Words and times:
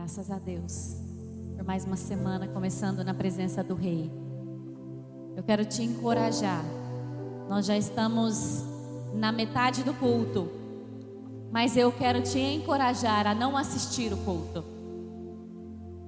Graças 0.00 0.30
a 0.30 0.38
Deus 0.38 0.96
por 1.54 1.62
mais 1.62 1.84
uma 1.84 1.94
semana 1.94 2.48
começando 2.48 3.04
na 3.04 3.12
presença 3.12 3.62
do 3.62 3.74
Rei. 3.74 4.10
Eu 5.36 5.42
quero 5.42 5.62
te 5.62 5.82
encorajar. 5.82 6.64
Nós 7.50 7.66
já 7.66 7.76
estamos 7.76 8.64
na 9.12 9.30
metade 9.30 9.84
do 9.84 9.92
culto, 9.92 10.50
mas 11.52 11.76
eu 11.76 11.92
quero 11.92 12.22
te 12.22 12.38
encorajar 12.38 13.26
a 13.26 13.34
não 13.34 13.54
assistir 13.58 14.10
o 14.10 14.16
culto, 14.16 14.64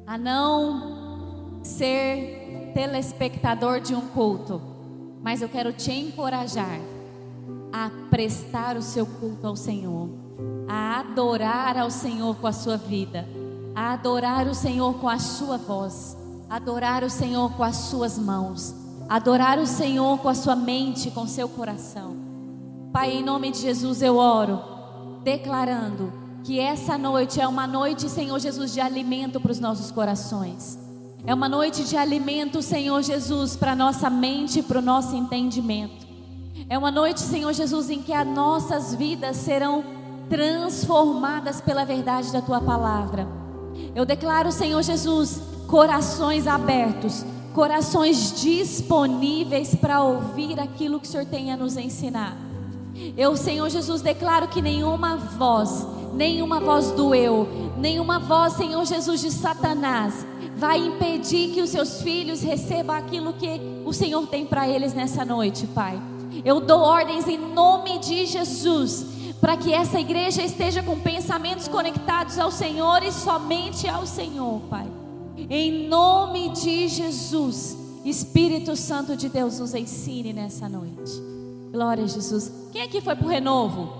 a 0.06 0.16
não 0.16 1.61
ser 1.62 2.72
telespectador 2.72 3.79
de 3.79 3.95
um 3.95 4.09
culto, 4.09 4.59
mas 5.20 5.43
eu 5.43 5.50
quero 5.50 5.70
te 5.70 5.93
encorajar 5.93 6.80
a 7.70 7.90
prestar 8.09 8.74
o 8.79 8.82
seu 8.82 9.04
culto 9.04 9.46
ao 9.46 9.54
Senhor, 9.54 10.09
a 10.66 11.00
adorar 11.00 11.77
ao 11.77 11.90
Senhor 11.90 12.34
com 12.36 12.46
a 12.46 12.52
sua 12.52 12.79
vida 12.79 13.41
a 13.75 13.93
adorar 13.93 14.46
o 14.46 14.54
Senhor 14.54 14.95
com 14.95 15.09
a 15.09 15.18
sua 15.18 15.57
voz, 15.57 16.17
adorar 16.49 17.04
o 17.04 17.11
Senhor 17.11 17.53
com 17.53 17.62
as 17.62 17.76
suas 17.76 18.18
mãos, 18.18 18.75
adorar 19.08 19.58
o 19.58 19.67
Senhor 19.67 20.18
com 20.18 20.29
a 20.29 20.35
sua 20.35 20.54
mente, 20.54 21.11
com 21.11 21.26
seu 21.26 21.48
coração. 21.48 22.17
Pai, 22.93 23.12
em 23.12 23.22
nome 23.22 23.50
de 23.50 23.58
Jesus 23.58 24.03
eu 24.03 24.17
oro, 24.17 24.61
declarando 25.25 26.12
que 26.45 26.58
essa 26.58 26.98
noite 26.98 27.40
é 27.40 27.48
uma 27.48 27.67
noite, 27.67 28.08
Senhor 28.08 28.39
Jesus, 28.39 28.72
de 28.72 28.81
alimento 28.81 29.40
para 29.40 29.53
os 29.53 29.61
nossos 29.61 29.90
corações. 29.90 30.79
É 31.25 31.32
uma 31.32 31.48
noite 31.48 31.84
de 31.84 31.96
alimento, 31.96 32.61
Senhor 32.61 33.00
Jesus, 33.03 33.56
para 33.56 33.77
nossa 33.77 34.11
mente 34.11 34.59
e 34.59 34.62
para 34.62 34.81
o 34.81 34.83
nosso 34.83 35.14
entendimento. 35.14 36.05
É 36.69 36.77
uma 36.77 36.91
noite, 36.91 37.20
Senhor 37.20 37.53
Jesus, 37.53 37.91
em 37.91 38.03
que 38.03 38.12
as 38.12 38.27
nossas 38.27 38.95
vidas 38.95 39.36
serão 39.36 39.84
transformadas 40.28 41.61
pela 41.61 41.84
verdade 41.84 42.33
da 42.33 42.42
tua 42.42 42.61
palavra. 42.61 43.42
Eu 43.94 44.05
declaro, 44.05 44.50
Senhor 44.50 44.83
Jesus, 44.83 45.41
corações 45.67 46.47
abertos, 46.47 47.25
corações 47.55 48.41
disponíveis 48.41 49.75
para 49.75 50.03
ouvir 50.03 50.59
aquilo 50.59 50.98
que 50.98 51.06
o 51.06 51.11
Senhor 51.11 51.27
tem 51.27 51.53
a 51.53 51.56
nos 51.56 51.77
ensinar. 51.77 52.37
Eu, 53.17 53.37
Senhor 53.37 53.69
Jesus, 53.69 54.03
declaro 54.03 54.48
que 54.48 54.62
nenhuma 54.62 55.17
voz, 55.17 55.87
nenhuma 56.15 56.61
voz 56.61 56.91
do 56.93 57.15
eu, 57.15 57.73
nenhuma 57.77 58.19
voz, 58.19 58.55
Senhor 58.55 58.84
Jesus, 58.84 59.20
de 59.20 59.31
Satanás, 59.31 60.27
vai 60.56 60.78
impedir 60.78 61.53
que 61.53 61.61
os 61.61 61.70
seus 61.70 62.03
filhos 62.03 62.43
recebam 62.43 62.95
aquilo 62.95 63.33
que 63.33 63.61
o 63.84 63.93
Senhor 63.93 64.27
tem 64.27 64.47
para 64.47 64.69
eles 64.69 64.95
nessa 64.95 65.25
noite, 65.25 65.67
Pai. 65.67 66.00
Eu 66.45 66.61
dou 66.61 66.81
ordens 66.81 67.28
em 67.28 67.39
nome 67.39 67.98
de 67.98 68.27
Jesus 68.27 69.12
para 69.43 69.57
que 69.57 69.75
essa 69.75 69.98
igreja 69.98 70.41
esteja 70.41 70.85
com 70.85 71.01
pensamentos 71.01 71.67
conectados 71.67 72.39
ao 72.39 72.53
Senhor 72.53 73.03
e 73.03 73.11
somente 73.11 73.89
ao 73.89 74.07
Senhor, 74.07 74.61
Pai. 74.71 74.87
Em 75.51 75.89
nome 75.89 76.51
de 76.51 76.87
Jesus, 76.87 77.77
Espírito 78.05 78.77
Santo 78.77 79.17
de 79.17 79.29
Deus 79.29 79.59
nos 79.59 79.75
ensine 79.75 80.33
nessa 80.33 80.69
noite. 80.69 81.21
Glória 81.73 82.05
a 82.05 82.07
Jesus. 82.07 82.53
Quem 82.71 82.83
aqui 82.83 83.01
foi 83.01 83.17
para 83.17 83.27
o 83.27 83.29
renovo? 83.29 83.93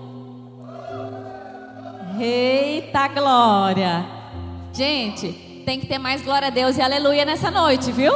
Eita 2.17 3.09
glória! 3.09 4.05
Gente, 4.71 5.33
tem 5.65 5.77
que 5.77 5.87
ter 5.87 5.97
mais 5.97 6.21
glória 6.21 6.47
a 6.47 6.51
Deus 6.51 6.77
e 6.77 6.81
aleluia 6.81 7.25
nessa 7.25 7.51
noite, 7.51 7.91
viu? 7.91 8.13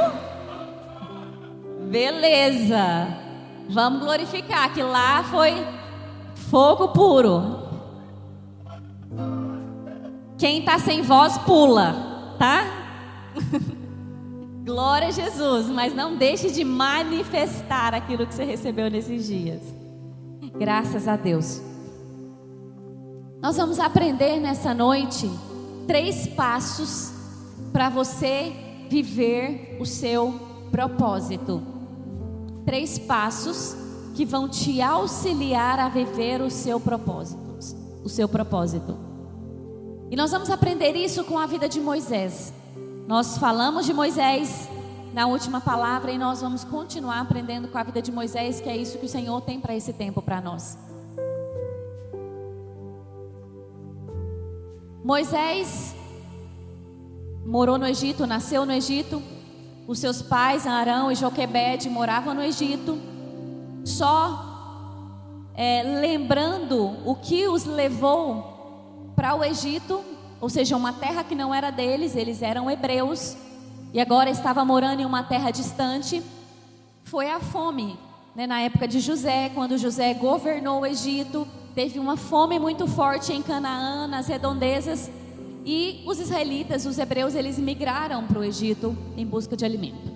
Beleza. 1.92 3.10
Vamos 3.70 4.00
glorificar 4.00 4.74
que 4.74 4.82
lá 4.82 5.26
foi 5.26 5.77
Fogo 6.50 6.90
puro. 6.90 7.68
Quem 10.38 10.60
está 10.60 10.80
sem 10.80 11.02
voz, 11.02 11.38
pula, 11.40 12.36
tá? 12.40 12.64
Glória 14.64 15.10
a 15.10 15.12
Jesus, 15.12 15.68
mas 15.68 15.94
não 15.94 16.16
deixe 16.16 16.50
de 16.50 16.64
manifestar 16.64 17.94
aquilo 17.94 18.26
que 18.26 18.34
você 18.34 18.46
recebeu 18.46 18.90
nesses 18.90 19.26
dias. 19.28 19.62
Graças 20.58 21.08
a 21.08 21.18
Deus. 21.18 21.62
Nós 23.42 23.58
vamos 23.58 23.80
aprender 23.80 24.40
nessa 24.40 24.74
noite 24.74 25.30
três 25.86 26.28
passos 26.28 27.12
para 27.74 27.90
você 27.90 28.54
viver 28.90 29.78
o 29.82 29.86
seu 29.86 30.34
propósito. 30.72 31.62
Três 32.66 32.98
passos 32.98 33.87
que 34.18 34.26
vão 34.26 34.50
te 34.50 34.82
auxiliar 34.82 35.80
a 35.80 35.90
viver 35.90 36.42
o 36.42 36.50
seu 36.50 36.80
propósito, 36.80 37.56
o 38.04 38.10
seu 38.10 38.28
propósito. 38.28 38.98
E 40.10 40.16
nós 40.16 40.32
vamos 40.32 40.50
aprender 40.50 40.96
isso 40.96 41.24
com 41.24 41.38
a 41.38 41.46
vida 41.46 41.70
de 41.70 41.80
Moisés. 41.80 42.52
Nós 43.08 43.38
falamos 43.38 43.86
de 43.86 43.94
Moisés 43.94 44.68
na 45.14 45.28
última 45.28 45.62
palavra 45.62 46.12
e 46.12 46.18
nós 46.18 46.42
vamos 46.42 46.64
continuar 46.64 47.20
aprendendo 47.22 47.68
com 47.68 47.78
a 47.78 47.84
vida 47.84 48.02
de 48.02 48.12
Moisés, 48.12 48.60
que 48.60 48.68
é 48.68 48.76
isso 48.76 48.98
que 48.98 49.06
o 49.06 49.10
Senhor 49.10 49.40
tem 49.42 49.60
para 49.60 49.76
esse 49.76 49.94
tempo 49.94 50.20
para 50.20 50.42
nós. 50.42 50.76
Moisés 55.04 55.94
morou 57.46 57.78
no 57.78 57.86
Egito, 57.86 58.26
nasceu 58.26 58.66
no 58.66 58.72
Egito. 58.72 59.22
Os 59.88 60.00
seus 60.00 60.24
pais, 60.24 60.66
Arão 60.66 61.12
e 61.12 61.16
Joquebede, 61.16 61.88
moravam 61.88 62.34
no 62.34 62.42
Egito 62.42 62.98
só 63.88 65.50
é, 65.56 65.82
lembrando 65.82 66.98
o 67.06 67.16
que 67.16 67.48
os 67.48 67.66
levou 67.66 69.12
para 69.16 69.34
o 69.34 69.44
Egito, 69.44 70.04
ou 70.40 70.50
seja, 70.50 70.76
uma 70.76 70.94
terra 70.94 71.24
que 71.24 71.34
não 71.34 71.54
era 71.54 71.72
deles, 71.72 72.16
eles 72.16 72.42
eram 72.42 72.70
hebreus 72.70 73.36
e 73.94 74.00
agora 74.00 74.30
estava 74.30 74.64
morando 74.66 75.02
em 75.02 75.06
uma 75.06 75.24
terra 75.24 75.50
distante, 75.50 76.22
foi 77.06 77.32
a 77.32 77.40
fome. 77.40 77.98
Né? 78.36 78.46
Na 78.46 78.60
época 78.60 78.88
de 78.88 79.00
José, 79.00 79.50
quando 79.56 79.78
José 79.78 80.14
governou 80.14 80.82
o 80.82 80.86
Egito, 80.86 81.48
teve 81.74 81.98
uma 81.98 82.18
fome 82.18 82.60
muito 82.60 82.86
forte 82.86 83.32
em 83.34 83.42
Canaã, 83.42 84.06
nas 84.06 84.28
redondezas, 84.28 85.10
e 85.66 86.04
os 86.06 86.20
israelitas, 86.20 86.86
os 86.86 86.98
hebreus, 87.00 87.36
eles 87.36 87.58
migraram 87.58 88.26
para 88.28 88.40
o 88.40 88.44
Egito 88.44 88.96
em 89.16 89.26
busca 89.26 89.56
de 89.56 89.66
alimento. 89.66 90.12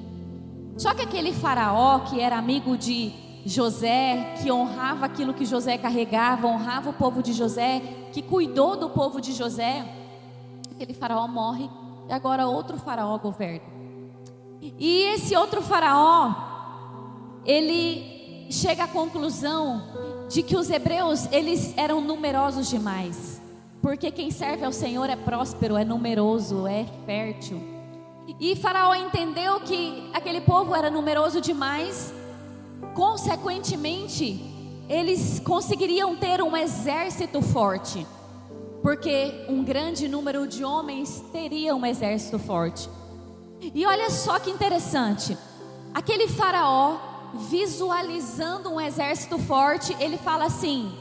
Só 0.77 0.93
que 0.93 1.01
aquele 1.01 1.33
faraó, 1.33 1.99
que 1.99 2.19
era 2.19 2.37
amigo 2.37 2.77
de 2.77 3.30
José, 3.45 4.35
que 4.41 4.51
honrava 4.51 5.05
aquilo 5.05 5.33
que 5.33 5.45
José 5.45 5.77
carregava, 5.77 6.47
honrava 6.47 6.89
o 6.89 6.93
povo 6.93 7.23
de 7.23 7.33
José, 7.33 7.81
que 8.13 8.21
cuidou 8.21 8.75
do 8.75 8.89
povo 8.89 9.19
de 9.19 9.33
José, 9.33 9.85
aquele 10.71 10.93
faraó 10.93 11.27
morre 11.27 11.69
e 12.07 12.13
agora 12.13 12.47
outro 12.47 12.77
faraó 12.77 13.17
governa. 13.17 13.65
E 14.61 15.03
esse 15.13 15.35
outro 15.35 15.61
faraó, 15.61 16.35
ele 17.45 18.47
chega 18.51 18.83
à 18.83 18.87
conclusão 18.87 19.81
de 20.29 20.43
que 20.43 20.55
os 20.55 20.69
hebreus, 20.69 21.27
eles 21.31 21.75
eram 21.77 22.01
numerosos 22.01 22.69
demais. 22.69 23.41
Porque 23.81 24.11
quem 24.11 24.29
serve 24.29 24.63
ao 24.63 24.71
Senhor 24.71 25.09
é 25.09 25.15
próspero, 25.15 25.75
é 25.75 25.83
numeroso, 25.83 26.67
é 26.67 26.85
fértil. 27.05 27.59
E 28.39 28.55
Faraó 28.55 28.93
entendeu 28.93 29.59
que 29.61 30.09
aquele 30.13 30.41
povo 30.41 30.75
era 30.75 30.91
numeroso 30.91 31.41
demais 31.41 32.13
Consequentemente, 32.93 34.51
eles 34.89 35.39
conseguiriam 35.39 36.15
ter 36.17 36.41
um 36.41 36.55
exército 36.55 37.41
forte, 37.41 38.05
porque 38.81 39.45
um 39.47 39.63
grande 39.63 40.07
número 40.07 40.45
de 40.45 40.65
homens 40.65 41.23
teria 41.31 41.73
um 41.75 41.85
exército 41.85 42.37
forte. 42.37 42.89
E 43.73 43.85
olha 43.85 44.09
só 44.09 44.39
que 44.39 44.49
interessante, 44.49 45.37
aquele 45.93 46.27
faraó, 46.27 46.97
visualizando 47.49 48.69
um 48.69 48.81
exército 48.81 49.37
forte, 49.37 49.95
ele 49.99 50.17
fala 50.17 50.45
assim: 50.45 50.91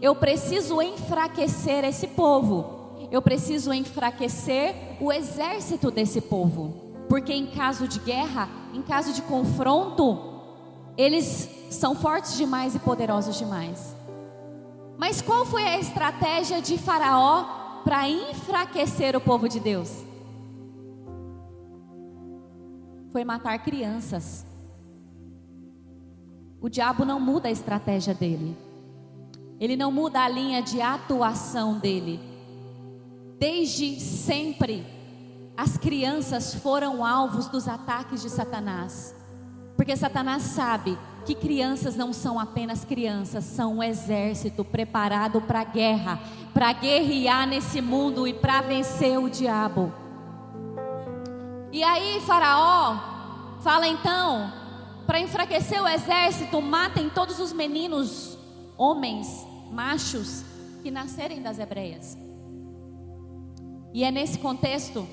eu 0.00 0.14
preciso 0.14 0.80
enfraquecer 0.80 1.84
esse 1.84 2.06
povo, 2.06 3.08
eu 3.10 3.20
preciso 3.20 3.72
enfraquecer 3.72 4.74
o 5.00 5.12
exército 5.12 5.90
desse 5.90 6.20
povo, 6.20 6.94
porque 7.08 7.32
em 7.32 7.46
caso 7.46 7.88
de 7.88 7.98
guerra, 7.98 8.48
em 8.72 8.82
caso 8.82 9.12
de 9.12 9.22
confronto, 9.22 10.31
eles 10.96 11.48
são 11.70 11.94
fortes 11.94 12.36
demais 12.36 12.74
e 12.74 12.78
poderosos 12.78 13.36
demais. 13.36 13.96
Mas 14.98 15.20
qual 15.20 15.44
foi 15.44 15.64
a 15.64 15.78
estratégia 15.78 16.60
de 16.60 16.78
Faraó 16.78 17.80
para 17.82 18.08
enfraquecer 18.08 19.16
o 19.16 19.20
povo 19.20 19.48
de 19.48 19.58
Deus? 19.58 20.04
Foi 23.10 23.24
matar 23.24 23.58
crianças. 23.58 24.46
O 26.60 26.68
diabo 26.68 27.04
não 27.04 27.18
muda 27.18 27.48
a 27.48 27.50
estratégia 27.50 28.14
dele. 28.14 28.56
Ele 29.58 29.76
não 29.76 29.90
muda 29.90 30.20
a 30.20 30.28
linha 30.28 30.62
de 30.62 30.80
atuação 30.80 31.78
dele. 31.78 32.20
Desde 33.38 33.98
sempre, 34.00 34.86
as 35.56 35.76
crianças 35.76 36.54
foram 36.54 37.04
alvos 37.04 37.48
dos 37.48 37.66
ataques 37.66 38.22
de 38.22 38.30
Satanás. 38.30 39.14
Porque 39.76 39.96
Satanás 39.96 40.42
sabe 40.42 40.98
que 41.24 41.34
crianças 41.34 41.96
não 41.96 42.12
são 42.12 42.38
apenas 42.38 42.84
crianças, 42.84 43.44
são 43.44 43.76
um 43.76 43.82
exército 43.82 44.64
preparado 44.64 45.40
para 45.40 45.60
a 45.60 45.64
guerra, 45.64 46.20
para 46.52 46.72
guerrear 46.72 47.46
nesse 47.46 47.80
mundo 47.80 48.26
e 48.26 48.34
para 48.34 48.60
vencer 48.60 49.18
o 49.18 49.30
diabo. 49.30 49.92
E 51.70 51.82
aí 51.82 52.20
Faraó 52.26 53.58
fala 53.62 53.86
então, 53.86 54.52
para 55.06 55.20
enfraquecer 55.20 55.82
o 55.82 55.88
exército, 55.88 56.60
matem 56.60 57.08
todos 57.08 57.38
os 57.38 57.52
meninos, 57.52 58.36
homens, 58.76 59.46
machos, 59.70 60.44
que 60.82 60.90
nascerem 60.90 61.40
das 61.40 61.58
hebreias. 61.58 62.18
E 63.94 64.04
é 64.04 64.10
nesse 64.10 64.38
contexto, 64.38 65.06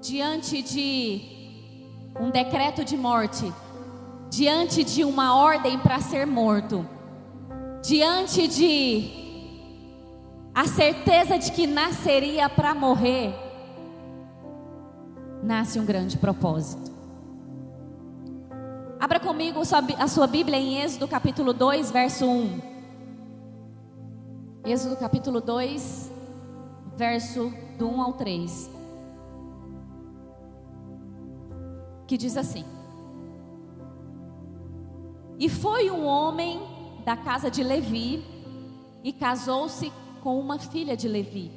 diante 0.00 0.62
de 0.62 1.41
um 2.20 2.30
decreto 2.30 2.84
de 2.84 2.96
morte, 2.96 3.52
diante 4.30 4.84
de 4.84 5.04
uma 5.04 5.36
ordem 5.36 5.78
para 5.78 6.00
ser 6.00 6.26
morto, 6.26 6.86
diante 7.82 8.46
de 8.48 9.20
a 10.54 10.66
certeza 10.66 11.38
de 11.38 11.50
que 11.52 11.66
nasceria 11.66 12.48
para 12.48 12.74
morrer, 12.74 13.34
nasce 15.42 15.80
um 15.80 15.84
grande 15.84 16.18
propósito. 16.18 16.92
Abra 19.00 19.18
comigo 19.18 19.60
a 19.98 20.06
sua 20.06 20.26
Bíblia 20.26 20.58
em 20.58 20.80
Êxodo 20.80 21.08
capítulo 21.08 21.52
2, 21.52 21.90
verso 21.90 22.24
1. 22.24 22.60
Êxodo 24.64 24.96
capítulo 24.96 25.40
2, 25.40 26.10
verso 26.96 27.52
do 27.76 27.88
1 27.88 28.00
ao 28.00 28.12
3. 28.12 28.70
Que 32.06 32.16
diz 32.16 32.36
assim: 32.36 32.64
E 35.38 35.48
foi 35.48 35.90
um 35.90 36.04
homem 36.04 36.60
da 37.04 37.16
casa 37.16 37.50
de 37.50 37.62
Levi 37.62 38.24
e 39.02 39.12
casou-se 39.12 39.92
com 40.22 40.38
uma 40.38 40.58
filha 40.58 40.96
de 40.96 41.08
Levi. 41.08 41.50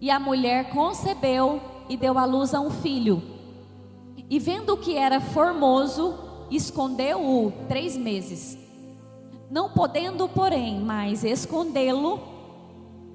E 0.00 0.10
a 0.10 0.18
mulher 0.18 0.70
concebeu 0.70 1.60
e 1.88 1.96
deu 1.96 2.18
à 2.18 2.24
luz 2.24 2.54
a 2.54 2.60
um 2.60 2.70
filho. 2.70 3.22
E 4.30 4.38
vendo 4.38 4.76
que 4.76 4.96
era 4.96 5.20
formoso, 5.20 6.14
escondeu-o 6.50 7.52
três 7.68 7.96
meses. 7.96 8.58
Não 9.50 9.70
podendo, 9.70 10.28
porém, 10.28 10.80
mais 10.80 11.24
escondê-lo, 11.24 12.20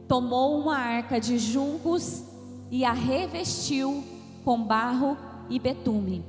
tomou 0.08 0.60
uma 0.60 0.78
arca 0.78 1.20
de 1.20 1.38
juncos 1.38 2.24
e 2.72 2.84
a 2.84 2.92
revestiu 2.92 4.04
com 4.44 4.64
barro 4.64 5.18
e 5.50 5.60
betume. 5.60 6.26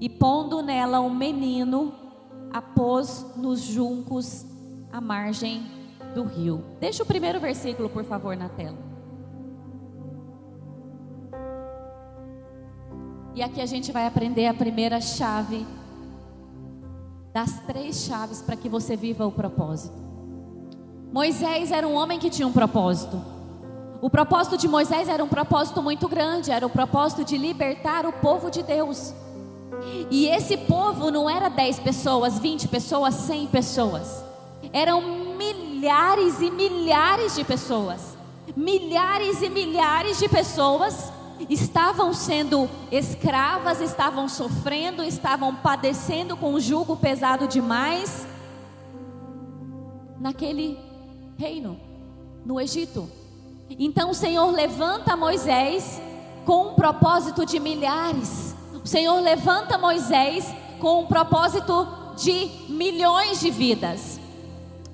E 0.00 0.08
pondo 0.08 0.62
nela 0.62 1.00
um 1.00 1.14
menino, 1.14 1.92
a 2.52 2.60
pôs 2.60 3.26
nos 3.36 3.60
juncos 3.60 4.44
à 4.92 5.00
margem 5.00 5.62
do 6.14 6.24
rio. 6.24 6.64
Deixa 6.80 7.02
o 7.02 7.06
primeiro 7.06 7.40
versículo, 7.40 7.88
por 7.88 8.04
favor, 8.04 8.36
na 8.36 8.48
tela. 8.48 8.78
E 13.34 13.42
aqui 13.42 13.60
a 13.60 13.66
gente 13.66 13.90
vai 13.90 14.06
aprender 14.06 14.46
a 14.46 14.54
primeira 14.54 15.00
chave 15.00 15.66
das 17.32 17.58
três 17.66 18.04
chaves 18.04 18.40
para 18.40 18.54
que 18.54 18.68
você 18.68 18.94
viva 18.94 19.26
o 19.26 19.32
propósito. 19.32 19.96
Moisés 21.12 21.72
era 21.72 21.86
um 21.86 21.94
homem 21.94 22.20
que 22.20 22.30
tinha 22.30 22.46
um 22.46 22.52
propósito. 22.52 23.33
O 24.04 24.10
propósito 24.10 24.58
de 24.58 24.68
Moisés 24.68 25.08
era 25.08 25.24
um 25.24 25.28
propósito 25.28 25.82
muito 25.82 26.06
grande, 26.06 26.50
era 26.50 26.66
o 26.66 26.68
propósito 26.68 27.24
de 27.24 27.38
libertar 27.38 28.04
o 28.04 28.12
povo 28.12 28.50
de 28.50 28.62
Deus. 28.62 29.14
E 30.10 30.26
esse 30.26 30.58
povo 30.58 31.10
não 31.10 31.28
era 31.30 31.48
10 31.48 31.78
pessoas, 31.78 32.38
20 32.38 32.68
pessoas, 32.68 33.14
100 33.14 33.46
pessoas. 33.46 34.22
Eram 34.74 35.00
milhares 35.38 36.38
e 36.42 36.50
milhares 36.50 37.34
de 37.34 37.44
pessoas. 37.44 38.14
Milhares 38.54 39.40
e 39.40 39.48
milhares 39.48 40.18
de 40.18 40.28
pessoas 40.28 41.10
estavam 41.48 42.12
sendo 42.12 42.68
escravas, 42.92 43.80
estavam 43.80 44.28
sofrendo, 44.28 45.02
estavam 45.02 45.54
padecendo 45.54 46.36
com 46.36 46.52
um 46.52 46.60
jugo 46.60 46.94
pesado 46.94 47.48
demais 47.48 48.26
naquele 50.20 50.78
reino, 51.38 51.80
no 52.44 52.60
Egito. 52.60 53.23
Então 53.70 54.10
o 54.10 54.14
Senhor 54.14 54.50
levanta 54.50 55.16
Moisés 55.16 56.00
com 56.44 56.68
um 56.68 56.74
propósito 56.74 57.44
de 57.46 57.58
milhares. 57.58 58.54
O 58.84 58.86
Senhor 58.86 59.18
levanta 59.20 59.78
Moisés 59.78 60.54
com 60.78 61.00
um 61.00 61.06
propósito 61.06 61.86
de 62.16 62.50
milhões 62.68 63.40
de 63.40 63.50
vidas. 63.50 64.20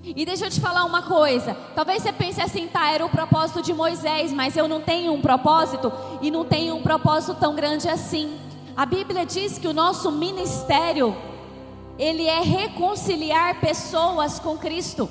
E 0.02 0.24
deixa 0.24 0.46
eu 0.46 0.50
te 0.50 0.60
falar 0.60 0.84
uma 0.84 1.02
coisa. 1.02 1.54
Talvez 1.74 2.02
você 2.02 2.12
pense 2.12 2.40
assim, 2.40 2.66
tá, 2.66 2.90
era 2.90 3.04
o 3.04 3.10
propósito 3.10 3.60
de 3.60 3.74
Moisés, 3.74 4.32
mas 4.32 4.56
eu 4.56 4.66
não 4.66 4.80
tenho 4.80 5.12
um 5.12 5.20
propósito 5.20 5.92
e 6.22 6.30
não 6.30 6.44
tenho 6.44 6.74
um 6.76 6.82
propósito 6.82 7.34
tão 7.34 7.54
grande 7.54 7.88
assim. 7.88 8.38
A 8.76 8.86
Bíblia 8.86 9.26
diz 9.26 9.58
que 9.58 9.68
o 9.68 9.74
nosso 9.74 10.10
ministério 10.10 11.14
ele 11.98 12.26
é 12.26 12.40
reconciliar 12.40 13.60
pessoas 13.60 14.38
com 14.38 14.56
Cristo. 14.56 15.10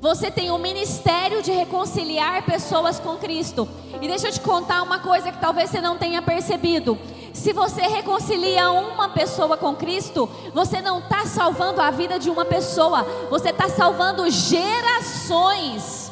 Você 0.00 0.30
tem 0.30 0.50
o 0.50 0.58
ministério 0.58 1.42
de 1.42 1.52
reconciliar 1.52 2.42
pessoas 2.42 2.98
com 2.98 3.16
Cristo. 3.16 3.68
E 4.00 4.08
deixa 4.08 4.28
eu 4.28 4.32
te 4.32 4.40
contar 4.40 4.82
uma 4.82 4.98
coisa 4.98 5.30
que 5.30 5.40
talvez 5.40 5.70
você 5.70 5.80
não 5.80 5.96
tenha 5.96 6.20
percebido. 6.20 6.98
Se 7.32 7.52
você 7.52 7.82
reconcilia 7.82 8.70
uma 8.70 9.10
pessoa 9.10 9.56
com 9.56 9.76
Cristo, 9.76 10.28
você 10.52 10.80
não 10.80 10.98
está 10.98 11.24
salvando 11.26 11.80
a 11.80 11.90
vida 11.90 12.18
de 12.18 12.30
uma 12.30 12.44
pessoa, 12.44 13.04
você 13.30 13.50
está 13.50 13.68
salvando 13.68 14.28
gerações. 14.28 16.10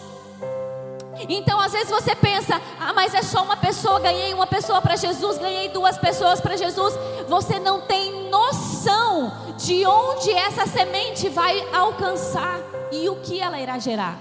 Então, 1.28 1.58
às 1.60 1.72
vezes 1.72 1.90
você 1.90 2.14
pensa, 2.14 2.60
ah, 2.78 2.92
mas 2.92 3.14
é 3.14 3.22
só 3.22 3.42
uma 3.42 3.56
pessoa, 3.56 3.98
ganhei 3.98 4.34
uma 4.34 4.46
pessoa 4.46 4.80
para 4.82 4.96
Jesus, 4.96 5.38
ganhei 5.38 5.68
duas 5.68 5.96
pessoas 5.98 6.40
para 6.40 6.56
Jesus. 6.56 6.94
Você 7.28 7.58
não 7.58 7.80
tem 7.80 8.28
noção 8.28 9.32
de 9.56 9.86
onde 9.86 10.30
essa 10.30 10.66
semente 10.66 11.28
vai 11.28 11.66
alcançar 11.72 12.73
e 13.02 13.08
o 13.08 13.16
que 13.16 13.40
ela 13.40 13.60
irá 13.60 13.78
gerar. 13.78 14.18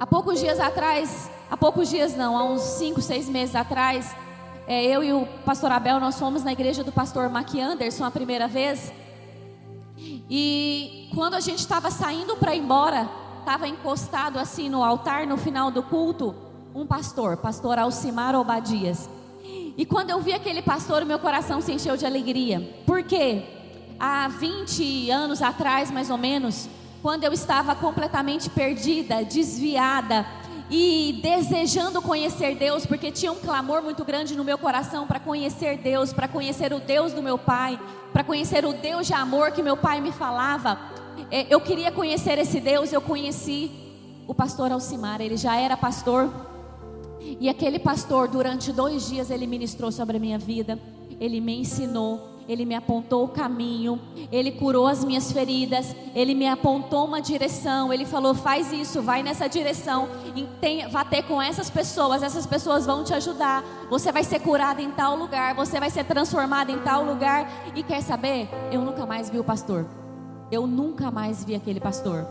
Há 0.00 0.06
poucos 0.06 0.40
dias 0.40 0.58
atrás, 0.58 1.30
há 1.50 1.56
poucos 1.56 1.88
dias 1.88 2.16
não, 2.16 2.36
há 2.36 2.44
uns 2.44 2.62
cinco, 2.62 3.00
seis 3.00 3.28
meses 3.28 3.54
atrás, 3.54 4.14
é, 4.66 4.84
eu 4.84 5.02
e 5.02 5.12
o 5.12 5.26
pastor 5.44 5.70
Abel, 5.70 6.00
nós 6.00 6.18
fomos 6.18 6.42
na 6.42 6.52
igreja 6.52 6.82
do 6.82 6.92
pastor 6.92 7.28
Mac 7.28 7.54
Anderson 7.54 8.04
a 8.04 8.10
primeira 8.10 8.48
vez. 8.48 8.92
E 10.30 11.08
quando 11.14 11.34
a 11.34 11.40
gente 11.40 11.58
estava 11.58 11.90
saindo 11.90 12.36
para 12.36 12.54
ir 12.54 12.60
embora, 12.60 13.08
estava 13.40 13.68
encostado 13.68 14.38
assim 14.38 14.68
no 14.68 14.82
altar, 14.82 15.26
no 15.26 15.36
final 15.36 15.70
do 15.70 15.82
culto, 15.82 16.34
um 16.74 16.86
pastor, 16.86 17.36
pastor 17.36 17.78
Alcimar 17.78 18.34
Obadias. 18.34 19.08
E 19.76 19.84
quando 19.84 20.10
eu 20.10 20.20
vi 20.20 20.32
aquele 20.32 20.62
pastor, 20.62 21.04
meu 21.04 21.18
coração 21.18 21.60
se 21.60 21.72
encheu 21.72 21.96
de 21.96 22.06
alegria. 22.06 22.82
Por 22.86 23.02
quê? 23.02 23.44
Há 23.98 24.28
20 24.28 25.10
anos 25.10 25.42
atrás, 25.42 25.90
mais 25.90 26.10
ou 26.10 26.18
menos, 26.18 26.68
quando 27.02 27.24
eu 27.24 27.32
estava 27.32 27.74
completamente 27.74 28.48
perdida, 28.48 29.24
desviada, 29.24 30.24
e 30.70 31.20
desejando 31.22 32.00
conhecer 32.00 32.54
Deus, 32.54 32.86
porque 32.86 33.10
tinha 33.10 33.30
um 33.30 33.38
clamor 33.38 33.82
muito 33.82 34.02
grande 34.06 34.34
no 34.34 34.42
meu 34.42 34.56
coração 34.56 35.06
para 35.06 35.20
conhecer 35.20 35.76
Deus, 35.76 36.14
para 36.14 36.26
conhecer 36.26 36.72
o 36.72 36.80
Deus 36.80 37.12
do 37.12 37.22
meu 37.22 37.36
pai, 37.36 37.78
para 38.10 38.24
conhecer 38.24 38.64
o 38.64 38.72
Deus 38.72 39.06
de 39.06 39.12
amor 39.12 39.52
que 39.52 39.62
meu 39.62 39.76
pai 39.76 40.00
me 40.00 40.12
falava. 40.12 40.78
É, 41.30 41.46
eu 41.50 41.60
queria 41.60 41.92
conhecer 41.92 42.38
esse 42.38 42.58
Deus, 42.58 42.90
eu 42.90 43.02
conheci 43.02 43.70
o 44.26 44.34
pastor 44.34 44.72
Alcimar, 44.72 45.20
ele 45.20 45.36
já 45.36 45.56
era 45.56 45.76
pastor. 45.76 46.32
E 47.20 47.50
aquele 47.50 47.78
pastor, 47.78 48.28
durante 48.28 48.72
dois 48.72 49.06
dias, 49.08 49.30
ele 49.30 49.46
ministrou 49.46 49.92
sobre 49.92 50.16
a 50.16 50.20
minha 50.20 50.38
vida, 50.38 50.78
ele 51.20 51.38
me 51.38 51.54
ensinou, 51.60 52.31
ele 52.52 52.66
me 52.66 52.74
apontou 52.74 53.24
o 53.24 53.28
caminho, 53.28 53.98
Ele 54.30 54.52
curou 54.52 54.86
as 54.86 55.02
minhas 55.04 55.32
feridas, 55.32 55.96
Ele 56.14 56.34
me 56.34 56.46
apontou 56.46 57.06
uma 57.06 57.20
direção, 57.20 57.92
Ele 57.92 58.04
falou: 58.04 58.34
faz 58.34 58.72
isso, 58.72 59.00
vai 59.00 59.22
nessa 59.22 59.48
direção, 59.48 60.08
vá 60.90 61.04
ter 61.04 61.22
com 61.22 61.40
essas 61.40 61.70
pessoas, 61.70 62.22
essas 62.22 62.46
pessoas 62.46 62.84
vão 62.84 63.02
te 63.02 63.14
ajudar, 63.14 63.64
você 63.88 64.12
vai 64.12 64.22
ser 64.22 64.40
curado 64.40 64.80
em 64.80 64.90
tal 64.90 65.16
lugar, 65.16 65.54
você 65.54 65.80
vai 65.80 65.90
ser 65.90 66.04
transformado 66.04 66.70
em 66.70 66.78
tal 66.80 67.04
lugar. 67.04 67.50
E 67.74 67.82
quer 67.82 68.02
saber? 68.02 68.48
Eu 68.70 68.82
nunca 68.82 69.06
mais 69.06 69.30
vi 69.30 69.38
o 69.38 69.44
pastor, 69.44 69.86
eu 70.50 70.66
nunca 70.66 71.10
mais 71.10 71.44
vi 71.44 71.54
aquele 71.54 71.80
pastor, 71.80 72.26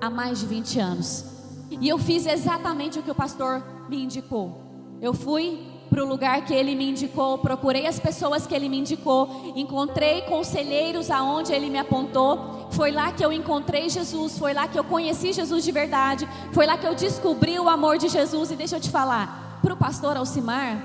há 0.00 0.10
mais 0.10 0.40
de 0.40 0.46
20 0.46 0.80
anos, 0.80 1.24
e 1.70 1.88
eu 1.88 1.98
fiz 1.98 2.26
exatamente 2.26 2.98
o 2.98 3.02
que 3.02 3.10
o 3.10 3.14
pastor 3.14 3.62
me 3.88 4.02
indicou. 4.02 4.60
Eu 5.00 5.14
fui 5.14 5.69
para 5.90 6.04
o 6.04 6.06
lugar 6.06 6.44
que 6.44 6.54
ele 6.54 6.76
me 6.76 6.88
indicou, 6.88 7.36
procurei 7.38 7.84
as 7.84 7.98
pessoas 7.98 8.46
que 8.46 8.54
ele 8.54 8.68
me 8.68 8.78
indicou, 8.78 9.52
encontrei 9.56 10.22
conselheiros 10.22 11.10
aonde 11.10 11.52
ele 11.52 11.68
me 11.68 11.78
apontou. 11.78 12.68
Foi 12.70 12.92
lá 12.92 13.10
que 13.10 13.24
eu 13.24 13.32
encontrei 13.32 13.90
Jesus, 13.90 14.38
foi 14.38 14.54
lá 14.54 14.68
que 14.68 14.78
eu 14.78 14.84
conheci 14.84 15.32
Jesus 15.32 15.64
de 15.64 15.72
verdade, 15.72 16.28
foi 16.52 16.64
lá 16.64 16.78
que 16.78 16.86
eu 16.86 16.94
descobri 16.94 17.58
o 17.58 17.68
amor 17.68 17.98
de 17.98 18.08
Jesus. 18.08 18.52
E 18.52 18.56
deixa 18.56 18.76
eu 18.76 18.80
te 18.80 18.88
falar, 18.88 19.58
para 19.60 19.74
o 19.74 19.76
pastor 19.76 20.16
Alcimar, 20.16 20.80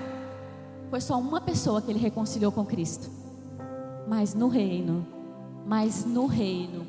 foi 0.89 1.00
só 1.00 1.19
uma 1.19 1.39
pessoa 1.39 1.83
que 1.83 1.91
ele 1.91 2.00
reconciliou 2.00 2.51
com 2.51 2.65
Cristo. 2.65 3.07
Mas 4.07 4.33
no 4.33 4.47
reino, 4.47 5.05
mas 5.67 6.03
no 6.03 6.25
reino, 6.25 6.85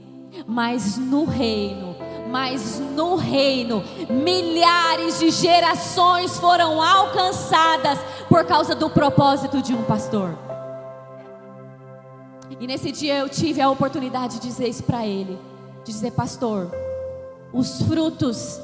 mas 0.47 0.97
no 0.97 1.25
reino, 1.25 1.96
mas 2.31 2.81
no 2.95 3.17
reino, 3.17 3.83
milhares 4.09 5.19
de 5.19 5.31
gerações 5.31 6.39
foram 6.39 6.83
alcançadas 6.83 7.99
por 8.29 8.45
causa 8.45 8.75
do 8.75 8.91
propósito 8.91 9.63
de 9.63 9.75
um 9.75 9.83
pastor. 9.85 10.37
E 12.59 12.67
nesse 12.67 12.91
dia 12.91 13.19
eu 13.19 13.29
tive 13.29 13.61
a 13.61 13.71
oportunidade 13.71 14.41
de 14.41 14.49
dizer 14.49 14.69
isso 14.69 14.83
para 14.83 15.07
ele, 15.07 15.39
de 15.85 15.93
dizer, 15.93 16.13
pastor, 16.13 16.71
os 17.53 17.83
frutos 17.83 18.59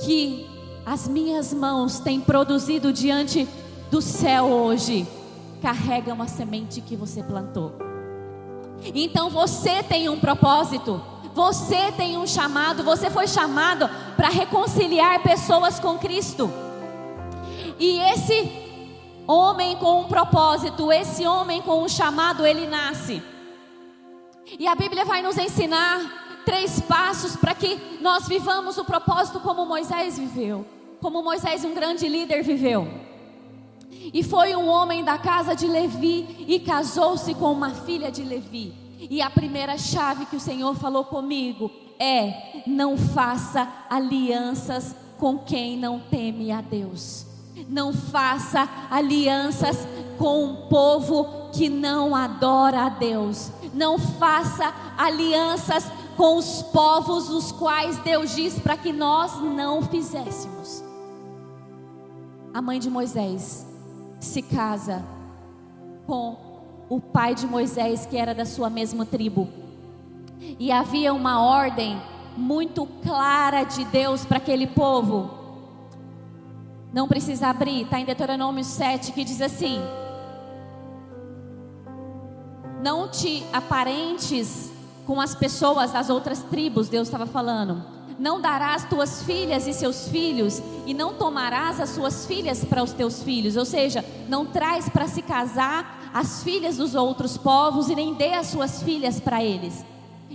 que 0.00 0.48
as 0.84 1.06
minhas 1.06 1.52
mãos 1.52 2.00
têm 2.00 2.20
produzido 2.20 2.92
diante 2.92 3.48
do 3.90 4.00
céu 4.00 4.44
hoje 4.46 5.06
carregam 5.60 6.20
a 6.22 6.26
semente 6.26 6.80
que 6.80 6.96
você 6.96 7.22
plantou. 7.22 7.72
Então 8.94 9.28
você 9.28 9.82
tem 9.82 10.08
um 10.08 10.18
propósito, 10.18 11.02
você 11.38 11.92
tem 11.92 12.18
um 12.18 12.26
chamado, 12.26 12.82
você 12.82 13.08
foi 13.08 13.28
chamado 13.28 13.88
para 14.16 14.28
reconciliar 14.28 15.22
pessoas 15.22 15.78
com 15.78 15.96
Cristo. 15.96 16.50
E 17.78 18.00
esse 18.00 18.50
homem 19.24 19.76
com 19.76 20.00
um 20.00 20.08
propósito, 20.08 20.90
esse 20.90 21.24
homem 21.24 21.62
com 21.62 21.84
um 21.84 21.88
chamado, 21.88 22.44
ele 22.44 22.66
nasce. 22.66 23.22
E 24.58 24.66
a 24.66 24.74
Bíblia 24.74 25.04
vai 25.04 25.22
nos 25.22 25.38
ensinar 25.38 26.42
três 26.44 26.80
passos 26.80 27.36
para 27.36 27.54
que 27.54 27.78
nós 28.00 28.26
vivamos 28.26 28.76
o 28.76 28.84
propósito 28.84 29.38
como 29.38 29.64
Moisés 29.64 30.18
viveu, 30.18 30.66
como 31.00 31.22
Moisés, 31.22 31.64
um 31.64 31.72
grande 31.72 32.08
líder, 32.08 32.42
viveu. 32.42 32.88
E 34.12 34.24
foi 34.24 34.56
um 34.56 34.66
homem 34.66 35.04
da 35.04 35.16
casa 35.16 35.54
de 35.54 35.68
Levi 35.68 36.44
e 36.48 36.58
casou-se 36.58 37.32
com 37.36 37.52
uma 37.52 37.70
filha 37.70 38.10
de 38.10 38.24
Levi. 38.24 38.87
E 38.98 39.22
a 39.22 39.30
primeira 39.30 39.78
chave 39.78 40.26
que 40.26 40.36
o 40.36 40.40
Senhor 40.40 40.74
falou 40.74 41.04
comigo 41.04 41.70
é: 41.98 42.62
não 42.66 42.98
faça 42.98 43.68
alianças 43.88 44.94
com 45.18 45.38
quem 45.38 45.76
não 45.76 46.00
teme 46.00 46.50
a 46.50 46.60
Deus. 46.60 47.26
Não 47.68 47.92
faça 47.92 48.68
alianças 48.90 49.86
com 50.16 50.44
um 50.44 50.68
povo 50.68 51.50
que 51.52 51.68
não 51.68 52.14
adora 52.14 52.82
a 52.82 52.88
Deus. 52.88 53.50
Não 53.74 53.98
faça 53.98 54.72
alianças 54.96 55.90
com 56.16 56.36
os 56.36 56.62
povos 56.62 57.28
os 57.28 57.52
quais 57.52 57.96
Deus 57.98 58.34
diz 58.34 58.58
para 58.58 58.76
que 58.76 58.92
nós 58.92 59.40
não 59.40 59.82
fizéssemos. 59.82 60.82
A 62.52 62.60
mãe 62.60 62.80
de 62.80 62.90
Moisés 62.90 63.66
se 64.18 64.42
casa 64.42 65.04
com 66.06 66.47
o 66.88 67.00
pai 67.00 67.34
de 67.34 67.46
Moisés, 67.46 68.06
que 68.06 68.16
era 68.16 68.34
da 68.34 68.44
sua 68.44 68.70
mesma 68.70 69.04
tribo. 69.04 69.48
E 70.58 70.72
havia 70.72 71.12
uma 71.12 71.42
ordem 71.42 72.00
muito 72.36 72.86
clara 73.02 73.64
de 73.64 73.84
Deus 73.84 74.24
para 74.24 74.38
aquele 74.38 74.66
povo. 74.66 75.30
Não 76.92 77.06
precisa 77.06 77.48
abrir, 77.48 77.82
está 77.82 78.00
em 78.00 78.04
Deuteronômio 78.04 78.64
7 78.64 79.12
que 79.12 79.24
diz 79.24 79.40
assim: 79.42 79.80
Não 82.82 83.08
te 83.08 83.44
aparentes 83.52 84.72
com 85.06 85.20
as 85.20 85.34
pessoas 85.34 85.92
das 85.92 86.08
outras 86.08 86.42
tribos, 86.42 86.88
Deus 86.88 87.08
estava 87.08 87.26
falando 87.26 87.98
não 88.18 88.40
darás 88.40 88.84
tuas 88.84 89.22
filhas 89.22 89.66
e 89.66 89.72
seus 89.72 90.08
filhos, 90.08 90.60
e 90.84 90.92
não 90.92 91.14
tomarás 91.14 91.80
as 91.80 91.90
suas 91.90 92.26
filhas 92.26 92.64
para 92.64 92.82
os 92.82 92.92
teus 92.92 93.22
filhos, 93.22 93.56
ou 93.56 93.64
seja, 93.64 94.04
não 94.28 94.44
traz 94.44 94.88
para 94.88 95.06
se 95.06 95.22
casar 95.22 95.97
as 96.12 96.42
filhas 96.42 96.76
dos 96.76 96.94
outros 96.94 97.36
povos 97.36 97.88
e 97.88 97.94
nem 97.94 98.14
dê 98.14 98.34
as 98.34 98.48
suas 98.48 98.82
filhas 98.82 99.20
para 99.20 99.42
eles. 99.42 99.84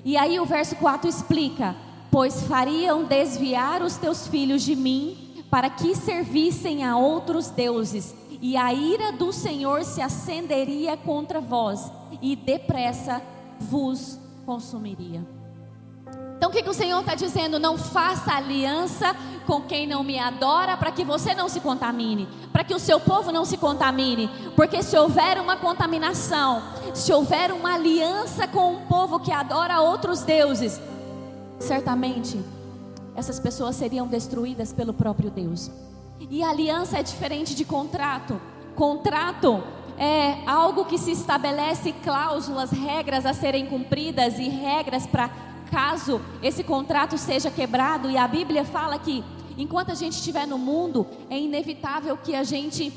E 0.03 0.17
aí 0.17 0.39
o 0.39 0.45
verso 0.45 0.75
4 0.75 1.09
explica: 1.09 1.75
Pois 2.11 2.43
fariam 2.43 3.03
desviar 3.03 3.81
os 3.81 3.97
teus 3.97 4.27
filhos 4.27 4.63
de 4.63 4.75
mim, 4.75 5.43
para 5.49 5.69
que 5.69 5.95
servissem 5.95 6.83
a 6.83 6.97
outros 6.97 7.49
deuses, 7.49 8.13
e 8.41 8.57
a 8.57 8.73
ira 8.73 9.11
do 9.11 9.31
Senhor 9.31 9.83
se 9.83 10.01
acenderia 10.01 10.97
contra 10.97 11.39
vós, 11.39 11.91
e 12.21 12.35
depressa 12.35 13.21
vos 13.59 14.19
consumiria. 14.45 15.32
Então 16.43 16.51
o 16.51 16.53
que, 16.53 16.61
que 16.61 16.69
o 16.69 16.73
Senhor 16.73 16.99
está 16.99 17.15
dizendo? 17.15 17.57
Não 17.57 17.77
faça 17.77 18.33
aliança 18.33 19.15
com 19.47 19.61
quem 19.61 19.87
não 19.87 20.03
me 20.03 20.19
adora, 20.19 20.75
para 20.75 20.91
que 20.91 21.05
você 21.05 21.33
não 21.33 21.47
se 21.47 21.61
contamine, 21.61 22.27
para 22.51 22.65
que 22.65 22.75
o 22.75 22.79
seu 22.79 22.99
povo 22.99 23.31
não 23.31 23.45
se 23.45 23.55
contamine, 23.55 24.29
porque 24.53 24.83
se 24.83 24.97
houver 24.97 25.39
uma 25.39 25.55
contaminação, 25.55 26.61
se 26.93 27.13
houver 27.13 27.53
uma 27.53 27.75
aliança 27.75 28.45
com 28.45 28.73
um 28.73 28.85
povo 28.87 29.21
que 29.21 29.31
adora 29.31 29.79
outros 29.79 30.23
deuses, 30.23 30.81
certamente 31.59 32.37
essas 33.15 33.39
pessoas 33.39 33.77
seriam 33.77 34.05
destruídas 34.05 34.73
pelo 34.73 34.93
próprio 34.93 35.31
Deus. 35.31 35.71
E 36.19 36.43
aliança 36.43 36.99
é 36.99 37.03
diferente 37.03 37.55
de 37.55 37.63
contrato. 37.63 38.37
Contrato 38.75 39.63
é 39.97 40.39
algo 40.45 40.83
que 40.83 40.97
se 40.97 41.11
estabelece 41.11 41.93
cláusulas, 42.03 42.69
regras 42.69 43.25
a 43.25 43.33
serem 43.33 43.65
cumpridas 43.65 44.37
e 44.39 44.49
regras 44.49 45.07
para 45.07 45.52
caso 45.63 46.21
esse 46.41 46.63
contrato 46.63 47.17
seja 47.17 47.49
quebrado, 47.49 48.09
e 48.09 48.17
a 48.17 48.27
Bíblia 48.27 48.63
fala 48.63 48.97
que 48.99 49.23
enquanto 49.57 49.91
a 49.91 49.95
gente 49.95 50.13
estiver 50.13 50.47
no 50.47 50.57
mundo, 50.57 51.05
é 51.29 51.39
inevitável 51.39 52.17
que 52.17 52.35
a 52.35 52.43
gente 52.43 52.91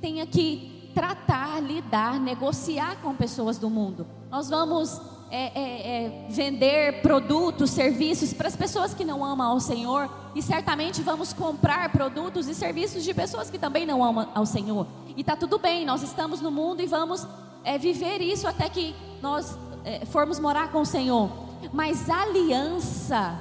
tenha 0.00 0.26
que 0.26 0.90
tratar, 0.94 1.60
lidar, 1.60 2.20
negociar 2.20 2.96
com 3.02 3.14
pessoas 3.14 3.58
do 3.58 3.70
mundo. 3.70 4.06
Nós 4.30 4.48
vamos 4.48 5.00
é, 5.30 5.44
é, 5.44 6.04
é, 6.04 6.26
vender 6.28 7.00
produtos, 7.00 7.70
serviços 7.70 8.34
para 8.34 8.48
as 8.48 8.56
pessoas 8.56 8.92
que 8.92 9.04
não 9.04 9.24
amam 9.24 9.52
ao 9.52 9.60
Senhor, 9.60 10.10
e 10.34 10.42
certamente 10.42 11.02
vamos 11.02 11.32
comprar 11.32 11.90
produtos 11.90 12.48
e 12.48 12.54
serviços 12.54 13.02
de 13.02 13.14
pessoas 13.14 13.50
que 13.50 13.58
também 13.58 13.86
não 13.86 14.04
amam 14.04 14.28
ao 14.34 14.44
Senhor. 14.44 14.86
E 15.16 15.20
está 15.20 15.36
tudo 15.36 15.58
bem, 15.58 15.84
nós 15.84 16.02
estamos 16.02 16.40
no 16.40 16.50
mundo 16.50 16.82
e 16.82 16.86
vamos 16.86 17.26
é, 17.64 17.78
viver 17.78 18.20
isso 18.20 18.46
até 18.46 18.68
que 18.68 18.94
nós 19.20 19.56
é, 19.84 20.04
formos 20.06 20.38
morar 20.38 20.70
com 20.70 20.80
o 20.80 20.86
Senhor. 20.86 21.30
Mas 21.70 22.08
aliança, 22.08 23.38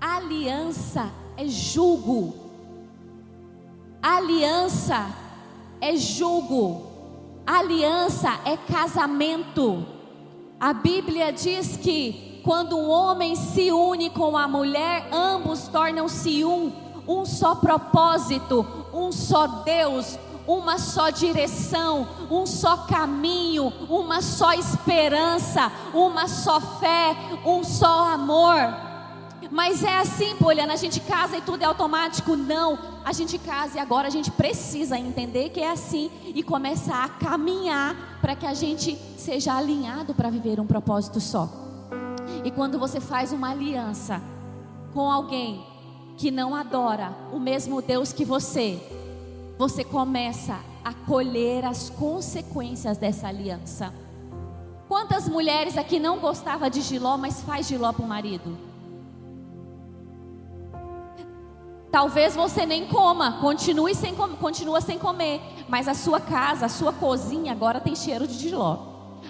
aliança 0.00 1.10
é 1.36 1.46
jugo. 1.46 2.34
Aliança 4.02 5.06
é 5.80 5.96
jugo. 5.96 6.86
Aliança 7.46 8.38
é 8.44 8.56
casamento. 8.56 9.86
A 10.60 10.72
Bíblia 10.72 11.32
diz 11.32 11.76
que 11.76 12.40
quando 12.44 12.76
um 12.76 12.88
homem 12.88 13.34
se 13.34 13.72
une 13.72 14.10
com 14.10 14.36
a 14.36 14.46
mulher, 14.46 15.08
ambos 15.12 15.68
tornam-se 15.68 16.44
um, 16.44 16.72
um 17.08 17.24
só 17.24 17.54
propósito, 17.54 18.66
um 18.92 19.10
só 19.10 19.46
Deus, 19.46 20.18
uma 20.50 20.78
só 20.78 21.10
direção, 21.10 22.08
um 22.28 22.44
só 22.44 22.78
caminho, 22.78 23.72
uma 23.88 24.20
só 24.20 24.52
esperança, 24.52 25.70
uma 25.94 26.26
só 26.26 26.60
fé, 26.60 27.16
um 27.44 27.62
só 27.62 28.12
amor. 28.12 28.58
Mas 29.50 29.84
é 29.84 29.98
assim, 29.98 30.36
Poliana, 30.36 30.72
a 30.72 30.76
gente 30.76 31.00
casa 31.00 31.36
e 31.36 31.40
tudo 31.40 31.62
é 31.62 31.66
automático? 31.66 32.36
Não, 32.36 32.78
a 33.04 33.12
gente 33.12 33.38
casa 33.38 33.78
e 33.78 33.80
agora 33.80 34.08
a 34.08 34.10
gente 34.10 34.30
precisa 34.30 34.98
entender 34.98 35.50
que 35.50 35.60
é 35.60 35.70
assim 35.70 36.10
e 36.24 36.42
começar 36.42 37.04
a 37.04 37.08
caminhar 37.08 38.18
para 38.20 38.34
que 38.34 38.46
a 38.46 38.54
gente 38.54 38.98
seja 39.16 39.56
alinhado 39.56 40.14
para 40.14 40.30
viver 40.30 40.58
um 40.58 40.66
propósito 40.66 41.20
só. 41.20 41.48
E 42.44 42.50
quando 42.50 42.78
você 42.78 43.00
faz 43.00 43.32
uma 43.32 43.50
aliança 43.50 44.20
com 44.92 45.10
alguém 45.10 45.64
que 46.16 46.30
não 46.30 46.54
adora 46.54 47.14
o 47.32 47.38
mesmo 47.38 47.80
Deus 47.80 48.12
que 48.12 48.24
você, 48.24 48.78
você 49.60 49.84
começa 49.84 50.58
a 50.82 50.94
colher 50.94 51.66
as 51.66 51.90
consequências 51.90 52.96
dessa 52.96 53.28
aliança. 53.28 53.92
Quantas 54.88 55.28
mulheres 55.28 55.76
aqui 55.76 56.00
não 56.00 56.18
gostava 56.18 56.70
de 56.70 56.80
Giló, 56.80 57.18
mas 57.18 57.42
faz 57.42 57.68
Giló 57.68 57.92
para 57.92 58.02
o 58.02 58.08
marido? 58.08 58.56
Talvez 61.92 62.34
você 62.34 62.64
nem 62.64 62.86
coma, 62.86 63.32
continue 63.42 63.94
sem, 63.94 64.14
continua 64.14 64.80
sem 64.80 64.98
comer, 64.98 65.42
mas 65.68 65.88
a 65.88 65.92
sua 65.92 66.20
casa, 66.20 66.64
a 66.64 66.70
sua 66.70 66.94
cozinha 66.94 67.52
agora 67.52 67.80
tem 67.80 67.94
cheiro 67.94 68.26
de 68.26 68.38
Giló. 68.38 68.78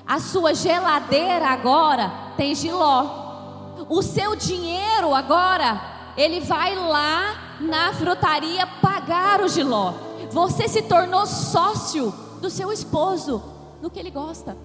A 0.07 0.21
sua 0.21 0.55
geladeira 0.55 1.49
agora 1.49 2.09
tem 2.37 2.55
Giló. 2.55 3.85
O 3.89 4.01
seu 4.01 4.37
dinheiro 4.37 5.13
agora, 5.13 6.13
ele 6.17 6.39
vai 6.39 6.77
lá 6.77 7.57
na 7.61 7.93
frutaria 7.95 8.65
pagar 8.81 9.41
o 9.41 9.49
Giló. 9.49 10.10
Você 10.31 10.69
se 10.69 10.83
tornou 10.83 11.27
sócio 11.27 12.15
do 12.41 12.49
seu 12.49 12.73
esposo, 12.73 13.43
no 13.83 13.91
que 13.91 13.99
ele 13.99 14.11
gosta. 14.11 14.57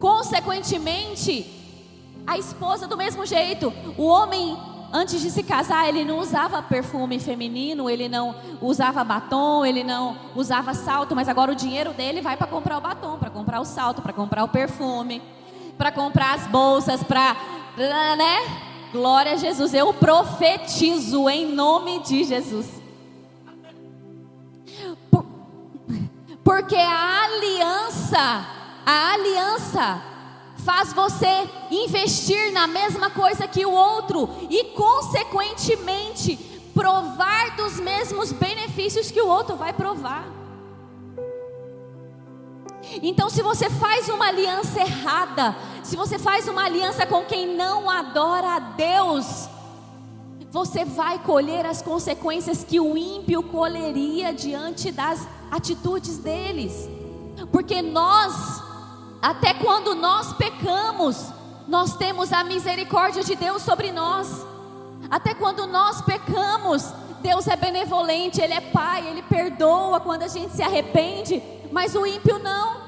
Consequentemente, 0.00 1.46
a 2.26 2.36
esposa 2.36 2.88
do 2.88 2.96
mesmo 2.96 3.24
jeito. 3.24 3.72
O 3.96 4.04
homem, 4.04 4.58
antes 4.92 5.20
de 5.20 5.30
se 5.30 5.44
casar, 5.44 5.88
ele 5.88 6.04
não 6.04 6.18
usava 6.18 6.60
perfume 6.60 7.20
feminino, 7.20 7.88
ele 7.88 8.08
não 8.08 8.34
usava 8.60 9.04
batom, 9.04 9.64
ele 9.64 9.84
não 9.84 10.16
usava 10.34 10.74
salto, 10.74 11.14
mas 11.14 11.28
agora 11.28 11.52
o 11.52 11.56
dinheiro 11.56 11.92
dele 11.92 12.20
vai 12.20 12.36
para 12.36 12.48
comprar 12.48 12.78
o 12.78 12.80
batom, 12.80 13.18
para 13.18 13.30
comprar 13.30 13.60
o 13.60 13.64
salto, 13.64 14.02
para 14.02 14.12
comprar 14.12 14.42
o 14.42 14.48
perfume, 14.48 15.22
para 15.78 15.92
comprar 15.92 16.34
as 16.34 16.48
bolsas, 16.48 17.02
para. 17.04 17.36
né? 17.76 18.38
Glória 18.90 19.32
a 19.32 19.36
Jesus. 19.36 19.72
Eu 19.72 19.94
profetizo 19.94 21.28
em 21.30 21.46
nome 21.46 22.00
de 22.00 22.24
Jesus 22.24 22.81
Porque 26.44 26.76
a 26.76 27.24
aliança, 27.24 28.46
a 28.84 29.12
aliança 29.12 30.02
faz 30.64 30.92
você 30.92 31.48
investir 31.70 32.52
na 32.52 32.66
mesma 32.66 33.10
coisa 33.10 33.46
que 33.46 33.64
o 33.64 33.72
outro 33.72 34.28
e, 34.48 34.64
consequentemente, 34.76 36.36
provar 36.74 37.56
dos 37.56 37.78
mesmos 37.78 38.32
benefícios 38.32 39.10
que 39.10 39.20
o 39.20 39.28
outro 39.28 39.56
vai 39.56 39.72
provar. 39.72 40.26
Então, 43.02 43.30
se 43.30 43.42
você 43.42 43.70
faz 43.70 44.08
uma 44.08 44.26
aliança 44.26 44.80
errada, 44.80 45.56
se 45.82 45.96
você 45.96 46.18
faz 46.18 46.48
uma 46.48 46.64
aliança 46.64 47.06
com 47.06 47.24
quem 47.24 47.56
não 47.56 47.88
adora 47.88 48.56
a 48.56 48.58
Deus, 48.58 49.48
você 50.50 50.84
vai 50.84 51.18
colher 51.18 51.64
as 51.64 51.80
consequências 51.80 52.62
que 52.64 52.78
o 52.78 52.96
ímpio 52.96 53.42
colheria 53.44 54.32
diante 54.32 54.90
das 54.90 55.26
atitudes 55.52 56.16
deles. 56.16 56.88
Porque 57.52 57.82
nós, 57.82 58.62
até 59.20 59.52
quando 59.52 59.94
nós 59.94 60.32
pecamos, 60.32 61.26
nós 61.68 61.94
temos 61.94 62.32
a 62.32 62.42
misericórdia 62.42 63.22
de 63.22 63.36
Deus 63.36 63.60
sobre 63.60 63.92
nós. 63.92 64.46
Até 65.10 65.34
quando 65.34 65.66
nós 65.66 66.00
pecamos, 66.00 66.90
Deus 67.20 67.46
é 67.46 67.54
benevolente, 67.54 68.40
Ele 68.40 68.54
é 68.54 68.60
Pai, 68.62 69.06
Ele 69.06 69.22
perdoa 69.22 70.00
quando 70.00 70.22
a 70.22 70.28
gente 70.28 70.54
se 70.54 70.62
arrepende, 70.62 71.42
mas 71.70 71.94
o 71.94 72.06
ímpio 72.06 72.38
não. 72.38 72.80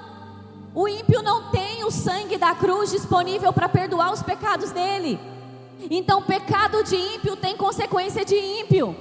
O 0.74 0.88
ímpio 0.88 1.22
não 1.22 1.50
tem 1.50 1.84
o 1.84 1.90
sangue 1.90 2.38
da 2.38 2.54
cruz 2.54 2.90
disponível 2.90 3.52
para 3.52 3.68
perdoar 3.68 4.10
os 4.12 4.22
pecados 4.22 4.70
dele. 4.70 5.20
Então, 5.90 6.22
pecado 6.22 6.82
de 6.82 6.96
ímpio 6.96 7.36
tem 7.36 7.56
consequência 7.56 8.24
de 8.24 8.34
ímpio. 8.34 8.96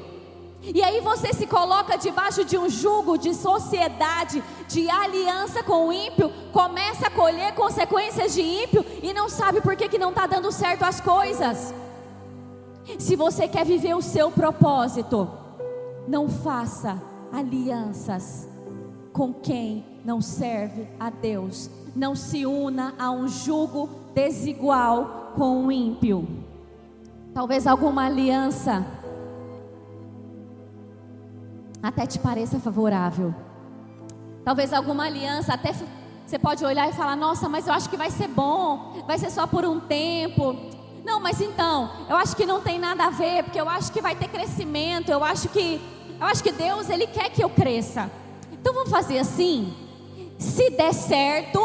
E 0.64 0.82
aí 0.82 1.02
você 1.02 1.34
se 1.34 1.46
coloca 1.46 1.98
debaixo 1.98 2.46
de 2.46 2.58
um 2.58 2.70
jugo 2.70 3.18
de 3.18 3.34
sociedade, 3.34 4.42
de 4.68 4.90
aliança 4.90 5.62
com 5.62 5.88
o 5.88 5.94
ímpio, 5.94 6.32
começa 6.54 7.08
a 7.08 7.12
colher 7.12 7.54
consequências 7.54 8.34
de 8.34 8.42
ímpio 8.42 8.86
e 9.02 9.14
não 9.14 9.28
sabe 9.28 9.60
por 9.60 9.76
que, 9.76 9.90
que 9.90 9.98
não 9.98 10.10
está 10.10 10.26
dando 10.26 10.52
certo 10.52 10.84
as 10.84 11.02
coisas. 11.02 11.74
Se 12.98 13.16
você 13.16 13.48
quer 13.48 13.66
viver 13.66 13.94
o 13.94 14.02
seu 14.02 14.32
propósito, 14.32 15.30
não 16.08 16.30
faça 16.30 17.02
alianças 17.32 18.48
com 19.12 19.34
quem 19.34 19.86
não 20.06 20.22
serve 20.22 20.88
a 21.00 21.10
Deus. 21.10 21.70
Não 21.96 22.16
se 22.16 22.46
una 22.46 22.94
a 22.98 23.12
um 23.12 23.28
jugo 23.28 23.90
desigual 24.14 25.34
com 25.36 25.68
o 25.68 25.72
ímpio. 25.72 26.28
Talvez 27.34 27.68
alguma 27.68 28.06
aliança 28.06 28.86
até 31.84 32.08
te 32.08 32.18
pareça 32.18 32.60
favorável. 32.62 33.36
Talvez 34.46 34.72
alguma 34.72 35.06
aliança 35.06 35.54
até 35.54 35.74
você 36.26 36.40
pode 36.40 36.64
olhar 36.64 36.90
e 36.90 36.94
falar: 36.94 37.18
"Nossa, 37.18 37.50
mas 37.50 37.68
eu 37.68 37.74
acho 37.74 37.90
que 37.90 37.98
vai 37.98 38.10
ser 38.10 38.30
bom, 38.30 39.04
vai 39.06 39.20
ser 39.20 39.30
só 39.30 39.46
por 39.46 39.66
um 39.66 39.82
tempo". 39.82 40.56
Não, 41.04 41.20
mas 41.20 41.42
então, 41.42 41.92
eu 42.10 42.16
acho 42.16 42.34
que 42.34 42.46
não 42.46 42.62
tem 42.62 42.80
nada 42.80 43.06
a 43.08 43.10
ver, 43.10 43.44
porque 43.44 43.60
eu 43.60 43.68
acho 43.68 43.92
que 43.92 44.02
vai 44.02 44.16
ter 44.16 44.30
crescimento, 44.30 45.10
eu 45.10 45.22
acho 45.22 45.50
que 45.50 45.82
eu 46.20 46.26
acho 46.26 46.42
que 46.42 46.54
Deus, 46.54 46.90
ele 46.90 47.06
quer 47.06 47.30
que 47.30 47.44
eu 47.44 47.50
cresça. 47.50 48.10
Então 48.52 48.74
vamos 48.74 48.90
fazer 48.90 49.20
assim? 49.20 49.74
Se 50.40 50.70
der 50.70 50.94
certo, 50.94 51.60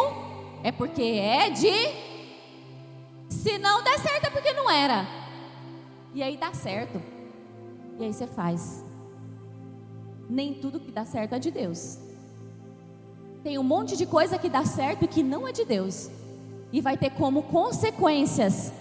é 0.65 0.73
porque 0.73 1.03
é 1.03 1.49
de 1.51 1.73
se 3.29 3.59
não 3.59 3.85
der 3.85 3.99
certo 4.01 4.25
é 4.25 4.31
porque 4.31 4.53
não 4.53 4.69
era. 4.69 5.07
E 6.13 6.23
aí 6.23 6.37
dá 6.37 6.53
certo. 6.53 7.01
E 7.99 8.05
aí 8.05 8.13
você 8.13 8.27
faz. 8.27 8.88
Nem 10.29 10.55
tudo 10.55 10.81
que 10.81 10.93
dá 10.93 11.05
certo 11.05 11.35
é 11.35 11.39
de 11.39 11.51
Deus. 11.51 11.99
Tem 13.43 13.59
um 13.59 13.63
monte 13.63 13.97
de 13.97 14.05
coisa 14.05 14.39
que 14.39 14.49
dá 14.49 14.65
certo 14.65 15.05
e 15.05 15.09
que 15.09 15.23
não 15.23 15.47
é 15.47 15.53
de 15.53 15.65
Deus. 15.65 16.11
E 16.73 16.81
vai 16.81 16.97
ter 16.97 17.11
como 17.11 17.45
consequências 17.45 18.73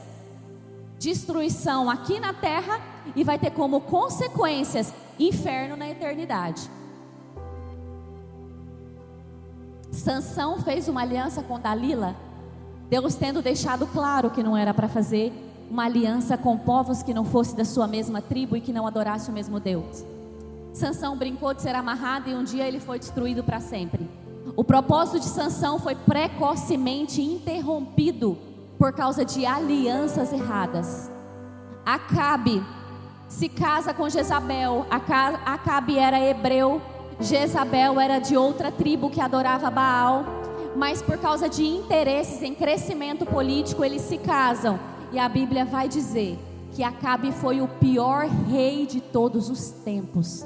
destruição 0.99 1.89
aqui 1.89 2.19
na 2.19 2.33
terra 2.33 2.81
e 3.15 3.23
vai 3.23 3.37
ter 3.37 3.51
como 3.51 3.81
consequências 3.81 4.93
inferno 5.19 5.75
na 5.75 5.89
eternidade. 5.89 6.69
Sansão 9.91 10.61
fez 10.61 10.87
uma 10.87 11.01
aliança 11.01 11.41
com 11.41 11.59
Dalila, 11.59 12.15
Deus 12.89 13.15
tendo 13.15 13.41
deixado 13.41 13.85
claro 13.87 14.29
que 14.29 14.43
não 14.43 14.55
era 14.55 14.73
para 14.73 14.87
fazer, 14.87 15.33
uma 15.69 15.85
aliança 15.85 16.37
com 16.37 16.57
povos 16.57 17.03
que 17.03 17.13
não 17.13 17.25
fosse 17.25 17.55
da 17.55 17.65
sua 17.65 17.87
mesma 17.87 18.21
tribo 18.21 18.55
e 18.55 18.61
que 18.61 18.71
não 18.71 18.87
adorasse 18.87 19.29
o 19.29 19.33
mesmo 19.33 19.59
Deus. 19.59 20.03
Sansão 20.77 21.17
brincou 21.17 21.53
de 21.55 21.63
ser 21.63 21.73
amarrado 21.73 22.29
e 22.29 22.35
um 22.35 22.43
dia 22.43 22.67
ele 22.67 22.79
foi 22.79 22.99
destruído 22.99 23.43
para 23.43 23.59
sempre. 23.59 24.07
O 24.55 24.63
propósito 24.63 25.19
de 25.19 25.25
Sansão 25.25 25.79
foi 25.79 25.95
precocemente 25.95 27.19
interrompido 27.19 28.37
por 28.77 28.93
causa 28.93 29.25
de 29.25 29.43
alianças 29.43 30.31
erradas. 30.31 31.09
Acabe 31.83 32.63
se 33.27 33.49
casa 33.49 33.91
com 33.91 34.07
Jezabel. 34.07 34.85
Acabe 35.45 35.97
era 35.97 36.19
hebreu, 36.19 36.79
Jezabel 37.19 37.99
era 37.99 38.19
de 38.19 38.37
outra 38.37 38.71
tribo 38.71 39.09
que 39.09 39.19
adorava 39.19 39.71
Baal. 39.71 40.25
Mas 40.75 41.01
por 41.01 41.17
causa 41.17 41.49
de 41.49 41.65
interesses 41.65 42.43
em 42.43 42.53
crescimento 42.53 43.25
político, 43.25 43.83
eles 43.83 44.03
se 44.03 44.19
casam 44.19 44.79
e 45.11 45.17
a 45.17 45.27
Bíblia 45.27 45.65
vai 45.65 45.87
dizer 45.89 46.37
que 46.71 46.83
Acabe 46.83 47.31
foi 47.31 47.61
o 47.61 47.67
pior 47.67 48.27
rei 48.27 48.85
de 48.85 49.01
todos 49.01 49.49
os 49.49 49.71
tempos. 49.71 50.45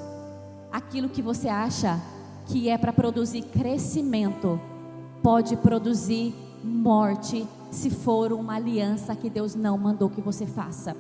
Aquilo 0.72 1.10
que 1.10 1.22
você 1.22 1.50
acha 1.50 2.00
que 2.48 2.70
é 2.70 2.78
para 2.78 2.94
produzir 2.94 3.44
crescimento, 3.44 4.60
pode 5.22 5.56
produzir 5.58 6.34
morte 6.64 7.48
se 7.70 7.90
for 7.90 8.34
uma 8.34 8.56
aliança 8.56 9.16
que 9.16 9.30
Deus 9.30 9.56
não 9.56 9.78
mandou 9.78 10.10
que 10.10 10.22
você 10.22 10.46
faça. 10.46 10.96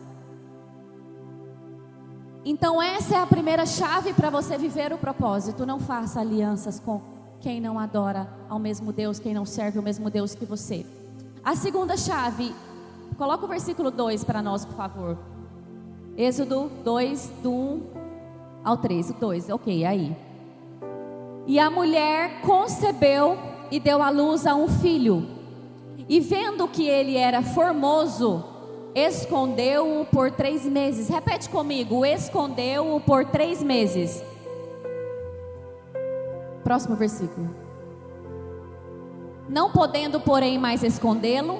Então, 2.43 2.81
essa 2.81 3.15
é 3.15 3.19
a 3.19 3.27
primeira 3.27 3.65
chave 3.65 4.13
para 4.13 4.29
você 4.29 4.57
viver 4.57 4.91
o 4.91 4.97
propósito. 4.97 5.65
Não 5.65 5.79
faça 5.79 6.19
alianças 6.19 6.79
com 6.79 7.01
quem 7.39 7.61
não 7.61 7.77
adora 7.77 8.27
ao 8.49 8.57
mesmo 8.59 8.91
Deus, 8.91 9.19
quem 9.19 9.33
não 9.33 9.45
serve 9.45 9.77
o 9.77 9.83
mesmo 9.83 10.09
Deus 10.09 10.33
que 10.33 10.45
você. 10.45 10.85
A 11.43 11.55
segunda 11.55 11.95
chave 11.97 12.53
Coloca 13.21 13.45
o 13.45 13.47
versículo 13.47 13.91
2 13.91 14.23
para 14.23 14.41
nós, 14.41 14.65
por 14.65 14.75
favor. 14.75 15.15
Êxodo 16.17 16.71
2, 16.83 17.31
do 17.43 17.51
1 17.51 18.00
ao 18.63 18.77
3. 18.77 19.11
2, 19.11 19.49
ok, 19.49 19.85
aí. 19.85 20.15
E 21.47 21.59
a 21.59 21.69
mulher 21.69 22.41
concebeu 22.41 23.37
e 23.71 23.79
deu 23.79 24.01
à 24.01 24.09
luz 24.09 24.45
a 24.45 24.55
um 24.55 24.67
filho. 24.67 25.27
E 26.07 26.19
vendo 26.19 26.67
que 26.67 26.87
ele 26.87 27.15
era 27.15 27.41
formoso, 27.41 28.43
escondeu-o 28.93 30.05
por 30.05 30.31
três 30.31 30.65
meses. 30.65 31.07
Repete 31.07 31.49
comigo: 31.49 32.05
escondeu-o 32.05 32.99
por 32.99 33.25
três 33.25 33.63
meses. 33.63 34.23
Próximo 36.63 36.95
versículo. 36.95 37.49
Não 39.49 39.71
podendo, 39.71 40.19
porém, 40.19 40.57
mais 40.57 40.83
escondê-lo, 40.83 41.59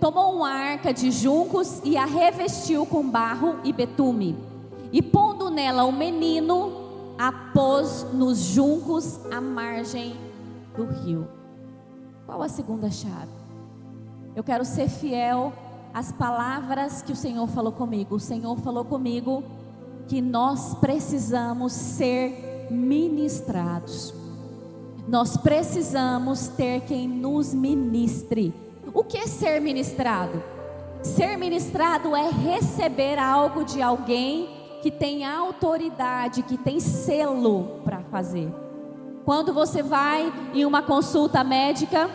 tomou 0.00 0.34
uma 0.34 0.50
arca 0.50 0.92
de 0.92 1.10
juncos 1.10 1.80
e 1.84 1.96
a 1.96 2.04
revestiu 2.04 2.84
com 2.86 3.08
barro 3.08 3.60
e 3.62 3.72
betume. 3.72 4.47
E 4.92 5.02
pondo 5.02 5.50
nela 5.50 5.84
o 5.84 5.92
menino, 5.92 7.14
a 7.18 7.32
pôs 7.32 8.06
nos 8.12 8.38
juncos 8.38 9.20
à 9.32 9.40
margem 9.40 10.16
do 10.76 10.84
rio. 10.84 11.28
Qual 12.26 12.42
a 12.42 12.48
segunda 12.48 12.90
chave? 12.90 13.32
Eu 14.36 14.44
quero 14.44 14.64
ser 14.64 14.88
fiel 14.88 15.52
às 15.92 16.12
palavras 16.12 17.02
que 17.02 17.12
o 17.12 17.16
Senhor 17.16 17.46
falou 17.48 17.72
comigo. 17.72 18.16
O 18.16 18.20
Senhor 18.20 18.56
falou 18.58 18.84
comigo 18.84 19.42
que 20.06 20.20
nós 20.20 20.74
precisamos 20.74 21.72
ser 21.72 22.68
ministrados. 22.70 24.14
Nós 25.06 25.36
precisamos 25.36 26.48
ter 26.48 26.82
quem 26.82 27.08
nos 27.08 27.52
ministre 27.52 28.54
o 28.94 29.04
que 29.04 29.18
é 29.18 29.26
ser 29.26 29.60
ministrado? 29.60 30.42
Ser 31.02 31.36
ministrado 31.36 32.16
é 32.16 32.30
receber 32.30 33.18
algo 33.18 33.64
de 33.64 33.80
alguém 33.82 34.48
que 34.82 34.90
tem 34.90 35.24
autoridade, 35.24 36.42
que 36.42 36.56
tem 36.56 36.80
selo 36.80 37.80
para 37.84 38.00
fazer. 38.10 38.52
Quando 39.24 39.52
você 39.52 39.82
vai 39.82 40.32
em 40.54 40.64
uma 40.64 40.82
consulta 40.82 41.44
médica, 41.44 42.08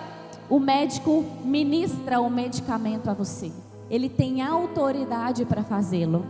o 0.49 0.59
médico 0.59 1.23
ministra 1.43 2.19
o 2.19 2.29
medicamento 2.29 3.09
a 3.09 3.13
você. 3.13 3.51
Ele 3.89 4.09
tem 4.09 4.41
autoridade 4.41 5.45
para 5.45 5.63
fazê-lo. 5.63 6.25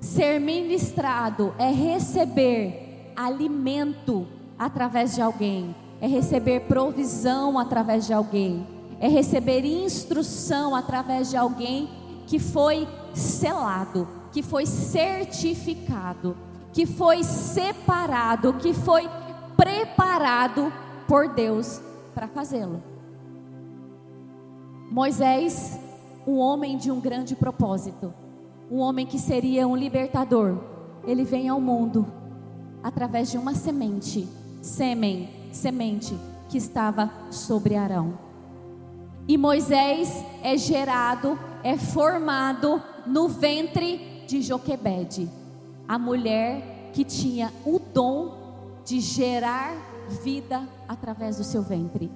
Ser 0.00 0.38
ministrado 0.40 1.54
é 1.58 1.70
receber 1.70 3.12
alimento 3.16 4.26
através 4.58 5.14
de 5.14 5.22
alguém, 5.22 5.74
é 6.00 6.06
receber 6.06 6.60
provisão 6.60 7.58
através 7.58 8.06
de 8.06 8.12
alguém 8.12 8.66
é 9.00 9.08
receber 9.08 9.64
instrução 9.64 10.76
através 10.76 11.30
de 11.30 11.36
alguém 11.36 11.88
que 12.26 12.38
foi 12.38 12.86
selado, 13.14 14.06
que 14.32 14.42
foi 14.42 14.66
certificado, 14.66 16.36
que 16.72 16.86
foi 16.86 17.24
separado, 17.24 18.54
que 18.54 18.72
foi 18.72 19.08
preparado 19.56 20.72
por 21.06 21.28
Deus 21.28 21.80
para 22.14 22.28
fazê-lo. 22.28 22.82
Moisés, 24.90 25.78
um 26.26 26.38
homem 26.38 26.76
de 26.76 26.90
um 26.90 27.00
grande 27.00 27.34
propósito, 27.34 28.12
um 28.70 28.78
homem 28.78 29.06
que 29.06 29.18
seria 29.18 29.66
um 29.66 29.76
libertador, 29.76 30.58
ele 31.04 31.24
vem 31.24 31.48
ao 31.48 31.60
mundo 31.60 32.06
através 32.82 33.30
de 33.30 33.38
uma 33.38 33.54
semente, 33.54 34.28
sêmen, 34.62 35.28
semente 35.52 36.16
que 36.48 36.58
estava 36.58 37.10
sobre 37.30 37.76
Arão. 37.76 38.18
E 39.28 39.36
Moisés 39.36 40.24
é 40.42 40.56
gerado, 40.56 41.38
é 41.62 41.76
formado 41.76 42.82
no 43.06 43.28
ventre 43.28 44.09
de 44.30 44.40
Joquebede, 44.42 45.28
a 45.88 45.98
mulher 45.98 46.90
que 46.92 47.04
tinha 47.04 47.52
o 47.66 47.80
dom 47.80 48.80
de 48.84 49.00
gerar 49.00 49.74
vida 50.22 50.68
através 50.88 51.36
do 51.36 51.42
seu 51.42 51.62
ventre. 51.62 52.08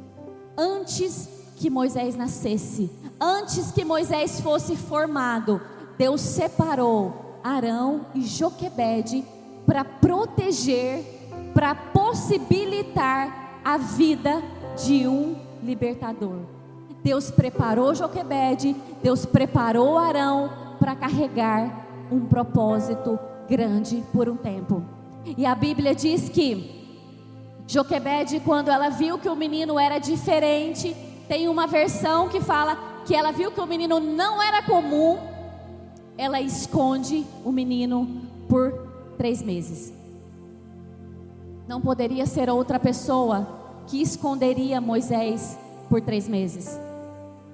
Antes 0.56 1.28
que 1.56 1.68
Moisés 1.68 2.14
nascesse, 2.14 2.88
antes 3.20 3.72
que 3.72 3.84
Moisés 3.84 4.40
fosse 4.40 4.76
formado, 4.76 5.60
Deus 5.98 6.20
separou 6.20 7.40
Arão 7.42 8.06
e 8.14 8.22
Joquebede 8.22 9.24
para 9.66 9.84
proteger, 9.84 11.04
para 11.52 11.74
possibilitar 11.74 13.60
a 13.64 13.76
vida 13.76 14.40
de 14.84 15.08
um 15.08 15.34
libertador. 15.64 16.42
Deus 17.02 17.32
preparou 17.32 17.92
Joquebede, 17.92 18.76
Deus 19.02 19.26
preparou 19.26 19.98
Arão 19.98 20.76
para 20.78 20.94
carregar 20.94 21.83
um 22.10 22.26
propósito 22.26 23.18
grande 23.48 24.02
por 24.12 24.28
um 24.28 24.36
tempo. 24.36 24.82
E 25.36 25.46
a 25.46 25.54
Bíblia 25.54 25.94
diz 25.94 26.28
que 26.28 26.84
Joquebede, 27.66 28.40
quando 28.40 28.68
ela 28.68 28.90
viu 28.90 29.18
que 29.18 29.28
o 29.28 29.36
menino 29.36 29.78
era 29.78 29.98
diferente, 29.98 30.94
tem 31.26 31.48
uma 31.48 31.66
versão 31.66 32.28
que 32.28 32.40
fala 32.40 32.76
que 33.06 33.14
ela 33.14 33.32
viu 33.32 33.50
que 33.50 33.60
o 33.60 33.66
menino 33.66 34.00
não 34.00 34.42
era 34.42 34.62
comum, 34.62 35.18
ela 36.16 36.40
esconde 36.40 37.24
o 37.44 37.50
menino 37.50 38.22
por 38.48 38.72
três 39.16 39.42
meses. 39.42 39.92
Não 41.66 41.80
poderia 41.80 42.26
ser 42.26 42.50
outra 42.50 42.78
pessoa 42.78 43.48
que 43.86 44.00
esconderia 44.00 44.80
Moisés 44.80 45.58
por 45.88 46.00
três 46.00 46.28
meses. 46.28 46.78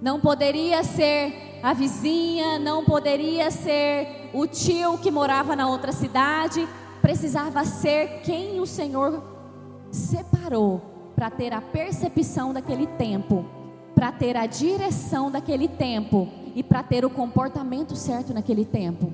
Não 0.00 0.18
poderia 0.18 0.82
ser 0.82 1.60
a 1.62 1.74
vizinha, 1.74 2.58
não 2.58 2.84
poderia 2.84 3.50
ser 3.50 4.30
o 4.32 4.46
tio 4.46 4.96
que 4.98 5.10
morava 5.10 5.54
na 5.54 5.68
outra 5.68 5.92
cidade. 5.92 6.66
Precisava 7.02 7.64
ser 7.64 8.20
quem 8.22 8.60
o 8.60 8.66
Senhor 8.66 9.22
separou 9.90 10.80
para 11.14 11.30
ter 11.30 11.52
a 11.52 11.60
percepção 11.60 12.52
daquele 12.52 12.86
tempo, 12.86 13.44
para 13.94 14.10
ter 14.10 14.36
a 14.36 14.46
direção 14.46 15.30
daquele 15.30 15.68
tempo 15.68 16.28
e 16.54 16.62
para 16.62 16.82
ter 16.82 17.04
o 17.04 17.10
comportamento 17.10 17.94
certo 17.94 18.32
naquele 18.32 18.64
tempo. 18.64 19.12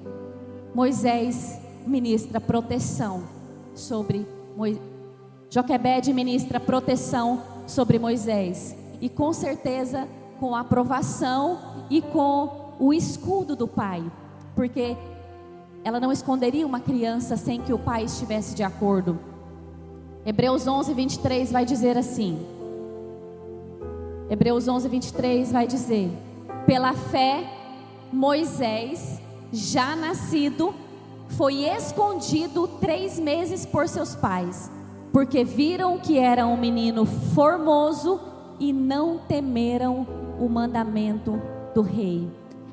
Moisés 0.74 1.58
ministra 1.86 2.40
proteção 2.40 3.24
sobre 3.74 4.26
Moisés. 4.56 4.96
Joquebede 5.48 6.12
ministra 6.12 6.58
proteção 6.58 7.42
sobre 7.66 7.98
Moisés. 7.98 8.76
E 9.00 9.08
com 9.08 9.32
certeza 9.32 10.08
com 10.38 10.54
a 10.54 10.60
aprovação 10.60 11.58
e 11.90 12.00
com 12.00 12.74
o 12.78 12.92
escudo 12.92 13.56
do 13.56 13.66
pai. 13.66 14.04
Porque 14.54 14.96
ela 15.84 16.00
não 16.00 16.10
esconderia 16.10 16.66
uma 16.66 16.80
criança 16.80 17.36
sem 17.36 17.60
que 17.60 17.72
o 17.72 17.78
pai 17.78 18.04
estivesse 18.04 18.54
de 18.54 18.62
acordo. 18.62 19.18
Hebreus 20.24 20.66
11, 20.66 20.92
23 20.92 21.52
vai 21.52 21.64
dizer 21.64 21.96
assim. 21.96 22.44
Hebreus 24.28 24.66
11, 24.66 24.88
23 24.88 25.52
vai 25.52 25.66
dizer: 25.66 26.10
Pela 26.66 26.92
fé, 26.94 27.44
Moisés, 28.12 29.20
já 29.52 29.94
nascido, 29.94 30.74
foi 31.28 31.64
escondido 31.64 32.66
três 32.80 33.18
meses 33.18 33.64
por 33.64 33.88
seus 33.88 34.16
pais, 34.16 34.70
porque 35.12 35.44
viram 35.44 35.98
que 35.98 36.18
era 36.18 36.46
um 36.46 36.56
menino 36.56 37.06
formoso 37.06 38.20
e 38.58 38.72
não 38.72 39.18
temeram 39.18 40.25
o 40.38 40.48
mandamento 40.48 41.40
do 41.74 41.82
rei. 41.82 42.30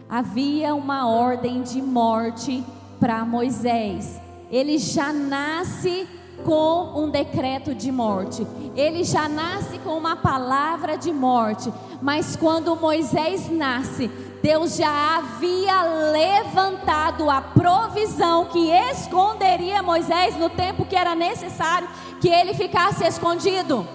Havia 0.10 0.76
uma 0.76 1.08
ordem 1.08 1.62
de 1.62 1.82
morte 1.82 2.64
para 3.00 3.26
Moisés. 3.26 4.22
Ele 4.52 4.78
já 4.78 5.12
nasce 5.12 6.08
com 6.46 7.04
um 7.04 7.10
decreto 7.10 7.74
de 7.74 7.92
morte. 7.92 8.46
Ele 8.76 9.04
já 9.04 9.28
nasce 9.28 9.80
com 9.80 9.98
uma 9.98 10.16
palavra 10.16 10.98
de 10.98 11.12
morte. 11.12 11.72
Mas 12.02 12.36
quando 12.36 12.76
Moisés 12.76 13.50
nasce, 13.50 14.10
Deus 14.42 14.76
já 14.76 15.18
havia 15.18 15.84
levantado 16.12 17.30
a 17.30 17.42
provisão 17.42 18.46
que 18.46 18.70
esconderia 18.70 19.82
Moisés 19.82 20.38
no 20.38 20.50
tempo 20.50 20.86
que 20.86 20.96
era 20.96 21.16
necessário 21.16 21.88
que 22.20 22.28
ele 22.28 22.54
ficasse 22.54 23.06
escondido. 23.06 23.88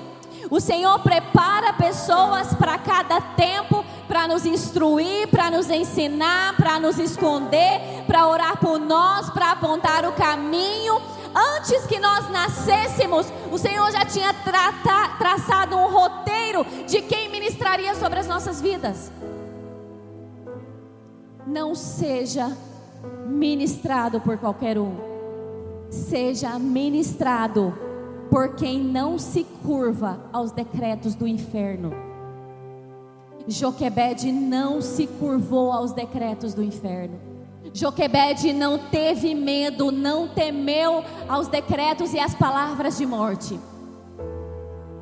O 0.50 0.60
Senhor 0.60 0.98
prepara 1.00 1.72
pessoas 1.74 2.54
para 2.54 2.78
cada 2.78 3.20
tempo, 3.20 3.84
para 4.06 4.26
nos 4.26 4.46
instruir, 4.46 5.28
para 5.28 5.50
nos 5.50 5.68
ensinar, 5.68 6.56
para 6.56 6.80
nos 6.80 6.98
esconder, 6.98 8.04
para 8.06 8.26
orar 8.26 8.58
por 8.58 8.78
nós, 8.78 9.28
para 9.30 9.52
apontar 9.52 10.06
o 10.06 10.12
caminho 10.12 11.00
Antes 11.34 11.86
que 11.86 11.98
nós 11.98 12.28
nascêssemos, 12.30 13.26
o 13.52 13.58
Senhor 13.58 13.90
já 13.92 14.04
tinha 14.04 14.32
trata, 14.32 15.16
traçado 15.18 15.76
um 15.76 15.88
roteiro 15.88 16.64
de 16.86 17.02
quem 17.02 17.30
ministraria 17.30 17.94
sobre 17.94 18.18
as 18.18 18.26
nossas 18.26 18.60
vidas. 18.60 19.12
Não 21.46 21.74
seja 21.74 22.56
ministrado 23.26 24.20
por 24.20 24.36
qualquer 24.38 24.78
um, 24.78 24.96
seja 25.90 26.58
ministrado 26.58 27.76
por 28.30 28.54
quem 28.54 28.78
não 28.78 29.18
se 29.18 29.44
curva 29.64 30.18
aos 30.32 30.52
decretos 30.52 31.14
do 31.14 31.26
inferno. 31.26 31.92
Joquebede 33.46 34.30
não 34.30 34.82
se 34.82 35.06
curvou 35.06 35.72
aos 35.72 35.92
decretos 35.92 36.52
do 36.52 36.62
inferno. 36.62 37.18
Joquebede 37.72 38.52
não 38.52 38.78
teve 38.78 39.34
medo, 39.34 39.90
não 39.90 40.28
temeu 40.28 41.02
aos 41.28 41.48
decretos 41.48 42.12
e 42.12 42.18
às 42.18 42.34
palavras 42.34 42.98
de 42.98 43.06
morte. 43.06 43.58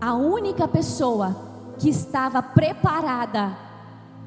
A 0.01 0.15
única 0.15 0.69
pessoa 0.69 1.35
que 1.79 1.89
estava 1.89 2.43
preparada 2.43 3.57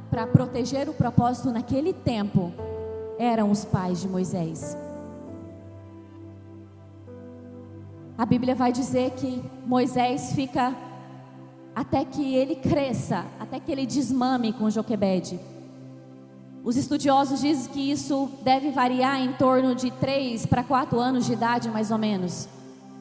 para 0.10 0.28
proteger 0.28 0.90
o 0.90 0.94
propósito 0.94 1.52
naquele 1.52 1.94
tempo 1.94 2.52
eram 3.18 3.52
os 3.52 3.64
pais 3.64 4.02
de 4.02 4.08
Moisés. 4.08 4.76
A 8.20 8.26
Bíblia 8.26 8.54
vai 8.54 8.74
dizer 8.74 9.12
que 9.12 9.42
Moisés 9.66 10.34
fica 10.34 10.76
até 11.74 12.04
que 12.04 12.36
ele 12.36 12.56
cresça, 12.56 13.26
até 13.40 13.62
que 13.62 13.72
ele 13.72 13.86
desmame 13.86 14.52
com 14.52 14.70
Joquebede. 14.70 15.40
Os 16.62 16.76
estudiosos 16.76 17.40
dizem 17.40 17.72
que 17.72 17.80
isso 17.80 18.30
deve 18.42 18.72
variar 18.72 19.22
em 19.22 19.32
torno 19.32 19.74
de 19.74 19.90
3 19.90 20.46
para 20.48 20.66
4 20.66 21.00
anos 21.00 21.26
de 21.26 21.32
idade, 21.32 21.70
mais 21.70 21.92
ou 21.92 21.98
menos. 21.98 22.50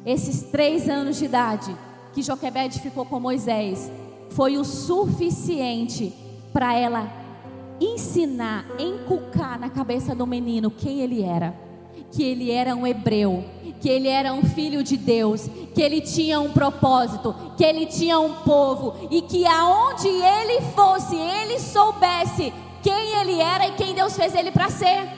Esses 0.06 0.42
três 0.52 0.88
anos 0.88 1.16
de 1.16 1.24
idade 1.24 1.76
que 2.12 2.22
Joquebede 2.22 2.78
ficou 2.78 3.04
com 3.04 3.18
Moisés 3.18 3.90
foi 4.30 4.56
o 4.56 4.64
suficiente 4.64 6.14
para 6.52 6.76
ela 6.76 7.10
ensinar, 7.80 8.64
encucar 8.78 9.58
na 9.58 9.68
cabeça 9.68 10.14
do 10.14 10.28
menino 10.28 10.70
quem 10.70 11.00
ele 11.00 11.24
era. 11.24 11.56
Que 12.12 12.22
ele 12.22 12.52
era 12.52 12.76
um 12.76 12.86
hebreu, 12.86 13.44
que 13.80 13.88
ele 13.88 14.08
era 14.08 14.32
um 14.32 14.42
filho 14.42 14.82
de 14.82 14.96
Deus, 14.96 15.48
que 15.74 15.80
ele 15.80 16.00
tinha 16.00 16.40
um 16.40 16.52
propósito, 16.52 17.34
que 17.56 17.64
ele 17.64 17.86
tinha 17.86 18.18
um 18.18 18.34
povo 18.42 19.08
e 19.10 19.22
que 19.22 19.46
aonde 19.46 20.08
ele 20.08 20.60
fosse, 20.74 21.16
ele 21.16 21.58
soubesse 21.58 22.52
quem 22.82 23.16
ele 23.20 23.40
era 23.40 23.68
e 23.68 23.72
quem 23.72 23.94
Deus 23.94 24.16
fez 24.16 24.34
ele 24.34 24.50
para 24.50 24.68
ser. 24.70 25.08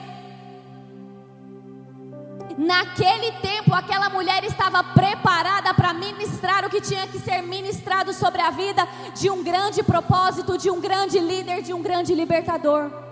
Naquele 2.57 3.31
tempo, 3.41 3.73
aquela 3.73 4.09
mulher 4.09 4.43
estava 4.43 4.83
preparada 4.83 5.73
para 5.73 5.93
ministrar 5.93 6.65
o 6.65 6.69
que 6.69 6.81
tinha 6.81 7.07
que 7.07 7.17
ser 7.17 7.41
ministrado 7.41 8.13
sobre 8.13 8.41
a 8.41 8.51
vida 8.51 8.87
de 9.15 9.29
um 9.29 9.43
grande 9.43 9.81
propósito, 9.81 10.57
de 10.57 10.69
um 10.69 10.79
grande 10.79 11.17
líder, 11.17 11.61
de 11.61 11.73
um 11.73 11.81
grande 11.81 12.13
libertador. 12.13 13.10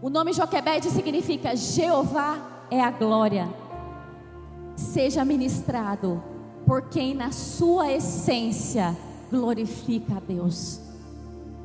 O 0.00 0.08
nome 0.08 0.32
Joquebed 0.32 0.88
significa 0.90 1.56
Jeová 1.56 2.38
é 2.70 2.80
a 2.80 2.88
glória. 2.88 3.48
Seja 4.76 5.24
ministrado 5.24 6.22
por 6.64 6.82
quem 6.82 7.14
na 7.14 7.32
sua 7.32 7.90
essência 7.90 8.96
glorifica 9.28 10.18
a 10.18 10.20
Deus. 10.20 10.80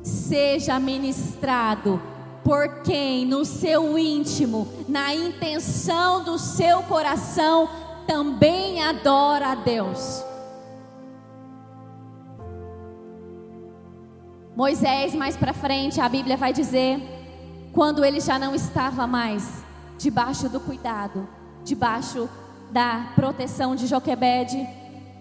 Seja 0.02 0.80
ministrado 0.80 2.02
por 2.42 2.82
quem 2.82 3.24
no 3.24 3.44
seu 3.44 3.96
íntimo, 3.96 4.66
na 4.88 5.14
intenção 5.14 6.24
do 6.24 6.36
seu 6.36 6.82
coração, 6.82 7.68
também 8.04 8.82
adora 8.82 9.52
a 9.52 9.54
Deus. 9.54 10.24
Moisés, 14.56 15.14
mais 15.14 15.36
para 15.36 15.52
frente, 15.52 16.00
a 16.00 16.08
Bíblia 16.08 16.36
vai 16.36 16.52
dizer 16.52 17.13
quando 17.74 18.04
ele 18.04 18.20
já 18.20 18.38
não 18.38 18.54
estava 18.54 19.04
mais 19.04 19.64
debaixo 19.98 20.48
do 20.48 20.60
cuidado, 20.60 21.28
debaixo 21.64 22.28
da 22.70 23.08
proteção 23.16 23.74
de 23.74 23.88
Joquebede, 23.88 24.64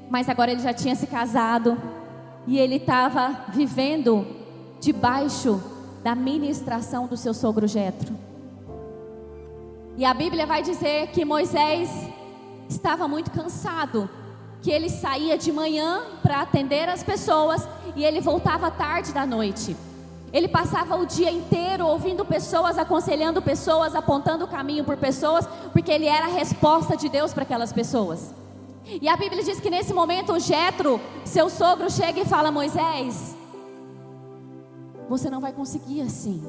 mas 0.09 0.29
agora 0.29 0.51
ele 0.51 0.61
já 0.61 0.71
tinha 0.71 0.95
se 0.95 1.07
casado 1.07 1.75
e 2.45 2.59
ele 2.59 2.75
estava 2.75 3.45
vivendo 3.49 4.25
debaixo 4.79 5.61
da 6.03 6.13
ministração 6.13 7.07
do 7.07 7.17
seu 7.17 7.33
sogro 7.33 7.67
Jetro. 7.67 8.13
E 9.97 10.05
a 10.05 10.13
Bíblia 10.13 10.45
vai 10.45 10.61
dizer 10.61 11.07
que 11.07 11.25
Moisés 11.25 11.89
estava 12.69 13.07
muito 13.07 13.31
cansado, 13.31 14.07
que 14.61 14.69
ele 14.69 14.89
saía 14.89 15.37
de 15.37 15.51
manhã 15.51 16.01
para 16.21 16.41
atender 16.41 16.87
as 16.87 17.01
pessoas 17.01 17.67
e 17.95 18.03
ele 18.03 18.21
voltava 18.21 18.69
tarde 18.69 19.11
da 19.11 19.25
noite. 19.25 19.75
Ele 20.33 20.47
passava 20.47 20.95
o 20.97 21.05
dia 21.05 21.31
inteiro 21.31 21.85
ouvindo 21.85 22.25
pessoas, 22.25 22.79
aconselhando 22.79 23.39
pessoas, 23.39 23.93
apontando 23.93 24.45
o 24.45 24.47
caminho 24.47 24.83
por 24.83 24.97
pessoas, 24.97 25.47
porque 25.71 25.91
ele 25.91 26.07
era 26.07 26.25
a 26.25 26.29
resposta 26.29 26.97
de 26.97 27.07
Deus 27.07 27.31
para 27.31 27.43
aquelas 27.43 27.71
pessoas. 27.71 28.33
E 28.83 29.07
a 29.07 29.15
Bíblia 29.15 29.43
diz 29.43 29.59
que 29.59 29.69
nesse 29.69 29.93
momento 29.93 30.33
o 30.33 30.39
Jetro, 30.39 30.99
seu 31.23 31.51
sogro, 31.51 31.89
chega 31.89 32.19
e 32.19 32.25
fala: 32.25 32.51
Moisés, 32.51 33.35
você 35.07 35.29
não 35.29 35.39
vai 35.39 35.53
conseguir 35.53 36.01
assim. 36.01 36.43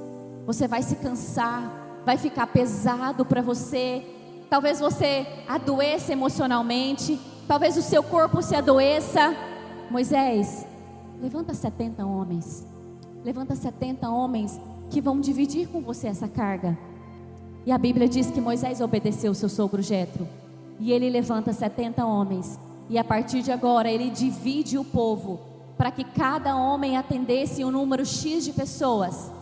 Você 0.46 0.66
vai 0.66 0.82
se 0.82 0.96
cansar, 0.96 1.62
vai 2.06 2.16
ficar 2.16 2.46
pesado 2.46 3.24
para 3.24 3.42
você. 3.42 4.02
Talvez 4.48 4.80
você 4.80 5.26
adoeça 5.46 6.12
emocionalmente, 6.12 7.20
talvez 7.46 7.76
o 7.76 7.82
seu 7.82 8.02
corpo 8.02 8.42
se 8.42 8.56
adoeça. 8.56 9.36
Moisés, 9.90 10.66
levanta 11.20 11.52
70 11.52 12.04
homens. 12.04 12.73
Levanta 13.24 13.56
70 13.56 14.08
homens 14.10 14.60
que 14.90 15.00
vão 15.00 15.18
dividir 15.18 15.66
com 15.68 15.80
você 15.80 16.08
essa 16.08 16.28
carga. 16.28 16.76
E 17.64 17.72
a 17.72 17.78
Bíblia 17.78 18.06
diz 18.06 18.30
que 18.30 18.40
Moisés 18.40 18.80
obedeceu 18.82 19.32
o 19.32 19.34
seu 19.34 19.48
sogro 19.48 19.80
Jetro. 19.80 20.28
E 20.78 20.92
ele 20.92 21.08
levanta 21.08 21.52
70 21.52 22.04
homens. 22.04 22.58
E 22.90 22.98
a 22.98 23.04
partir 23.04 23.40
de 23.40 23.50
agora 23.50 23.90
ele 23.90 24.10
divide 24.10 24.76
o 24.76 24.84
povo 24.84 25.40
para 25.76 25.90
que 25.90 26.04
cada 26.04 26.54
homem 26.54 26.96
atendesse 26.96 27.64
um 27.64 27.70
número 27.70 28.04
X 28.04 28.44
de 28.44 28.52
pessoas. 28.52 29.32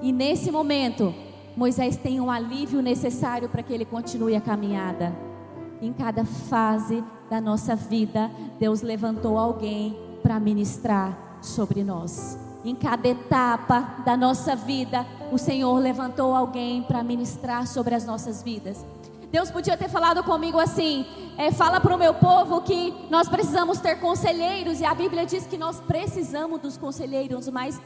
E 0.00 0.12
nesse 0.12 0.50
momento, 0.50 1.12
Moisés 1.56 1.96
tem 1.96 2.20
um 2.20 2.30
alívio 2.30 2.80
necessário 2.80 3.48
para 3.48 3.62
que 3.62 3.72
ele 3.72 3.84
continue 3.84 4.36
a 4.36 4.40
caminhada. 4.40 5.12
Em 5.80 5.92
cada 5.92 6.24
fase 6.24 7.02
da 7.28 7.40
nossa 7.40 7.74
vida, 7.74 8.30
Deus 8.58 8.82
levantou 8.82 9.36
alguém 9.36 9.98
para 10.22 10.38
ministrar 10.38 11.38
sobre 11.42 11.82
nós. 11.82 12.38
Em 12.64 12.76
cada 12.76 13.08
etapa 13.08 13.96
da 14.04 14.16
nossa 14.16 14.54
vida, 14.54 15.04
o 15.32 15.38
Senhor 15.38 15.76
levantou 15.78 16.34
alguém 16.34 16.82
para 16.82 17.02
ministrar 17.02 17.66
sobre 17.66 17.94
as 17.94 18.04
nossas 18.04 18.42
vidas. 18.42 18.84
Deus 19.32 19.50
podia 19.50 19.76
ter 19.76 19.88
falado 19.88 20.22
comigo 20.22 20.60
assim: 20.60 21.04
é, 21.36 21.50
fala 21.50 21.80
para 21.80 21.96
o 21.96 21.98
meu 21.98 22.14
povo 22.14 22.60
que 22.60 22.94
nós 23.10 23.28
precisamos 23.28 23.80
ter 23.80 23.96
conselheiros, 23.98 24.80
e 24.80 24.84
a 24.84 24.94
Bíblia 24.94 25.26
diz 25.26 25.46
que 25.46 25.58
nós 25.58 25.80
precisamos 25.80 26.60
dos 26.60 26.76
conselheiros, 26.76 27.48
mas 27.48 27.80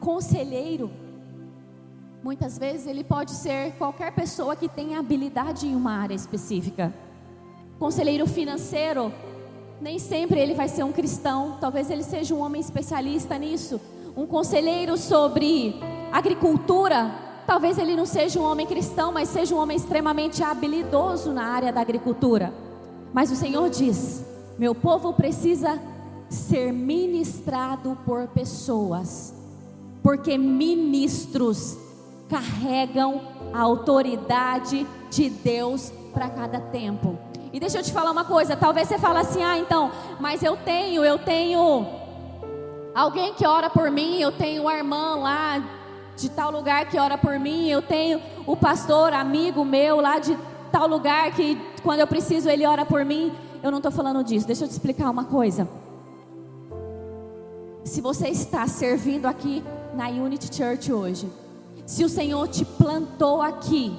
conselheiro, 0.00 0.90
muitas 2.22 2.58
vezes 2.58 2.86
ele 2.86 3.04
pode 3.04 3.30
ser 3.30 3.72
qualquer 3.72 4.12
pessoa 4.12 4.56
que 4.56 4.68
tenha 4.68 4.98
habilidade 4.98 5.68
em 5.68 5.76
uma 5.76 5.92
área 5.92 6.14
específica. 6.14 6.92
Conselheiro 7.78 8.26
financeiro, 8.26 9.12
nem 9.80 9.98
sempre 9.98 10.40
ele 10.40 10.54
vai 10.54 10.66
ser 10.66 10.82
um 10.82 10.92
cristão, 10.92 11.58
talvez 11.60 11.90
ele 11.90 12.02
seja 12.02 12.34
um 12.34 12.40
homem 12.40 12.60
especialista 12.60 13.38
nisso. 13.38 13.78
Um 14.16 14.26
conselheiro 14.26 14.96
sobre 14.96 15.78
agricultura, 16.10 17.26
Talvez 17.46 17.78
ele 17.78 17.94
não 17.94 18.04
seja 18.04 18.40
um 18.40 18.42
homem 18.42 18.66
cristão, 18.66 19.12
mas 19.12 19.28
seja 19.28 19.54
um 19.54 19.58
homem 19.58 19.76
extremamente 19.76 20.42
habilidoso 20.42 21.32
na 21.32 21.44
área 21.44 21.72
da 21.72 21.80
agricultura. 21.80 22.52
Mas 23.14 23.30
o 23.30 23.36
Senhor 23.36 23.70
diz: 23.70 24.24
meu 24.58 24.74
povo 24.74 25.12
precisa 25.12 25.80
ser 26.28 26.72
ministrado 26.72 27.96
por 28.04 28.26
pessoas, 28.28 29.32
porque 30.02 30.36
ministros 30.36 31.78
carregam 32.28 33.20
a 33.52 33.60
autoridade 33.60 34.84
de 35.08 35.30
Deus 35.30 35.92
para 36.12 36.28
cada 36.28 36.60
tempo. 36.60 37.16
E 37.52 37.60
deixa 37.60 37.78
eu 37.78 37.82
te 37.82 37.92
falar 37.92 38.10
uma 38.10 38.24
coisa, 38.24 38.56
talvez 38.56 38.88
você 38.88 38.98
fale 38.98 39.20
assim: 39.20 39.44
"Ah, 39.44 39.56
então, 39.56 39.92
mas 40.18 40.42
eu 40.42 40.56
tenho, 40.56 41.04
eu 41.04 41.16
tenho 41.16 41.86
alguém 42.96 43.34
que 43.34 43.46
ora 43.46 43.68
por 43.68 43.90
mim, 43.90 44.18
eu 44.18 44.32
tenho 44.32 44.66
a 44.66 44.74
irmã 44.74 45.16
lá 45.16 45.62
de 46.16 46.30
tal 46.30 46.50
lugar 46.50 46.88
que 46.88 46.98
ora 46.98 47.18
por 47.18 47.38
mim, 47.38 47.68
eu 47.68 47.82
tenho 47.82 48.22
o 48.46 48.56
pastor, 48.56 49.12
amigo 49.12 49.62
meu 49.66 50.00
lá 50.00 50.18
de 50.18 50.36
tal 50.72 50.88
lugar 50.88 51.30
que 51.32 51.60
quando 51.82 52.00
eu 52.00 52.06
preciso 52.06 52.48
ele 52.48 52.66
ora 52.66 52.86
por 52.86 53.04
mim. 53.04 53.30
Eu 53.62 53.70
não 53.70 53.78
estou 53.78 53.92
falando 53.92 54.24
disso, 54.24 54.46
deixa 54.46 54.64
eu 54.64 54.68
te 54.68 54.72
explicar 54.72 55.10
uma 55.10 55.24
coisa. 55.24 55.68
Se 57.84 58.00
você 58.00 58.28
está 58.28 58.66
servindo 58.66 59.26
aqui 59.26 59.62
na 59.94 60.08
Unity 60.08 60.54
Church 60.54 60.90
hoje, 60.90 61.30
se 61.84 62.02
o 62.02 62.08
Senhor 62.08 62.48
te 62.48 62.64
plantou 62.64 63.42
aqui, 63.42 63.94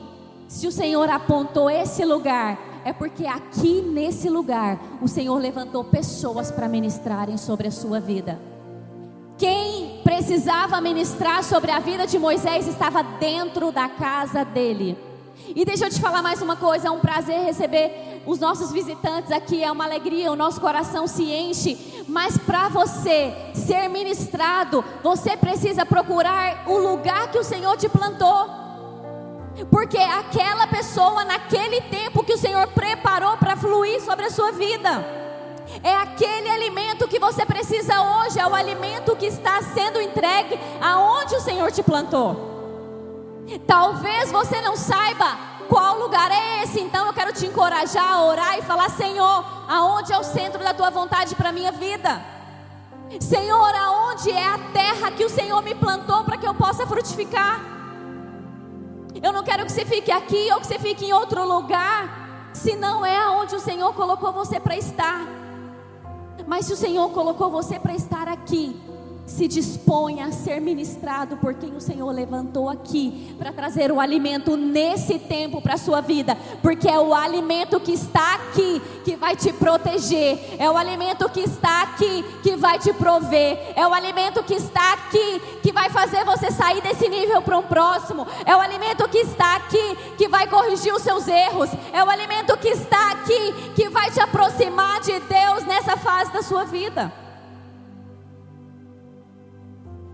se 0.47 0.65
o 0.65 0.71
Senhor 0.71 1.07
apontou 1.07 1.69
esse 1.69 2.03
lugar, 2.03 2.57
é 2.83 2.91
porque 2.91 3.27
aqui 3.27 3.81
nesse 3.81 4.27
lugar 4.27 4.79
o 5.01 5.07
Senhor 5.07 5.37
levantou 5.37 5.83
pessoas 5.83 6.51
para 6.51 6.67
ministrarem 6.67 7.37
sobre 7.37 7.67
a 7.67 7.71
sua 7.71 7.99
vida. 7.99 8.56
Quem 9.37 10.01
precisava 10.03 10.81
ministrar 10.81 11.43
sobre 11.43 11.69
a 11.69 11.79
vida 11.79 12.07
de 12.07 12.17
Moisés 12.17 12.67
estava 12.67 13.03
dentro 13.03 13.71
da 13.71 13.87
casa 13.87 14.43
dele. 14.43 14.97
E 15.55 15.63
deixa 15.63 15.85
eu 15.85 15.89
te 15.89 16.01
falar 16.01 16.23
mais 16.23 16.41
uma 16.41 16.55
coisa: 16.55 16.87
é 16.87 16.91
um 16.91 16.99
prazer 16.99 17.41
receber 17.41 18.23
os 18.25 18.39
nossos 18.39 18.71
visitantes 18.71 19.31
aqui, 19.31 19.63
é 19.63 19.71
uma 19.71 19.85
alegria, 19.85 20.31
o 20.31 20.35
nosso 20.35 20.59
coração 20.59 21.05
se 21.05 21.23
enche. 21.23 22.03
Mas 22.07 22.37
para 22.37 22.67
você 22.69 23.33
ser 23.53 23.87
ministrado, 23.89 24.83
você 25.03 25.37
precisa 25.37 25.85
procurar 25.85 26.63
o 26.67 26.77
lugar 26.77 27.29
que 27.29 27.37
o 27.37 27.43
Senhor 27.43 27.77
te 27.77 27.87
plantou. 27.87 28.49
Porque 29.69 29.97
aquela 29.97 30.67
pessoa, 30.67 31.25
naquele 31.25 31.81
tempo 31.81 32.23
que 32.23 32.33
o 32.33 32.37
Senhor 32.37 32.67
preparou 32.67 33.37
para 33.37 33.55
fluir 33.55 34.01
sobre 34.01 34.25
a 34.25 34.31
sua 34.31 34.51
vida. 34.51 35.26
É 35.83 35.95
aquele 35.95 36.49
alimento 36.49 37.07
que 37.07 37.19
você 37.19 37.45
precisa 37.45 38.01
hoje, 38.01 38.39
é 38.39 38.47
o 38.47 38.55
alimento 38.55 39.15
que 39.15 39.25
está 39.25 39.61
sendo 39.61 40.01
entregue 40.01 40.59
aonde 40.81 41.35
o 41.35 41.41
Senhor 41.41 41.71
te 41.71 41.83
plantou. 41.83 42.55
Talvez 43.65 44.31
você 44.31 44.61
não 44.61 44.75
saiba 44.75 45.37
qual 45.69 45.99
lugar 45.99 46.31
é 46.31 46.63
esse, 46.63 46.79
então 46.79 47.07
eu 47.07 47.13
quero 47.13 47.33
te 47.33 47.45
encorajar 47.45 48.13
a 48.13 48.23
orar 48.23 48.57
e 48.57 48.61
falar: 48.61 48.89
Senhor, 48.89 49.45
aonde 49.67 50.11
é 50.11 50.17
o 50.17 50.23
centro 50.23 50.63
da 50.63 50.73
tua 50.73 50.89
vontade 50.89 51.35
para 51.35 51.49
a 51.49 51.51
minha 51.51 51.71
vida? 51.71 52.21
Senhor, 53.21 53.75
aonde 53.75 54.31
é 54.31 54.47
a 54.47 54.57
terra 54.73 55.11
que 55.11 55.23
o 55.23 55.29
Senhor 55.29 55.61
me 55.61 55.73
plantou 55.75 56.23
para 56.23 56.37
que 56.37 56.47
eu 56.47 56.53
possa 56.53 56.85
frutificar? 56.85 57.61
Eu 59.21 59.31
não 59.31 59.43
quero 59.43 59.65
que 59.65 59.71
você 59.71 59.85
fique 59.85 60.11
aqui 60.11 60.49
ou 60.53 60.59
que 60.59 60.67
você 60.67 60.77
fique 60.77 61.05
em 61.05 61.13
outro 61.13 61.45
lugar, 61.47 62.51
se 62.53 62.75
não 62.75 63.05
é 63.05 63.17
aonde 63.17 63.55
o 63.55 63.59
Senhor 63.59 63.93
colocou 63.93 64.31
você 64.33 64.59
para 64.59 64.75
estar. 64.75 65.46
Mas 66.47 66.65
se 66.65 66.73
o 66.73 66.77
Senhor 66.77 67.09
colocou 67.09 67.51
você 67.51 67.77
para 67.77 67.93
estar 67.93 68.27
aqui, 68.29 68.75
se 69.27 69.45
dispõe 69.45 70.21
a 70.21 70.31
ser 70.31 70.61
ministrado 70.61 71.35
por 71.35 71.53
quem 71.53 71.75
o 71.75 71.81
Senhor 71.81 72.09
levantou 72.11 72.69
aqui 72.69 73.35
para 73.37 73.51
trazer 73.51 73.91
o 73.91 73.99
alimento 73.99 74.55
nesse 74.55 75.19
tempo 75.19 75.61
para 75.61 75.73
a 75.73 75.77
sua 75.77 75.99
vida, 75.99 76.37
porque 76.61 76.87
é 76.87 76.97
o 76.97 77.13
alimento 77.13 77.77
que 77.81 77.91
está 77.91 78.35
aqui 78.35 78.81
que 79.03 79.17
vai 79.17 79.35
te 79.35 79.51
proteger, 79.51 80.39
é 80.57 80.71
o 80.71 80.77
alimento 80.77 81.29
que 81.29 81.41
está 81.41 81.81
aqui 81.81 82.23
que 82.41 82.55
vai 82.55 82.79
te 82.79 82.93
prover, 82.93 83.73
é 83.75 83.85
o 83.85 83.93
alimento 83.93 84.41
que 84.43 84.53
está 84.53 84.93
aqui 84.93 85.26
fazer 86.07 86.23
você 86.23 86.51
sair 86.51 86.81
desse 86.81 87.09
nível 87.09 87.41
para 87.41 87.57
um 87.57 87.63
próximo, 87.63 88.25
é 88.45 88.55
o 88.55 88.59
alimento 88.59 89.07
que 89.09 89.17
está 89.17 89.57
aqui 89.57 89.95
que 90.17 90.27
vai 90.27 90.47
corrigir 90.47 90.93
os 90.93 91.01
seus 91.01 91.27
erros, 91.27 91.69
é 91.91 92.03
o 92.03 92.09
alimento 92.09 92.57
que 92.57 92.69
está 92.69 93.11
aqui 93.11 93.53
que 93.75 93.89
vai 93.89 94.09
te 94.09 94.19
aproximar 94.19 95.01
de 95.01 95.19
Deus 95.19 95.65
nessa 95.65 95.97
fase 95.97 96.31
da 96.31 96.41
sua 96.41 96.63
vida 96.63 97.11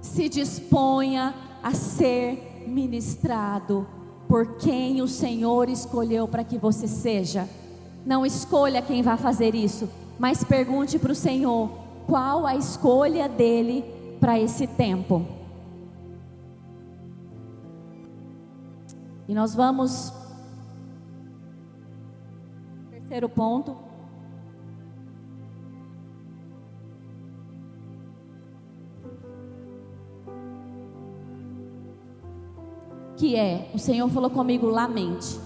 se 0.02 0.30
disponha 0.30 1.34
a 1.64 1.74
ser 1.74 2.66
ministrado 2.68 3.88
por 4.28 4.58
quem 4.58 5.02
o 5.02 5.08
Senhor 5.08 5.68
escolheu 5.70 6.28
para 6.28 6.44
que 6.44 6.58
você 6.58 6.88
seja. 6.88 7.50
Não 8.06 8.24
escolha 8.24 8.82
quem 8.82 9.02
vai 9.02 9.18
fazer 9.18 9.56
isso, 9.56 9.90
mas 10.20 10.44
pergunte 10.44 11.00
para 11.00 11.12
o 11.12 11.16
Senhor 11.16 11.68
qual 12.06 12.46
a 12.46 12.56
escolha 12.56 13.28
dele 13.28 13.84
para 14.20 14.40
esse 14.40 14.68
tempo. 14.68 15.43
E 19.28 19.34
nós 19.34 19.56
vamos. 19.56 20.14
Terceiro 22.92 23.30
ponto. 23.30 23.84
que 33.24 33.38
é? 33.38 33.70
O 33.74 33.80
Senhor 33.80 34.10
falou 34.10 34.30
comigo: 34.30 34.68
lamente. 34.68 35.40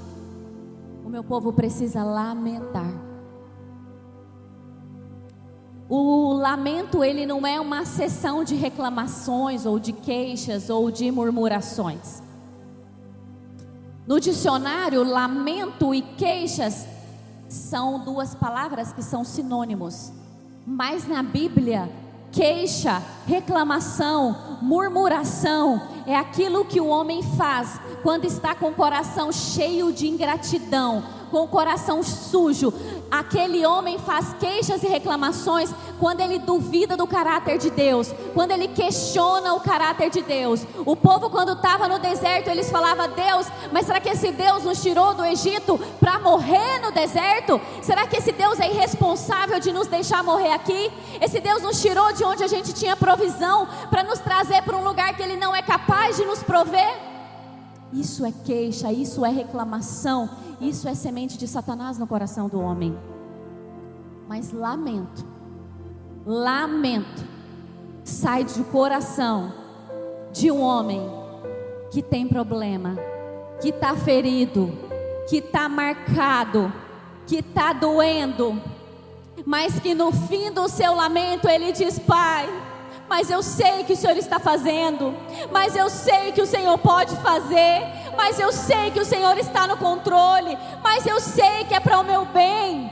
O 1.05 1.09
meu 1.09 1.23
povo 1.23 1.53
precisa 1.53 2.03
lamentar. 2.03 2.91
O 5.87 6.33
lamento, 6.33 7.03
ele 7.03 7.25
não 7.25 7.45
é 7.45 7.61
uma 7.61 7.85
sessão 7.85 8.43
de 8.43 8.55
reclamações 8.55 9.65
ou 9.65 9.79
de 9.79 9.93
queixas 9.93 10.69
ou 10.71 10.89
de 10.89 11.09
murmurações. 11.11 12.21
No 14.07 14.21
dicionário, 14.21 15.03
lamento 15.03 15.93
e 15.93 16.01
queixas 16.01 16.87
são 17.49 17.99
duas 17.99 18.33
palavras 18.33 18.93
que 18.93 19.03
são 19.03 19.25
sinônimos. 19.25 20.13
Mas 20.65 21.05
na 21.05 21.21
Bíblia, 21.21 21.91
queixa, 22.31 23.03
reclamação, 23.25 24.59
murmuração 24.61 25.81
é 26.05 26.15
aquilo 26.15 26.63
que 26.63 26.79
o 26.79 26.87
homem 26.87 27.21
faz 27.21 27.81
quando 28.01 28.23
está 28.23 28.55
com 28.55 28.69
o 28.69 28.73
coração 28.73 29.29
cheio 29.29 29.91
de 29.91 30.07
ingratidão, 30.07 31.03
com 31.29 31.43
o 31.43 31.47
coração 31.49 32.01
sujo. 32.01 32.73
Aquele 33.09 33.65
homem 33.65 33.97
faz 33.97 34.33
queixas 34.39 34.83
e 34.83 34.87
reclamações 34.87 35.73
quando 35.99 36.19
ele 36.21 36.39
duvida 36.39 36.97
do 36.97 37.07
caráter 37.07 37.57
de 37.57 37.69
Deus, 37.69 38.13
quando 38.33 38.51
ele 38.51 38.67
questiona 38.67 39.53
o 39.53 39.61
caráter 39.61 40.09
de 40.09 40.21
Deus. 40.21 40.65
O 40.85 40.95
povo, 40.95 41.29
quando 41.29 41.53
estava 41.53 41.87
no 41.87 41.99
deserto, 41.99 42.49
eles 42.49 42.69
falavam: 42.69 43.09
Deus, 43.09 43.47
mas 43.71 43.85
será 43.85 43.99
que 43.99 44.09
esse 44.09 44.31
Deus 44.31 44.63
nos 44.63 44.81
tirou 44.81 45.13
do 45.13 45.25
Egito 45.25 45.79
para 45.99 46.19
morrer 46.19 46.79
no 46.79 46.91
deserto? 46.91 47.59
Será 47.81 48.05
que 48.05 48.17
esse 48.17 48.31
Deus 48.31 48.59
é 48.59 48.69
irresponsável 48.69 49.59
de 49.59 49.71
nos 49.71 49.87
deixar 49.87 50.23
morrer 50.23 50.51
aqui? 50.51 50.91
Esse 51.21 51.39
Deus 51.39 51.61
nos 51.61 51.81
tirou 51.81 52.11
de 52.13 52.23
onde 52.23 52.43
a 52.43 52.47
gente 52.47 52.73
tinha 52.73 52.95
provisão 52.95 53.67
para 53.89 54.03
nos 54.03 54.19
trazer 54.19 54.61
para 54.63 54.77
um 54.77 54.83
lugar 54.83 55.15
que 55.15 55.23
Ele 55.23 55.37
não 55.37 55.55
é 55.55 55.61
capaz 55.61 56.17
de 56.17 56.25
nos 56.25 56.43
prover? 56.43 57.16
Isso 57.91 58.25
é 58.25 58.31
queixa, 58.31 58.91
isso 58.91 59.25
é 59.25 59.29
reclamação, 59.29 60.29
isso 60.59 60.87
é 60.87 60.93
semente 60.93 61.37
de 61.37 61.47
Satanás 61.47 61.97
no 61.97 62.05
coração 62.05 62.47
do 62.47 62.59
homem. 62.59 62.97
Mas 64.27 64.51
lamento, 64.51 65.25
lamento, 66.25 67.25
sai 68.03 68.43
do 68.43 68.63
coração 68.65 69.53
de 70.33 70.51
um 70.51 70.61
homem 70.61 71.01
que 71.91 72.01
tem 72.01 72.27
problema, 72.27 72.97
que 73.61 73.69
está 73.69 73.95
ferido, 73.95 74.71
que 75.29 75.37
está 75.37 75.69
marcado, 75.69 76.71
que 77.25 77.37
está 77.37 77.71
doendo, 77.71 78.61
mas 79.45 79.79
que 79.79 79.93
no 79.93 80.11
fim 80.11 80.51
do 80.51 80.67
seu 80.67 80.93
lamento 80.93 81.47
ele 81.47 81.71
diz: 81.71 81.97
Pai, 81.99 82.47
mas 83.09 83.29
eu 83.29 83.41
sei 83.41 83.83
que 83.83 83.93
o 83.93 83.97
Senhor 83.97 84.17
está 84.17 84.39
fazendo, 84.39 85.13
mas 85.51 85.75
eu 85.75 85.89
sei 85.89 86.31
que 86.31 86.41
o 86.41 86.45
Senhor 86.45 86.77
pode 86.77 87.15
fazer, 87.17 87.81
mas 88.15 88.39
eu 88.39 88.51
sei 88.51 88.91
que 88.91 88.99
o 88.99 89.05
Senhor 89.05 89.37
está 89.37 89.65
no 89.65 89.77
controle, 89.77 90.57
mas 90.83 91.05
eu 91.05 91.19
sei 91.19 91.63
que 91.67 91.73
é 91.73 91.79
para 91.79 91.99
o 91.99 92.03
meu 92.03 92.25
bem. 92.25 92.91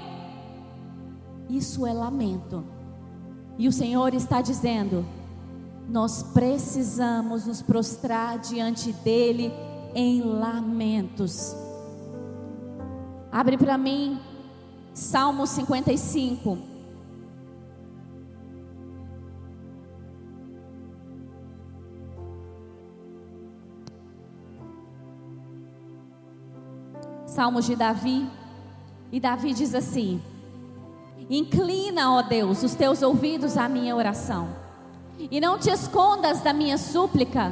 Isso 1.50 1.86
é 1.86 1.94
lamento. 1.94 2.64
E 3.58 3.68
o 3.68 3.72
Senhor 3.72 4.14
está 4.14 4.42
dizendo: 4.42 5.06
nós 5.88 6.24
precisamos 6.24 7.46
nos 7.46 7.62
prostrar 7.62 8.40
diante 8.40 8.92
dEle 8.92 9.54
em 9.94 10.22
lamentos. 10.22 11.56
Abre 13.32 13.58
para 13.58 13.78
mim, 13.78 14.20
Salmo 14.94 15.46
55. 15.46 16.75
Salmos 27.36 27.66
de 27.66 27.76
Davi. 27.76 28.26
E 29.12 29.20
Davi 29.20 29.54
diz 29.54 29.76
assim: 29.76 30.22
Inclina, 31.30 32.14
ó 32.14 32.22
Deus, 32.22 32.64
os 32.64 32.74
teus 32.76 33.02
ouvidos 33.02 33.58
à 33.58 33.68
minha 33.68 33.94
oração, 33.94 34.48
e 35.20 35.42
não 35.42 35.60
te 35.60 35.70
escondas 35.70 36.40
da 36.40 36.54
minha 36.54 36.78
súplica. 36.78 37.52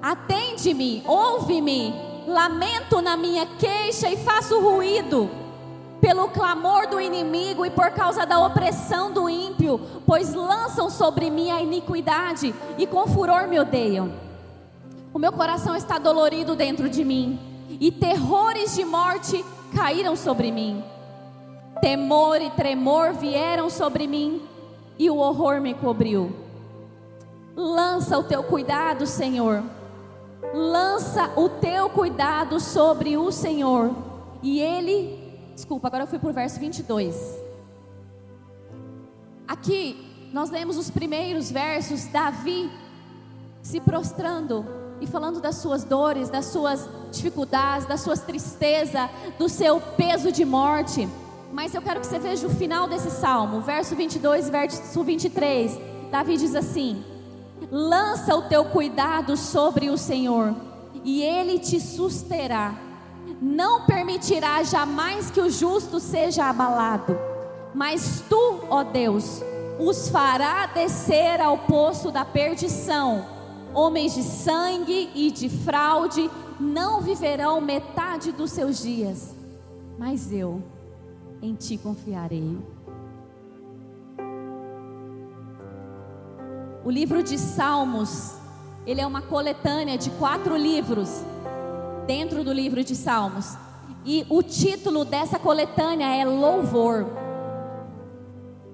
Atende-me, 0.00 1.02
ouve-me, 1.06 1.94
lamento 2.26 3.02
na 3.02 3.14
minha 3.14 3.44
queixa 3.44 4.08
e 4.10 4.16
faço 4.16 4.58
ruído 4.58 5.28
pelo 6.00 6.28
clamor 6.28 6.88
do 6.88 6.98
inimigo 6.98 7.66
e 7.66 7.70
por 7.70 7.90
causa 7.90 8.24
da 8.24 8.38
opressão 8.38 9.12
do 9.12 9.28
ímpio, 9.28 9.78
pois 10.06 10.32
lançam 10.32 10.88
sobre 10.88 11.28
mim 11.28 11.50
a 11.50 11.60
iniquidade 11.60 12.54
e 12.78 12.86
com 12.86 13.06
furor 13.06 13.46
me 13.46 13.60
odeiam. 13.60 14.10
O 15.12 15.18
meu 15.18 15.32
coração 15.32 15.76
está 15.76 15.98
dolorido 15.98 16.56
dentro 16.56 16.88
de 16.88 17.04
mim 17.04 17.51
e 17.80 17.90
terrores 17.90 18.74
de 18.74 18.84
morte 18.84 19.44
caíram 19.74 20.16
sobre 20.16 20.50
mim. 20.50 20.82
Temor 21.80 22.40
e 22.40 22.50
tremor 22.50 23.12
vieram 23.12 23.68
sobre 23.68 24.06
mim, 24.06 24.42
e 24.98 25.10
o 25.10 25.16
horror 25.16 25.60
me 25.60 25.74
cobriu. 25.74 26.32
Lança 27.56 28.18
o 28.18 28.24
teu 28.24 28.42
cuidado, 28.42 29.06
Senhor. 29.06 29.62
Lança 30.54 31.30
o 31.36 31.48
teu 31.48 31.88
cuidado 31.90 32.60
sobre 32.60 33.16
o 33.16 33.30
Senhor. 33.30 33.94
E 34.42 34.60
ele, 34.60 35.36
desculpa, 35.54 35.88
agora 35.88 36.04
eu 36.04 36.06
fui 36.06 36.18
para 36.18 36.30
o 36.30 36.32
verso 36.32 36.60
22. 36.60 37.40
Aqui 39.46 40.30
nós 40.32 40.50
lemos 40.50 40.76
os 40.76 40.90
primeiros 40.90 41.50
versos, 41.50 42.06
Davi 42.06 42.70
se 43.62 43.80
prostrando 43.80 44.66
e 45.02 45.06
falando 45.06 45.40
das 45.40 45.56
suas 45.56 45.82
dores, 45.82 46.30
das 46.30 46.46
suas 46.46 46.88
dificuldades, 47.10 47.88
das 47.88 48.02
suas 48.02 48.20
tristezas, 48.20 49.10
do 49.36 49.48
seu 49.48 49.80
peso 49.80 50.30
de 50.30 50.44
morte. 50.44 51.08
Mas 51.52 51.74
eu 51.74 51.82
quero 51.82 52.00
que 52.00 52.06
você 52.06 52.20
veja 52.20 52.46
o 52.46 52.50
final 52.50 52.86
desse 52.86 53.10
salmo, 53.10 53.60
verso 53.60 53.96
22 53.96 54.46
e 54.46 54.50
verso 54.52 55.02
23. 55.02 55.78
Davi 56.08 56.36
diz 56.36 56.54
assim: 56.54 57.04
Lança 57.68 58.36
o 58.36 58.42
teu 58.42 58.64
cuidado 58.66 59.36
sobre 59.36 59.90
o 59.90 59.98
Senhor, 59.98 60.54
e 61.02 61.20
ele 61.20 61.58
te 61.58 61.80
susterá. 61.80 62.72
Não 63.40 63.84
permitirá 63.84 64.62
jamais 64.62 65.32
que 65.32 65.40
o 65.40 65.50
justo 65.50 65.98
seja 65.98 66.48
abalado, 66.48 67.18
mas 67.74 68.22
tu, 68.28 68.60
ó 68.70 68.84
Deus, 68.84 69.42
os 69.80 70.08
fará 70.08 70.66
descer 70.66 71.40
ao 71.40 71.58
poço 71.58 72.12
da 72.12 72.24
perdição 72.24 73.41
Homens 73.74 74.14
de 74.14 74.22
sangue 74.22 75.10
e 75.14 75.30
de 75.30 75.48
fraude 75.48 76.30
não 76.60 77.00
viverão 77.00 77.60
metade 77.60 78.30
dos 78.30 78.50
seus 78.50 78.82
dias, 78.82 79.34
mas 79.98 80.30
eu 80.30 80.62
em 81.40 81.54
ti 81.54 81.78
confiarei. 81.78 82.58
O 86.84 86.90
livro 86.90 87.22
de 87.22 87.38
Salmos, 87.38 88.34
ele 88.86 89.00
é 89.00 89.06
uma 89.06 89.22
coletânea 89.22 89.96
de 89.96 90.10
quatro 90.10 90.56
livros 90.56 91.22
dentro 92.06 92.44
do 92.44 92.52
livro 92.52 92.82
de 92.84 92.94
Salmos. 92.94 93.56
E 94.04 94.26
o 94.28 94.42
título 94.42 95.04
dessa 95.04 95.38
coletânea 95.38 96.14
é 96.16 96.24
Louvor. 96.24 97.06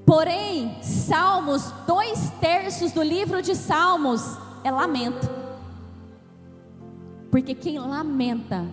Porém, 0.07 0.83
Salmos, 0.83 1.71
dois 1.87 2.31
terços 2.41 2.93
do 2.93 3.03
livro 3.03 3.43
de 3.43 3.55
Salmos, 3.55 4.39
é 4.65 4.71
lamento. 4.71 5.29
Porque 7.31 7.55
quem 7.55 7.79
lamenta, 7.79 8.67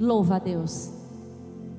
louva 0.00 0.36
a 0.36 0.38
Deus. 0.38 0.90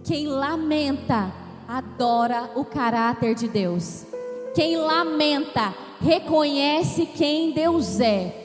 Quem 0.03 0.27
lamenta, 0.27 1.31
adora 1.67 2.51
o 2.55 2.63
caráter 2.63 3.35
de 3.35 3.47
Deus. 3.47 4.05
Quem 4.53 4.77
lamenta, 4.77 5.73
reconhece 5.99 7.05
quem 7.05 7.51
Deus 7.51 7.99
é. 7.99 8.35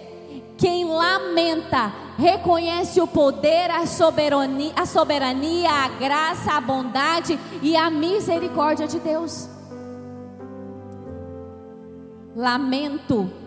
Quem 0.57 0.85
lamenta, 0.85 1.93
reconhece 2.17 3.01
o 3.01 3.07
poder, 3.07 3.71
a 3.71 3.87
soberania, 3.87 4.73
a 4.77 4.87
soberania, 4.87 5.71
a 5.71 5.89
graça, 5.89 6.53
a 6.53 6.61
bondade 6.61 7.39
e 7.63 7.77
a 7.77 7.91
misericórdia 7.91 8.87
de 8.87 8.99
Deus. 9.01 9.49
Lamento 12.37 13.44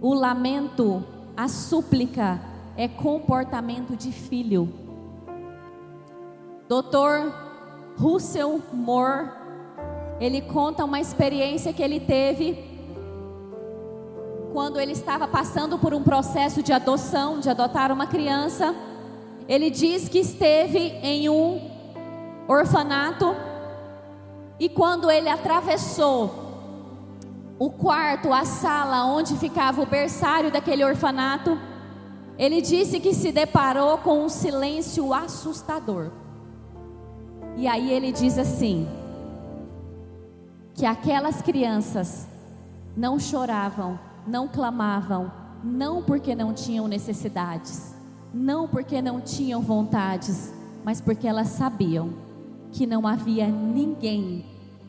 o 0.00 0.14
lamento, 0.14 1.04
a 1.36 1.48
súplica 1.48 2.40
é 2.76 2.86
comportamento 2.86 3.96
de 3.96 4.12
filho. 4.12 4.72
Doutor 6.68 7.32
Russell 7.98 8.60
Moore, 8.72 9.30
ele 10.20 10.40
conta 10.42 10.84
uma 10.84 11.00
experiência 11.00 11.72
que 11.72 11.82
ele 11.82 11.98
teve 11.98 12.66
quando 14.52 14.80
ele 14.80 14.92
estava 14.92 15.26
passando 15.26 15.78
por 15.78 15.92
um 15.92 16.02
processo 16.02 16.62
de 16.62 16.72
adoção, 16.72 17.40
de 17.40 17.50
adotar 17.50 17.90
uma 17.90 18.06
criança. 18.06 18.74
Ele 19.48 19.70
diz 19.70 20.08
que 20.08 20.18
esteve 20.18 20.78
em 21.02 21.28
um 21.28 21.70
orfanato 22.46 23.34
e 24.60 24.68
quando 24.68 25.10
ele 25.10 25.28
atravessou 25.28 26.47
o 27.58 27.70
quarto, 27.70 28.32
a 28.32 28.44
sala 28.44 29.04
onde 29.04 29.36
ficava 29.36 29.82
o 29.82 29.86
berçário 29.86 30.50
daquele 30.50 30.84
orfanato, 30.84 31.58
Ele 32.38 32.62
disse 32.62 33.00
que 33.00 33.12
se 33.12 33.32
deparou 33.32 33.98
com 33.98 34.24
um 34.24 34.28
silêncio 34.28 35.12
assustador. 35.12 36.12
E 37.56 37.66
aí 37.66 37.90
ele 37.90 38.12
diz 38.12 38.38
assim: 38.38 38.86
que 40.72 40.86
aquelas 40.86 41.42
crianças 41.42 42.28
não 42.96 43.18
choravam, 43.18 43.98
não 44.24 44.46
clamavam, 44.46 45.32
não 45.64 46.00
porque 46.00 46.36
não 46.36 46.52
tinham 46.52 46.86
necessidades, 46.86 47.92
não 48.32 48.68
porque 48.68 49.02
não 49.02 49.20
tinham 49.20 49.60
vontades, 49.60 50.54
mas 50.84 51.00
porque 51.00 51.26
elas 51.26 51.48
sabiam 51.48 52.10
que 52.70 52.86
não 52.86 53.04
havia 53.04 53.48
ninguém 53.48 54.44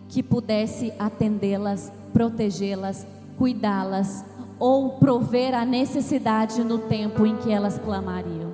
que 0.09 0.23
pudesse 0.23 0.91
atendê-las, 0.99 1.91
protegê-las, 2.11 3.05
cuidá-las 3.37 4.25
ou 4.59 4.97
prover 4.97 5.53
a 5.53 5.63
necessidade 5.63 6.63
no 6.63 6.79
tempo 6.79 7.25
em 7.25 7.37
que 7.37 7.51
elas 7.51 7.77
clamariam. 7.77 8.51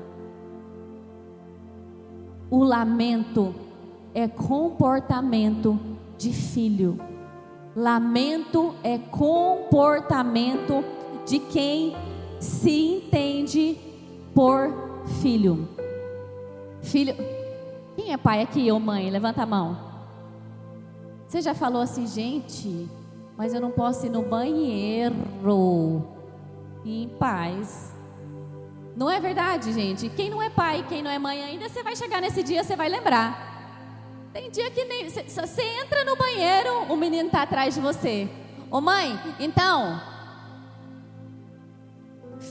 O 2.52 2.64
lamento 2.64 3.56
é 4.14 4.28
comportamento 4.28 5.80
de 6.18 6.32
filho. 6.32 7.00
Lamento 7.76 8.76
é 8.84 8.98
comportamento 8.98 10.84
de 11.26 11.40
quem 11.40 11.96
se 12.40 12.98
entende 12.98 13.78
por 14.34 14.72
filho. 15.22 15.68
Filho, 16.82 17.16
quem 17.96 18.14
é 18.14 18.18
pai 18.18 18.42
aqui 18.42 18.72
ou 18.72 18.80
mãe? 18.80 19.10
Levanta 19.10 19.44
a 19.44 19.46
mão. 19.46 19.85
Você 21.36 21.42
já 21.42 21.54
falou 21.54 21.82
assim, 21.82 22.08
gente, 22.08 22.90
mas 23.36 23.54
eu 23.54 23.60
não 23.60 23.70
posso 23.70 24.06
ir 24.06 24.10
no 24.10 24.22
banheiro 24.22 25.14
em 26.86 27.10
paz. 27.20 27.94
Não 28.96 29.10
é 29.12 29.20
verdade, 29.20 29.74
gente? 29.74 30.08
Quem 30.08 30.30
não 30.30 30.42
é 30.42 30.50
pai, 30.50 30.86
quem 30.88 31.04
não 31.04 31.12
é 31.12 31.20
mãe 31.20 31.44
ainda, 31.44 31.68
você 31.68 31.84
vai 31.84 31.94
chegar 31.94 32.22
nesse 32.22 32.42
dia, 32.42 32.64
você 32.64 32.78
vai 32.78 32.88
lembrar. 32.88 34.32
Tem 34.32 34.50
dia 34.50 34.72
que 34.72 34.86
nem. 34.86 35.10
Você 35.10 35.62
entra 35.84 36.06
no 36.06 36.16
banheiro, 36.16 36.84
o 36.84 36.96
menino 36.96 37.28
está 37.28 37.42
atrás 37.42 37.76
de 37.76 37.82
você. 37.82 38.30
Ô 38.72 38.80
mãe, 38.80 39.20
então. 39.38 40.02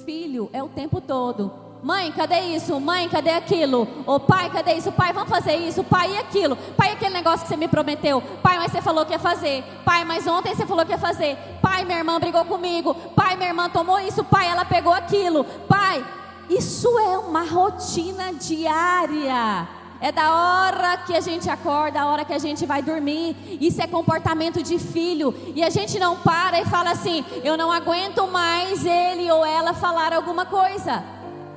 Filho 0.05 0.51
é 0.53 0.63
o 0.63 0.69
tempo 0.69 1.01
todo. 1.01 1.64
Mãe, 1.85 2.11
cadê 2.13 2.41
isso? 2.41 2.81
Mãe, 2.81 3.07
cadê 3.11 3.29
aquilo? 3.29 3.87
Ô 4.07 4.19
pai, 4.19 4.49
cadê 4.49 4.73
isso? 4.73 4.91
Pai, 4.91 5.13
vamos 5.13 5.29
fazer 5.29 5.55
isso. 5.57 5.85
Pai, 5.85 6.15
e 6.15 6.17
aquilo? 6.17 6.57
Pai, 6.79 6.93
aquele 6.93 7.13
negócio 7.13 7.43
que 7.43 7.49
você 7.49 7.59
me 7.59 7.69
prometeu. 7.69 8.23
Pai, 8.43 8.57
mas 8.57 8.73
você 8.73 8.81
falou 8.81 9.05
que 9.05 9.13
ia 9.13 9.19
fazer. 9.19 9.63
Pai, 9.85 10.03
mas 10.03 10.27
ontem 10.27 10.55
você 10.55 10.65
falou 10.65 10.87
que 10.87 10.93
ia 10.93 10.99
fazer. 10.99 11.37
Pai, 11.61 11.85
minha 11.85 11.99
irmã 11.99 12.19
brigou 12.19 12.43
comigo. 12.47 12.95
Pai, 13.15 13.37
minha 13.37 13.51
irmã 13.51 13.69
tomou 13.69 14.01
isso. 14.01 14.25
Pai, 14.25 14.49
ela 14.49 14.65
pegou 14.65 14.95
aquilo. 14.95 15.45
Pai, 15.69 16.03
isso 16.49 16.89
é 17.01 17.19
uma 17.19 17.43
rotina 17.43 18.33
diária. 18.33 19.69
É 20.01 20.11
da 20.11 20.33
hora 20.35 20.97
que 20.97 21.15
a 21.15 21.21
gente 21.21 21.51
acorda, 21.51 22.01
a 22.01 22.07
hora 22.07 22.25
que 22.25 22.33
a 22.33 22.39
gente 22.39 22.65
vai 22.65 22.81
dormir. 22.81 23.37
Isso 23.61 23.83
é 23.83 23.87
comportamento 23.87 24.63
de 24.63 24.79
filho. 24.79 25.35
E 25.55 25.63
a 25.63 25.69
gente 25.69 25.99
não 25.99 26.17
para 26.17 26.59
e 26.59 26.65
fala 26.65 26.93
assim: 26.93 27.23
eu 27.45 27.59
não 27.59 27.71
aguento 27.71 28.27
mais 28.27 28.87
ele 28.87 29.31
ou 29.31 29.45
ela 29.45 29.75
falar 29.75 30.15
alguma 30.15 30.47
coisa. 30.47 31.05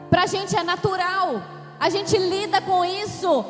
Para 0.09 0.23
a 0.23 0.27
gente 0.27 0.55
é 0.55 0.63
natural. 0.63 1.41
A 1.79 1.89
gente 1.89 2.17
lida 2.17 2.61
com 2.61 2.83
isso 2.83 3.45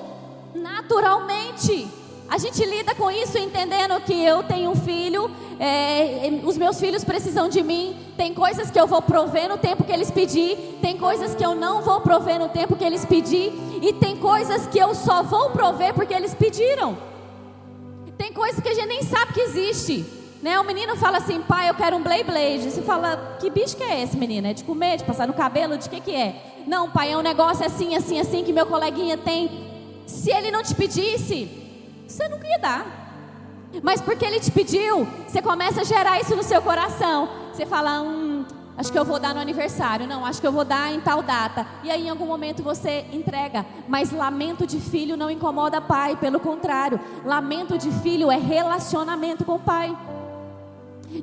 naturalmente. 0.54 1.88
A 2.30 2.38
gente 2.38 2.64
lida 2.66 2.94
com 2.94 3.10
isso 3.10 3.38
entendendo 3.38 4.02
que 4.02 4.14
eu 4.14 4.44
tenho 4.44 4.72
um 4.72 4.76
filho, 4.76 5.32
é, 5.60 6.30
os 6.44 6.58
meus 6.58 6.78
filhos 6.78 7.04
precisam 7.04 7.48
de 7.48 7.64
mim. 7.64 7.96
Tem 8.18 8.34
coisas 8.34 8.70
que 8.70 8.78
eu 8.78 8.86
vou 8.86 9.02
prover 9.02 9.48
no 9.48 9.58
tempo 9.58 9.86
que 9.86 9.92
eles 9.94 10.12
pedir, 10.12 10.78
tem 10.82 10.98
coisas 10.98 11.34
que 11.34 11.46
eu 11.46 11.56
não 11.56 11.82
vou 11.82 12.02
prover 12.02 12.38
no 12.38 12.50
tempo 12.50 12.76
que 12.76 12.84
eles 12.84 13.06
pedir, 13.06 13.54
e 13.82 13.94
tem 13.94 14.18
coisas 14.18 14.68
que 14.68 14.78
eu 14.78 14.94
só 14.94 15.24
vou 15.24 15.52
prover 15.52 15.94
porque 15.94 16.14
eles 16.14 16.34
pediram. 16.34 16.98
Tem 18.18 18.34
coisas 18.34 18.60
que 18.60 18.68
a 18.68 18.74
gente 18.74 18.88
nem 18.88 19.04
sabe 19.04 19.32
que 19.32 19.42
existe. 19.42 20.06
Né? 20.48 20.58
O 20.58 20.64
menino 20.64 20.96
fala 20.96 21.18
assim, 21.18 21.42
pai, 21.42 21.70
eu 21.70 21.74
quero 21.74 21.98
um 21.98 22.02
Blade 22.02 22.24
Blade. 22.24 22.72
Você 22.72 22.82
fala, 22.82 23.36
que 23.38 23.50
bicho 23.50 23.76
que 23.76 23.84
é 23.84 24.02
esse, 24.02 24.16
menino? 24.16 24.48
É 24.48 24.54
de 24.54 24.64
comer, 24.64 24.96
de 24.96 25.04
passar 25.04 25.28
no 25.28 25.34
cabelo, 25.34 25.78
de 25.78 25.90
que 25.90 26.00
que 26.00 26.16
é? 26.16 26.64
Não, 26.66 26.90
pai, 26.90 27.12
é 27.12 27.18
um 27.18 27.22
negócio 27.22 27.66
assim, 27.66 27.98
assim, 27.98 28.18
assim 28.18 28.46
que 28.46 28.54
meu 28.54 28.66
coleguinha 28.66 29.18
tem. 29.18 29.52
Se 30.06 30.32
ele 30.32 30.50
não 30.50 30.64
te 30.64 30.74
pedisse, 30.74 31.50
você 32.08 32.30
nunca 32.30 32.48
ia 32.48 32.58
dar. 32.60 32.86
Mas 33.84 34.00
porque 34.00 34.24
ele 34.24 34.40
te 34.40 34.50
pediu, 34.50 35.06
você 35.28 35.42
começa 35.42 35.82
a 35.82 35.84
gerar 35.84 36.18
isso 36.22 36.34
no 36.34 36.44
seu 36.44 36.62
coração. 36.62 37.28
Você 37.52 37.66
fala, 37.66 38.00
hum, 38.00 38.46
acho 38.78 38.90
que 38.90 38.98
eu 38.98 39.04
vou 39.04 39.20
dar 39.20 39.36
no 39.36 39.42
aniversário. 39.42 40.08
Não, 40.08 40.26
acho 40.26 40.40
que 40.40 40.48
eu 40.48 40.54
vou 40.54 40.64
dar 40.64 40.94
em 40.94 41.02
tal 41.02 41.22
data. 41.22 41.68
E 41.84 41.92
aí 41.92 42.08
em 42.08 42.10
algum 42.10 42.26
momento 42.26 42.64
você 42.64 43.06
entrega. 43.12 43.66
Mas 43.86 44.14
lamento 44.14 44.66
de 44.66 44.80
filho 44.80 45.18
não 45.18 45.30
incomoda 45.30 45.82
pai, 45.82 46.16
pelo 46.16 46.40
contrário. 46.40 46.98
Lamento 47.26 47.78
de 47.78 47.92
filho 48.00 48.32
é 48.32 48.38
relacionamento 48.38 49.44
com 49.44 49.56
o 49.56 49.60
pai. 49.60 49.94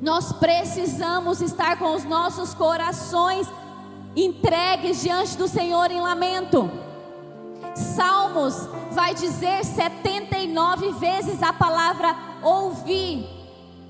Nós 0.00 0.32
precisamos 0.32 1.40
estar 1.40 1.78
com 1.78 1.94
os 1.94 2.04
nossos 2.04 2.54
corações 2.54 3.46
entregues 4.16 5.02
diante 5.02 5.36
do 5.36 5.48
Senhor 5.48 5.90
em 5.90 6.00
lamento. 6.00 6.70
Salmos 7.74 8.68
vai 8.92 9.14
dizer 9.14 9.64
79 9.64 10.92
vezes 10.92 11.42
a 11.42 11.52
palavra 11.52 12.14
ouvir. 12.42 13.28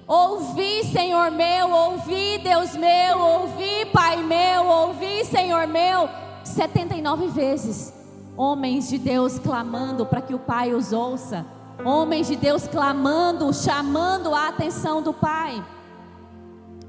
Ouvi, 0.07 0.85
Senhor 0.85 1.31
meu, 1.31 1.71
ouvi, 1.71 2.39
Deus 2.39 2.77
meu, 2.77 3.19
ouvi, 3.19 3.87
Pai 3.93 4.23
meu, 4.23 4.67
ouvi, 4.67 5.25
Senhor 5.25 5.67
meu. 5.67 6.09
79 6.45 7.29
vezes. 7.29 7.93
Homens 8.37 8.89
de 8.89 8.99
Deus 8.99 9.39
clamando 9.39 10.05
para 10.05 10.21
que 10.21 10.35
o 10.35 10.39
Pai 10.39 10.75
os 10.75 10.93
ouça. 10.93 11.47
Homens 11.85 12.27
de 12.27 12.37
Deus 12.37 12.67
clamando, 12.67 13.53
chamando 13.53 14.35
a 14.35 14.49
atenção 14.49 15.01
do 15.01 15.13
Pai. 15.13 15.63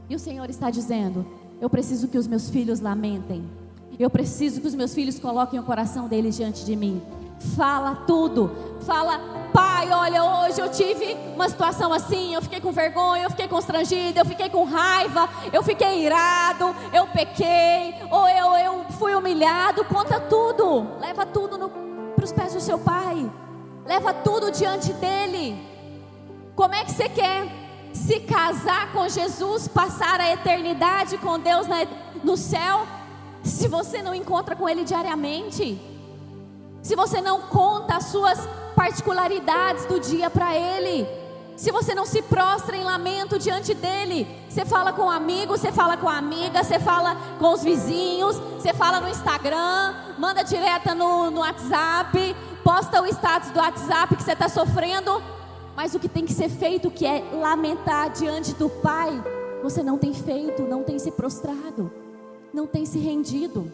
E 0.10 0.16
o 0.16 0.20
Senhor 0.20 0.50
está 0.50 0.70
dizendo: 0.70 1.26
Eu 1.60 1.70
preciso 1.70 2.08
que 2.08 2.18
os 2.18 2.28
meus 2.28 2.50
filhos 2.50 2.80
lamentem. 2.80 3.44
Eu 3.98 4.10
preciso 4.10 4.60
que 4.60 4.68
os 4.68 4.76
meus 4.76 4.94
filhos 4.94 5.18
coloquem 5.20 5.60
o 5.60 5.64
coração 5.64 6.08
deles 6.08 6.36
diante 6.36 6.66
de 6.66 6.76
mim. 6.76 7.02
Fala 7.56 7.96
tudo. 8.08 8.52
Fala, 8.82 9.20
pai, 9.54 9.90
olha, 9.92 10.24
hoje 10.24 10.60
eu 10.60 10.70
tive 10.70 11.16
uma 11.34 11.48
situação 11.48 11.92
assim, 11.94 12.34
eu 12.34 12.42
fiquei 12.42 12.60
com 12.60 12.72
vergonha, 12.72 13.24
eu 13.24 13.30
fiquei 13.30 13.48
constrangida, 13.48 14.20
eu 14.20 14.26
fiquei 14.26 14.50
com 14.50 14.64
raiva, 14.64 15.30
eu 15.52 15.64
fiquei 15.64 16.06
irado, 16.06 16.76
eu 16.94 17.08
pequei, 17.08 17.96
ou 18.12 18.28
eu, 18.28 18.54
eu 18.58 18.86
fui 18.92 19.16
humilhado. 19.16 19.86
Conta 19.86 20.20
tudo. 20.20 20.88
Leva 21.00 21.26
tudo 21.26 21.70
para 22.16 22.26
os 22.26 22.32
pés 22.32 22.54
do 22.54 22.60
seu 22.60 22.78
pai. 22.78 23.32
Leva 23.86 24.14
tudo 24.14 24.52
diante 24.52 24.92
dele. 24.94 25.56
Como 26.56 26.74
é 26.74 26.84
que 26.84 26.92
você 26.92 27.08
quer 27.08 27.65
se 27.96 28.20
casar 28.20 28.92
com 28.92 29.08
Jesus, 29.08 29.68
passar 29.68 30.20
a 30.20 30.32
eternidade 30.32 31.18
com 31.18 31.40
Deus 31.40 31.66
no 32.24 32.38
céu? 32.38 32.86
se 33.46 33.68
você 33.68 34.02
não 34.02 34.16
encontra 34.16 34.56
com 34.56 34.68
Ele 34.68 34.84
diariamente, 34.84 35.80
se 36.82 36.96
você 36.96 37.22
não 37.22 37.42
conta 37.42 37.98
as 37.98 38.06
suas 38.06 38.40
particularidades 38.76 39.86
do 39.86 40.00
dia 40.00 40.30
para 40.30 40.56
Ele, 40.56 41.08
se 41.56 41.72
você 41.72 41.94
não 41.94 42.06
se 42.06 42.22
prostra 42.24 42.76
em 42.76 42.84
lamento 42.84 43.40
diante 43.40 43.74
dele, 43.74 44.28
você 44.50 44.66
fala 44.66 44.92
com 44.92 45.04
um 45.04 45.12
amigo, 45.12 45.56
você 45.56 45.72
fala 45.72 45.96
com 45.96 46.10
a 46.10 46.18
amiga, 46.18 46.64
você 46.64 46.80
fala 46.80 47.16
com 47.40 47.54
os 47.54 47.64
vizinhos, 47.64 48.38
você 48.38 48.74
fala 48.74 49.00
no 49.00 49.08
Instagram, 49.08 49.94
manda 50.18 50.44
direta 50.44 50.94
no, 50.96 51.30
no 51.30 51.42
WhatsApp, 51.42 52.36
posta 52.64 53.02
o 53.02 53.06
status 53.06 53.52
do 53.52 53.60
WhatsApp 53.60 54.16
que 54.16 54.24
você 54.24 54.34
está 54.34 54.50
sofrendo, 54.50 55.22
mas 55.76 55.94
o 55.94 56.00
que 56.00 56.08
tem 56.08 56.26
que 56.26 56.34
ser 56.34 56.50
feito, 56.50 56.90
que 56.90 57.06
é 57.06 57.24
lamentar 57.34 58.12
diante 58.12 58.54
do 58.54 58.70
Pai, 58.70 59.12
você 59.62 59.84
não 59.84 59.98
tem 59.98 60.14
feito, 60.14 60.64
não 60.64 60.84
tem 60.84 60.98
se 60.98 61.12
prostrado 61.12 61.92
não 62.56 62.66
tem 62.66 62.86
se 62.86 62.98
rendido. 62.98 63.70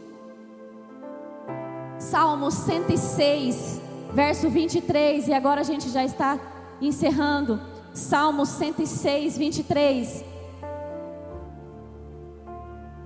Salmo 1.99 2.49
106, 2.49 3.79
verso 4.11 4.49
23, 4.49 5.27
e 5.27 5.33
agora 5.33 5.61
a 5.61 5.63
gente 5.63 5.87
já 5.89 6.03
está 6.03 6.39
encerrando. 6.81 7.61
Salmo 7.93 8.43
106, 8.45 9.37
23. 9.37 10.25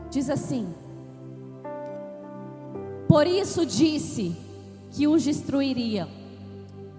Diz 0.09 0.29
assim: 0.29 0.73
Por 3.09 3.27
isso 3.27 3.65
disse 3.65 4.37
que 4.91 5.07
os 5.07 5.21
destruiria, 5.23 6.07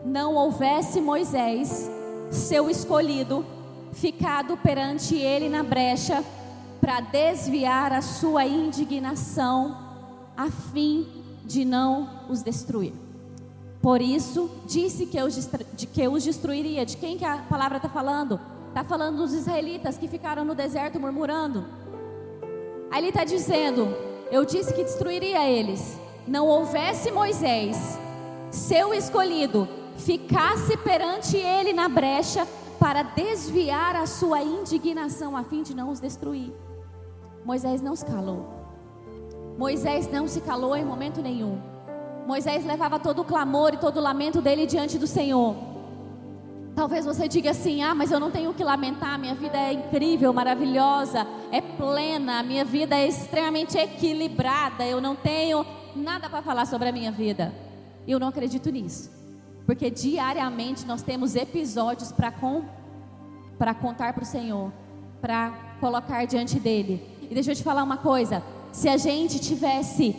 não 0.06 0.34
houvesse 0.34 1.00
Moisés, 1.00 1.90
seu 2.30 2.70
escolhido, 2.70 3.44
ficado 3.92 4.56
perante 4.56 5.16
ele 5.16 5.48
na 5.48 5.64
brecha 5.64 6.24
para 6.80 7.00
desviar 7.00 7.92
a 7.92 8.00
sua 8.00 8.46
indignação, 8.46 9.76
a 10.36 10.48
fim 10.48 11.06
de 11.44 11.64
não 11.64 12.08
os 12.28 12.42
destruir. 12.42 12.92
Por 13.82 14.00
isso, 14.00 14.48
disse 14.66 15.06
que 15.06 15.16
eu, 15.16 15.26
que 15.92 16.08
os 16.08 16.24
destruiria. 16.24 16.86
De 16.86 16.96
quem 16.96 17.18
que 17.18 17.24
a 17.24 17.38
palavra 17.38 17.78
está 17.78 17.88
falando? 17.88 18.38
Está 18.68 18.84
falando 18.84 19.16
dos 19.16 19.32
israelitas 19.32 19.98
que 19.98 20.06
ficaram 20.06 20.44
no 20.44 20.54
deserto 20.54 21.00
murmurando. 21.00 21.64
Aí 22.90 23.00
ele 23.00 23.08
está 23.08 23.24
dizendo: 23.24 23.88
eu 24.30 24.44
disse 24.44 24.72
que 24.72 24.84
destruiria 24.84 25.48
eles. 25.48 25.98
Não 26.26 26.46
houvesse 26.46 27.10
Moisés, 27.10 27.98
seu 28.50 28.92
escolhido, 28.92 29.68
ficasse 29.98 30.76
perante 30.78 31.36
ele 31.36 31.72
na 31.72 31.88
brecha 31.88 32.46
para 32.78 33.02
desviar 33.02 33.96
a 33.96 34.06
sua 34.06 34.42
indignação 34.42 35.36
a 35.36 35.42
fim 35.42 35.62
de 35.62 35.74
não 35.74 35.90
os 35.90 36.00
destruir. 36.00 36.52
Moisés 37.44 37.80
não 37.80 37.96
se 37.96 38.04
calou. 38.04 38.56
Moisés 39.56 40.10
não 40.10 40.28
se 40.28 40.40
calou 40.40 40.76
em 40.76 40.84
momento 40.84 41.22
nenhum. 41.22 41.60
Moisés 42.26 42.66
levava 42.66 42.98
todo 42.98 43.22
o 43.22 43.24
clamor 43.24 43.72
e 43.72 43.78
todo 43.78 43.98
o 43.98 44.02
lamento 44.02 44.42
dele 44.42 44.66
diante 44.66 44.98
do 44.98 45.06
Senhor. 45.06 45.54
Talvez 46.74 47.06
você 47.06 47.26
diga 47.26 47.52
assim: 47.52 47.82
ah, 47.82 47.94
mas 47.94 48.10
eu 48.10 48.20
não 48.20 48.30
tenho 48.30 48.50
o 48.50 48.54
que 48.54 48.62
lamentar, 48.62 49.18
minha 49.18 49.34
vida 49.34 49.56
é 49.56 49.72
incrível, 49.72 50.32
maravilhosa, 50.32 51.26
é 51.50 51.60
plena, 51.60 52.42
minha 52.42 52.64
vida 52.64 52.94
é 52.94 53.06
extremamente 53.06 53.78
equilibrada, 53.78 54.84
eu 54.84 55.00
não 55.00 55.16
tenho 55.16 55.64
nada 55.94 56.28
para 56.28 56.42
falar 56.42 56.66
sobre 56.66 56.88
a 56.88 56.92
minha 56.92 57.10
vida. 57.10 57.54
Eu 58.06 58.20
não 58.20 58.28
acredito 58.28 58.70
nisso. 58.70 59.15
Porque 59.66 59.90
diariamente 59.90 60.86
nós 60.86 61.02
temos 61.02 61.34
episódios 61.34 62.12
para 62.12 62.30
com, 62.30 62.62
contar 63.82 64.12
para 64.12 64.22
o 64.22 64.26
Senhor, 64.26 64.72
para 65.20 65.50
colocar 65.80 66.24
diante 66.24 66.60
dele. 66.60 67.02
E 67.28 67.34
deixa 67.34 67.50
eu 67.50 67.56
te 67.56 67.64
falar 67.64 67.82
uma 67.82 67.96
coisa: 67.96 68.42
se 68.72 68.88
a 68.88 68.96
gente 68.96 69.40
tivesse 69.40 70.16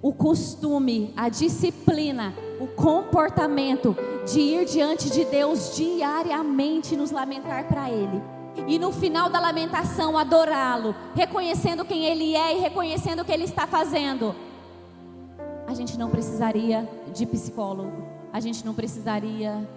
o 0.00 0.12
costume, 0.12 1.12
a 1.16 1.28
disciplina, 1.28 2.32
o 2.60 2.66
comportamento 2.66 3.96
de 4.26 4.40
ir 4.40 4.64
diante 4.64 5.10
de 5.10 5.24
Deus 5.24 5.76
diariamente 5.76 6.96
nos 6.96 7.10
lamentar 7.10 7.64
para 7.68 7.90
Ele. 7.90 8.22
E 8.66 8.78
no 8.78 8.92
final 8.92 9.28
da 9.28 9.40
lamentação 9.40 10.16
adorá-lo, 10.16 10.94
reconhecendo 11.14 11.84
quem 11.84 12.04
Ele 12.04 12.34
é 12.34 12.56
e 12.56 12.60
reconhecendo 12.60 13.20
o 13.20 13.24
que 13.24 13.32
Ele 13.32 13.44
está 13.44 13.66
fazendo. 13.66 14.34
A 15.66 15.74
gente 15.74 15.98
não 15.98 16.10
precisaria 16.10 16.88
de 17.12 17.26
psicólogo, 17.26 18.07
a 18.32 18.40
gente 18.40 18.64
não 18.64 18.74
precisaria 18.74 19.68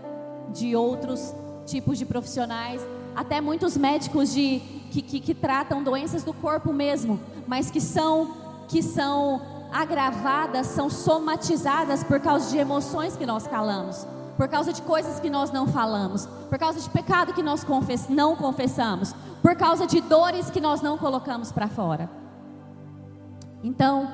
de 0.53 0.75
outros 0.75 1.33
tipos 1.65 1.97
de 1.97 2.05
profissionais, 2.05 2.81
até 3.15 3.39
muitos 3.39 3.77
médicos 3.77 4.33
de, 4.33 4.59
que, 4.91 5.01
que, 5.01 5.19
que 5.19 5.33
tratam 5.33 5.83
doenças 5.83 6.23
do 6.23 6.33
corpo 6.33 6.73
mesmo, 6.73 7.19
mas 7.47 7.69
que 7.69 7.79
são, 7.79 8.35
que 8.67 8.81
são 8.81 9.41
agravadas, 9.71 10.67
são 10.67 10.89
somatizadas 10.89 12.03
por 12.03 12.19
causa 12.19 12.49
de 12.49 12.57
emoções 12.57 13.15
que 13.15 13.25
nós 13.25 13.47
calamos, 13.47 14.05
por 14.37 14.47
causa 14.47 14.73
de 14.73 14.81
coisas 14.81 15.19
que 15.19 15.29
nós 15.29 15.51
não 15.51 15.67
falamos, 15.67 16.25
por 16.49 16.57
causa 16.57 16.79
de 16.79 16.89
pecado 16.89 17.33
que 17.33 17.43
nós 17.43 17.63
confess, 17.63 18.09
não 18.09 18.35
confessamos, 18.35 19.13
por 19.41 19.55
causa 19.55 19.87
de 19.87 20.01
dores 20.01 20.49
que 20.49 20.59
nós 20.59 20.81
não 20.81 20.97
colocamos 20.97 21.51
para 21.51 21.67
fora. 21.67 22.09
Então, 23.63 24.11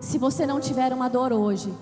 se 0.00 0.18
você 0.18 0.46
não 0.46 0.60
tiver 0.60 0.92
uma 0.92 1.08
dor 1.08 1.32
hoje, 1.32 1.72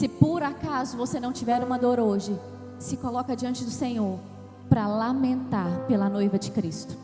se 0.00 0.08
por 0.08 0.42
acaso 0.42 0.96
você 0.96 1.20
não 1.20 1.30
tiver 1.30 1.62
uma 1.62 1.78
dor 1.78 2.00
hoje, 2.00 2.34
se 2.78 2.96
coloca 2.96 3.36
diante 3.36 3.62
do 3.64 3.70
Senhor 3.70 4.18
para 4.66 4.86
lamentar 4.86 5.84
pela 5.86 6.08
noiva 6.08 6.38
de 6.38 6.50
Cristo, 6.50 6.96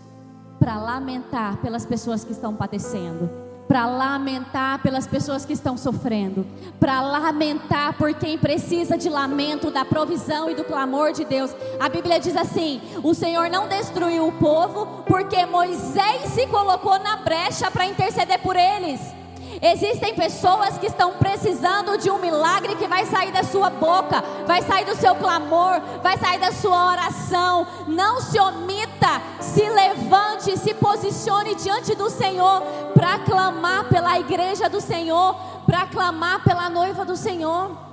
para 0.58 0.78
lamentar 0.78 1.58
pelas 1.58 1.84
pessoas 1.84 2.24
que 2.24 2.32
estão 2.32 2.54
padecendo, 2.54 3.28
para 3.68 3.84
lamentar 3.84 4.80
pelas 4.80 5.06
pessoas 5.06 5.44
que 5.44 5.52
estão 5.52 5.76
sofrendo, 5.76 6.46
para 6.80 7.02
lamentar 7.02 7.98
por 7.98 8.14
quem 8.14 8.38
precisa 8.38 8.96
de 8.96 9.10
lamento, 9.10 9.70
da 9.70 9.84
provisão 9.84 10.48
e 10.48 10.54
do 10.54 10.64
clamor 10.64 11.12
de 11.12 11.26
Deus. 11.26 11.54
A 11.78 11.90
Bíblia 11.90 12.18
diz 12.18 12.34
assim: 12.34 12.80
o 13.02 13.12
Senhor 13.12 13.50
não 13.50 13.68
destruiu 13.68 14.26
o 14.26 14.32
povo 14.32 15.04
porque 15.06 15.44
Moisés 15.44 16.30
se 16.30 16.46
colocou 16.46 16.98
na 16.98 17.18
brecha 17.18 17.70
para 17.70 17.84
interceder 17.84 18.40
por 18.40 18.56
eles. 18.56 19.25
Existem 19.60 20.14
pessoas 20.14 20.76
que 20.78 20.86
estão 20.86 21.14
precisando 21.14 21.96
de 21.96 22.10
um 22.10 22.18
milagre 22.18 22.74
que 22.76 22.86
vai 22.86 23.06
sair 23.06 23.32
da 23.32 23.42
sua 23.42 23.70
boca, 23.70 24.22
vai 24.46 24.62
sair 24.62 24.84
do 24.84 24.94
seu 24.94 25.14
clamor, 25.14 25.80
vai 26.02 26.18
sair 26.18 26.38
da 26.38 26.52
sua 26.52 26.92
oração. 26.92 27.66
Não 27.88 28.20
se 28.20 28.38
omita, 28.38 29.22
se 29.40 29.68
levante, 29.68 30.56
se 30.58 30.74
posicione 30.74 31.54
diante 31.54 31.94
do 31.94 32.10
Senhor 32.10 32.62
para 32.94 33.18
clamar 33.20 33.88
pela 33.88 34.18
igreja 34.18 34.68
do 34.68 34.80
Senhor, 34.80 35.34
para 35.64 35.86
clamar 35.86 36.44
pela 36.44 36.68
noiva 36.68 37.04
do 37.04 37.16
Senhor. 37.16 37.86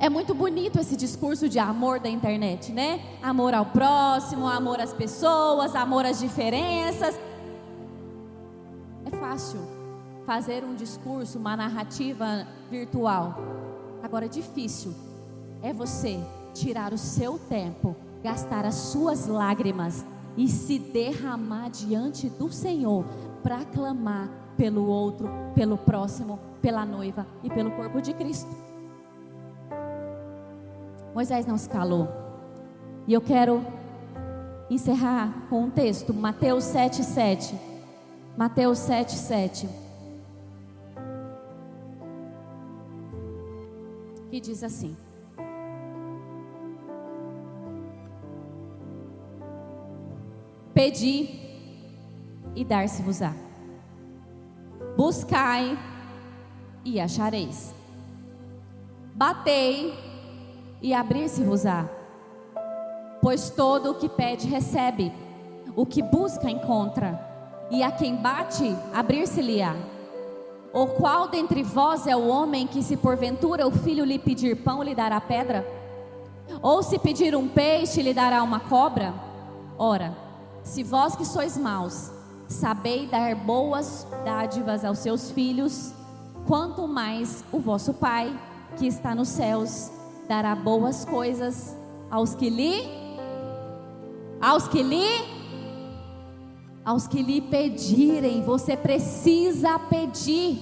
É 0.00 0.08
muito 0.08 0.34
bonito 0.34 0.78
esse 0.78 0.96
discurso 0.96 1.48
de 1.48 1.58
amor 1.58 1.98
da 1.98 2.08
internet, 2.08 2.72
né? 2.72 3.00
Amor 3.22 3.54
ao 3.54 3.66
próximo, 3.66 4.46
amor 4.46 4.80
às 4.80 4.92
pessoas, 4.92 5.74
amor 5.74 6.04
às 6.04 6.18
diferenças. 6.18 7.18
É 9.10 9.16
fácil 9.16 9.77
fazer 10.28 10.62
um 10.62 10.74
discurso, 10.74 11.38
uma 11.38 11.56
narrativa 11.56 12.46
virtual. 12.70 13.38
Agora, 14.02 14.28
difícil 14.28 14.92
é 15.62 15.72
você 15.72 16.20
tirar 16.52 16.92
o 16.92 16.98
seu 16.98 17.38
tempo, 17.38 17.96
gastar 18.22 18.66
as 18.66 18.74
suas 18.74 19.26
lágrimas 19.26 20.04
e 20.36 20.46
se 20.46 20.78
derramar 20.78 21.70
diante 21.70 22.28
do 22.28 22.52
Senhor 22.52 23.06
para 23.42 23.64
clamar 23.64 24.28
pelo 24.54 24.86
outro, 24.86 25.30
pelo 25.54 25.78
próximo, 25.78 26.38
pela 26.60 26.84
noiva 26.84 27.26
e 27.42 27.48
pelo 27.48 27.70
corpo 27.70 28.02
de 28.02 28.12
Cristo. 28.12 28.54
Moisés 31.14 31.46
não 31.46 31.56
se 31.56 31.70
calou. 31.70 32.06
E 33.06 33.14
eu 33.14 33.22
quero 33.22 33.64
encerrar 34.68 35.46
com 35.48 35.62
um 35.62 35.70
texto, 35.70 36.12
Mateus 36.12 36.64
7,7. 36.64 37.54
Mateus 38.36 38.78
7,7. 38.80 39.87
Que 44.30 44.40
diz 44.40 44.62
assim: 44.62 44.96
Pedi 50.74 51.28
e 52.54 52.64
dar-se-vos-á. 52.64 53.34
Buscai 54.96 55.78
e 56.84 57.00
achareis. 57.00 57.74
Batei 59.14 59.92
e 60.80 60.94
abrir-se-vos-á. 60.94 61.88
Pois 63.20 63.50
todo 63.50 63.90
o 63.90 63.94
que 63.96 64.08
pede 64.08 64.46
recebe, 64.46 65.12
o 65.74 65.84
que 65.84 66.02
busca 66.02 66.48
encontra, 66.48 67.18
e 67.70 67.82
a 67.82 67.90
quem 67.90 68.14
bate 68.14 68.64
abrir-se-lhe-á. 68.94 69.74
Ou 70.72 70.88
qual 70.88 71.28
dentre 71.28 71.62
vós 71.62 72.06
é 72.06 72.14
o 72.14 72.28
homem 72.28 72.66
que, 72.66 72.82
se 72.82 72.96
porventura 72.96 73.66
o 73.66 73.70
filho 73.70 74.04
lhe 74.04 74.18
pedir 74.18 74.56
pão, 74.62 74.82
lhe 74.82 74.94
dará 74.94 75.20
pedra? 75.20 75.66
Ou 76.62 76.82
se 76.82 76.98
pedir 76.98 77.34
um 77.34 77.48
peixe, 77.48 78.02
lhe 78.02 78.12
dará 78.12 78.42
uma 78.42 78.60
cobra? 78.60 79.14
Ora, 79.78 80.16
se 80.62 80.82
vós 80.82 81.16
que 81.16 81.24
sois 81.24 81.56
maus, 81.56 82.10
sabeis 82.46 83.10
dar 83.10 83.34
boas 83.34 84.06
dádivas 84.24 84.84
aos 84.84 84.98
seus 84.98 85.30
filhos, 85.30 85.92
quanto 86.46 86.86
mais 86.86 87.44
o 87.52 87.58
vosso 87.58 87.94
Pai, 87.94 88.38
que 88.76 88.86
está 88.86 89.14
nos 89.14 89.28
céus, 89.28 89.90
dará 90.28 90.54
boas 90.54 91.04
coisas 91.04 91.76
aos 92.10 92.34
que 92.34 92.50
lhe 92.50 93.08
aos 94.40 94.68
que 94.68 94.82
lhe 94.82 95.37
aos 96.88 97.06
que 97.06 97.20
lhe 97.22 97.38
pedirem. 97.42 98.42
Você 98.42 98.74
precisa 98.74 99.78
pedir. 99.78 100.58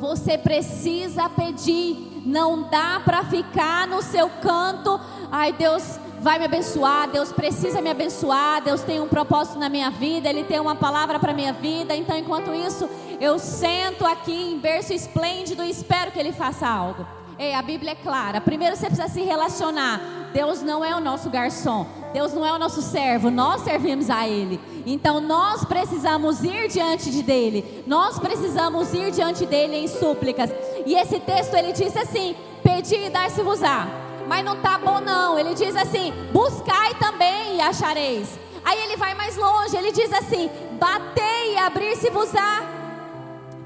Você 0.00 0.38
precisa 0.38 1.28
pedir. 1.28 2.22
Não 2.24 2.70
dá 2.70 3.02
para 3.04 3.22
ficar 3.24 3.86
no 3.86 4.00
seu 4.00 4.30
canto. 4.40 4.98
Ai, 5.30 5.52
Deus 5.52 6.00
vai 6.22 6.38
me 6.38 6.46
abençoar. 6.46 7.10
Deus 7.10 7.32
precisa 7.32 7.82
me 7.82 7.90
abençoar. 7.90 8.62
Deus 8.62 8.80
tem 8.80 8.98
um 8.98 9.06
propósito 9.06 9.58
na 9.58 9.68
minha 9.68 9.90
vida. 9.90 10.26
Ele 10.26 10.42
tem 10.42 10.58
uma 10.58 10.74
palavra 10.74 11.18
para 11.18 11.34
minha 11.34 11.52
vida. 11.52 11.94
Então, 11.94 12.16
enquanto 12.16 12.54
isso, 12.54 12.88
eu 13.20 13.38
sento 13.38 14.06
aqui 14.06 14.54
em 14.54 14.58
berço 14.58 14.94
esplêndido 14.94 15.62
e 15.62 15.68
espero 15.68 16.12
que 16.12 16.18
Ele 16.18 16.32
faça 16.32 16.66
algo. 16.66 17.06
Ei, 17.38 17.52
a 17.52 17.60
Bíblia 17.60 17.92
é 17.92 17.96
clara. 17.96 18.40
Primeiro 18.40 18.74
você 18.74 18.86
precisa 18.86 19.08
se 19.08 19.20
relacionar. 19.20 20.00
Deus 20.32 20.62
não 20.62 20.82
é 20.82 20.96
o 20.96 21.00
nosso 21.00 21.28
garçom. 21.28 21.86
Deus 22.14 22.32
não 22.32 22.46
é 22.46 22.52
o 22.54 22.58
nosso 22.58 22.80
servo. 22.80 23.30
Nós 23.30 23.60
servimos 23.60 24.08
a 24.08 24.26
Ele. 24.26 24.58
Então 24.86 25.20
nós 25.20 25.64
precisamos 25.64 26.42
ir 26.42 26.68
diante 26.68 27.10
de 27.10 27.22
dele. 27.22 27.84
Nós 27.86 28.18
precisamos 28.18 28.92
ir 28.92 29.10
diante 29.10 29.46
dele 29.46 29.76
em 29.76 29.88
súplicas. 29.88 30.50
E 30.86 30.94
esse 30.94 31.20
texto 31.20 31.54
ele 31.54 31.72
diz 31.72 31.96
assim: 31.96 32.34
Pedi 32.62 32.96
e 32.96 33.10
dar-se-vos-á. 33.10 33.86
Mas 34.26 34.44
não 34.44 34.56
tá 34.56 34.78
bom 34.78 35.00
não. 35.00 35.38
Ele 35.38 35.54
diz 35.54 35.76
assim: 35.76 36.12
Buscai 36.32 36.94
também 36.94 37.56
e 37.56 37.60
achareis. 37.60 38.38
Aí 38.64 38.80
ele 38.82 38.96
vai 38.96 39.14
mais 39.14 39.36
longe. 39.36 39.76
Ele 39.76 39.92
diz 39.92 40.12
assim: 40.12 40.50
Batei 40.78 41.54
e 41.54 41.58
abrir-se-vos-á. 41.58 42.71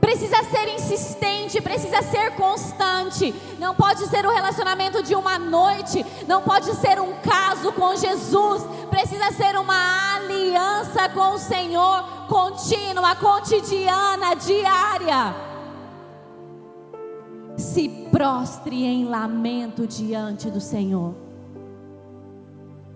Precisa 0.07 0.36
ser 0.44 0.72
insistente, 0.72 1.61
precisa 1.61 2.00
ser 2.00 2.30
constante. 2.36 3.34
Não 3.59 3.74
pode 3.74 4.07
ser 4.07 4.24
um 4.24 4.32
relacionamento 4.32 5.02
de 5.02 5.16
uma 5.16 5.36
noite, 5.36 6.07
não 6.28 6.42
pode 6.42 6.72
ser 6.76 7.00
um 7.00 7.14
caso 7.14 7.72
com 7.72 7.96
Jesus, 7.96 8.62
precisa 8.88 9.32
ser 9.32 9.59
uma 9.59 10.14
aliança 10.14 11.09
com 11.09 11.34
o 11.34 11.38
Senhor 11.38 12.04
contínua, 12.28 13.16
cotidiana, 13.16 14.36
diária. 14.36 15.34
Se 17.57 17.88
prostre 18.12 18.84
em 18.84 19.07
lamento 19.07 19.88
diante 19.88 20.48
do 20.52 20.61
Senhor. 20.61 21.16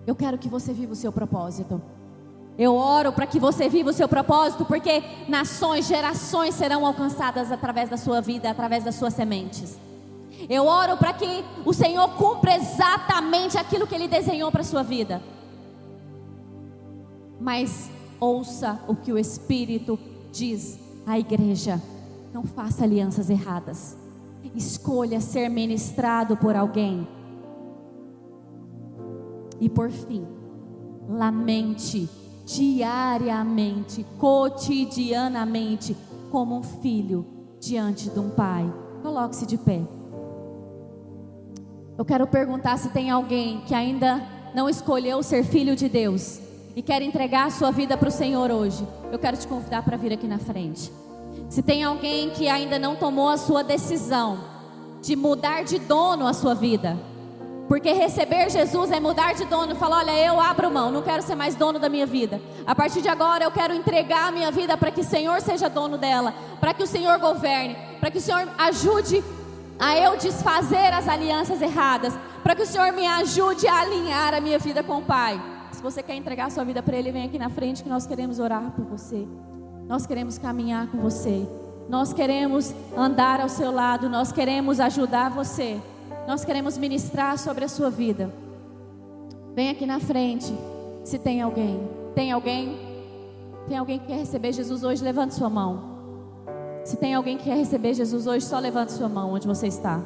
Eu 0.07 0.15
quero 0.15 0.37
que 0.37 0.47
você 0.47 0.71
viva 0.71 0.93
o 0.93 0.95
seu 0.95 1.11
propósito. 1.11 1.81
Eu 2.61 2.75
oro 2.75 3.11
para 3.11 3.25
que 3.25 3.39
você 3.39 3.67
viva 3.67 3.89
o 3.89 3.93
seu 3.93 4.07
propósito, 4.07 4.63
porque 4.65 5.01
nações, 5.27 5.87
gerações 5.87 6.53
serão 6.53 6.85
alcançadas 6.85 7.51
através 7.51 7.89
da 7.89 7.97
sua 7.97 8.21
vida, 8.21 8.51
através 8.51 8.83
das 8.83 8.93
suas 8.93 9.15
sementes. 9.15 9.79
Eu 10.47 10.67
oro 10.67 10.95
para 10.95 11.11
que 11.11 11.43
o 11.65 11.73
Senhor 11.73 12.07
cumpra 12.09 12.55
exatamente 12.55 13.57
aquilo 13.57 13.87
que 13.87 13.95
Ele 13.95 14.07
desenhou 14.07 14.51
para 14.51 14.61
a 14.61 14.63
sua 14.63 14.83
vida. 14.83 15.23
Mas 17.39 17.89
ouça 18.19 18.79
o 18.87 18.95
que 18.95 19.11
o 19.11 19.17
Espírito 19.17 19.97
diz 20.31 20.77
à 21.07 21.17
igreja: 21.17 21.81
não 22.31 22.43
faça 22.43 22.83
alianças 22.83 23.31
erradas. 23.31 23.97
Escolha 24.53 25.19
ser 25.19 25.49
ministrado 25.49 26.37
por 26.37 26.55
alguém. 26.55 27.07
E 29.59 29.67
por 29.67 29.89
fim, 29.89 30.27
lamente 31.09 32.20
diariamente, 32.45 34.05
cotidianamente, 34.17 35.95
como 36.31 36.57
um 36.57 36.63
filho 36.63 37.25
diante 37.59 38.09
de 38.09 38.19
um 38.19 38.29
pai. 38.29 38.71
Coloque-se 39.01 39.45
de 39.45 39.57
pé. 39.57 39.81
Eu 41.97 42.05
quero 42.05 42.25
perguntar 42.25 42.77
se 42.77 42.89
tem 42.89 43.09
alguém 43.09 43.61
que 43.61 43.75
ainda 43.75 44.21
não 44.55 44.69
escolheu 44.69 45.21
ser 45.21 45.43
filho 45.43 45.75
de 45.75 45.87
Deus 45.87 46.39
e 46.75 46.81
quer 46.81 47.01
entregar 47.01 47.47
a 47.47 47.51
sua 47.51 47.71
vida 47.71 47.97
para 47.97 48.09
o 48.09 48.11
Senhor 48.11 48.49
hoje. 48.49 48.85
Eu 49.11 49.19
quero 49.19 49.37
te 49.37 49.47
convidar 49.47 49.83
para 49.83 49.97
vir 49.97 50.13
aqui 50.13 50.27
na 50.27 50.39
frente. 50.39 50.91
Se 51.49 51.61
tem 51.61 51.83
alguém 51.83 52.29
que 52.29 52.47
ainda 52.47 52.79
não 52.79 52.95
tomou 52.95 53.29
a 53.29 53.37
sua 53.37 53.63
decisão 53.63 54.39
de 55.01 55.15
mudar 55.15 55.63
de 55.63 55.79
dono 55.79 56.27
a 56.27 56.33
sua 56.33 56.53
vida, 56.53 56.97
porque 57.71 57.93
receber 57.93 58.49
Jesus 58.49 58.91
é 58.91 58.99
mudar 58.99 59.33
de 59.33 59.45
dono, 59.45 59.77
falar: 59.77 59.99
olha, 59.99 60.11
eu 60.11 60.41
abro 60.41 60.69
mão, 60.69 60.91
não 60.91 61.01
quero 61.01 61.23
ser 61.23 61.35
mais 61.35 61.55
dono 61.55 61.79
da 61.79 61.87
minha 61.87 62.05
vida. 62.05 62.41
A 62.67 62.75
partir 62.75 63.01
de 63.01 63.07
agora 63.07 63.45
eu 63.45 63.51
quero 63.51 63.73
entregar 63.73 64.27
a 64.27 64.31
minha 64.31 64.51
vida 64.51 64.75
para 64.75 64.91
que 64.91 64.99
o 64.99 65.05
Senhor 65.05 65.39
seja 65.39 65.69
dono 65.69 65.97
dela, 65.97 66.33
para 66.59 66.73
que 66.73 66.83
o 66.83 66.85
Senhor 66.85 67.17
governe, 67.17 67.77
para 67.97 68.11
que 68.11 68.17
o 68.17 68.21
Senhor 68.21 68.45
ajude 68.57 69.23
a 69.79 69.97
eu 69.97 70.17
desfazer 70.17 70.93
as 70.93 71.07
alianças 71.07 71.61
erradas, 71.61 72.13
para 72.43 72.55
que 72.55 72.63
o 72.63 72.65
Senhor 72.65 72.91
me 72.91 73.07
ajude 73.07 73.65
a 73.65 73.79
alinhar 73.79 74.33
a 74.33 74.41
minha 74.41 74.59
vida 74.59 74.83
com 74.83 74.97
o 74.97 75.01
Pai. 75.01 75.41
Se 75.71 75.81
você 75.81 76.03
quer 76.03 76.15
entregar 76.15 76.47
a 76.47 76.49
sua 76.49 76.65
vida 76.65 76.83
para 76.83 76.97
Ele, 76.97 77.09
vem 77.09 77.23
aqui 77.23 77.39
na 77.39 77.49
frente 77.49 77.83
que 77.83 77.89
nós 77.89 78.05
queremos 78.05 78.37
orar 78.37 78.69
por 78.71 78.83
você. 78.83 79.25
Nós 79.87 80.05
queremos 80.05 80.37
caminhar 80.37 80.87
com 80.87 80.97
você. 80.97 81.47
Nós 81.87 82.11
queremos 82.11 82.75
andar 82.97 83.39
ao 83.39 83.47
seu 83.47 83.71
lado, 83.71 84.09
nós 84.09 84.29
queremos 84.29 84.81
ajudar 84.81 85.29
você. 85.29 85.79
Nós 86.27 86.45
queremos 86.45 86.77
ministrar 86.77 87.37
sobre 87.37 87.65
a 87.65 87.67
sua 87.67 87.89
vida. 87.89 88.31
Vem 89.53 89.69
aqui 89.69 89.85
na 89.85 89.99
frente, 89.99 90.53
se 91.03 91.19
tem 91.19 91.41
alguém. 91.41 91.79
Tem 92.15 92.31
alguém? 92.31 92.77
Tem 93.67 93.77
alguém 93.77 93.99
que 93.99 94.07
quer 94.07 94.17
receber 94.17 94.53
Jesus 94.53 94.83
hoje? 94.83 95.03
Levante 95.03 95.35
sua 95.35 95.49
mão. 95.49 95.91
Se 96.83 96.97
tem 96.97 97.13
alguém 97.13 97.37
que 97.37 97.45
quer 97.45 97.57
receber 97.57 97.93
Jesus 97.93 98.27
hoje, 98.27 98.45
só 98.45 98.59
levante 98.59 98.91
sua 98.91 99.09
mão 99.09 99.33
onde 99.33 99.47
você 99.47 99.67
está. 99.67 100.01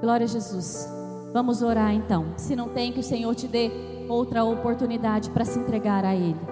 Glória 0.00 0.24
a 0.24 0.28
Jesus. 0.28 0.88
Vamos 1.32 1.62
orar 1.62 1.94
então. 1.94 2.34
Se 2.36 2.56
não 2.56 2.68
tem, 2.68 2.92
que 2.92 3.00
o 3.00 3.04
Senhor 3.04 3.34
te 3.34 3.46
dê 3.46 3.70
outra 4.08 4.44
oportunidade 4.44 5.30
para 5.30 5.44
se 5.44 5.58
entregar 5.58 6.04
a 6.04 6.14
Ele. 6.14 6.51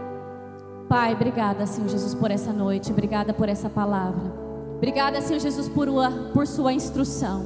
Pai, 0.90 1.12
obrigada, 1.12 1.66
Senhor 1.66 1.88
Jesus, 1.88 2.16
por 2.16 2.32
essa 2.32 2.52
noite. 2.52 2.90
Obrigada 2.90 3.32
por 3.32 3.48
essa 3.48 3.70
palavra. 3.70 4.34
Obrigada, 4.74 5.20
Senhor 5.20 5.38
Jesus, 5.38 5.68
por, 5.68 5.88
uma, 5.88 6.10
por 6.34 6.48
sua 6.48 6.72
instrução. 6.72 7.44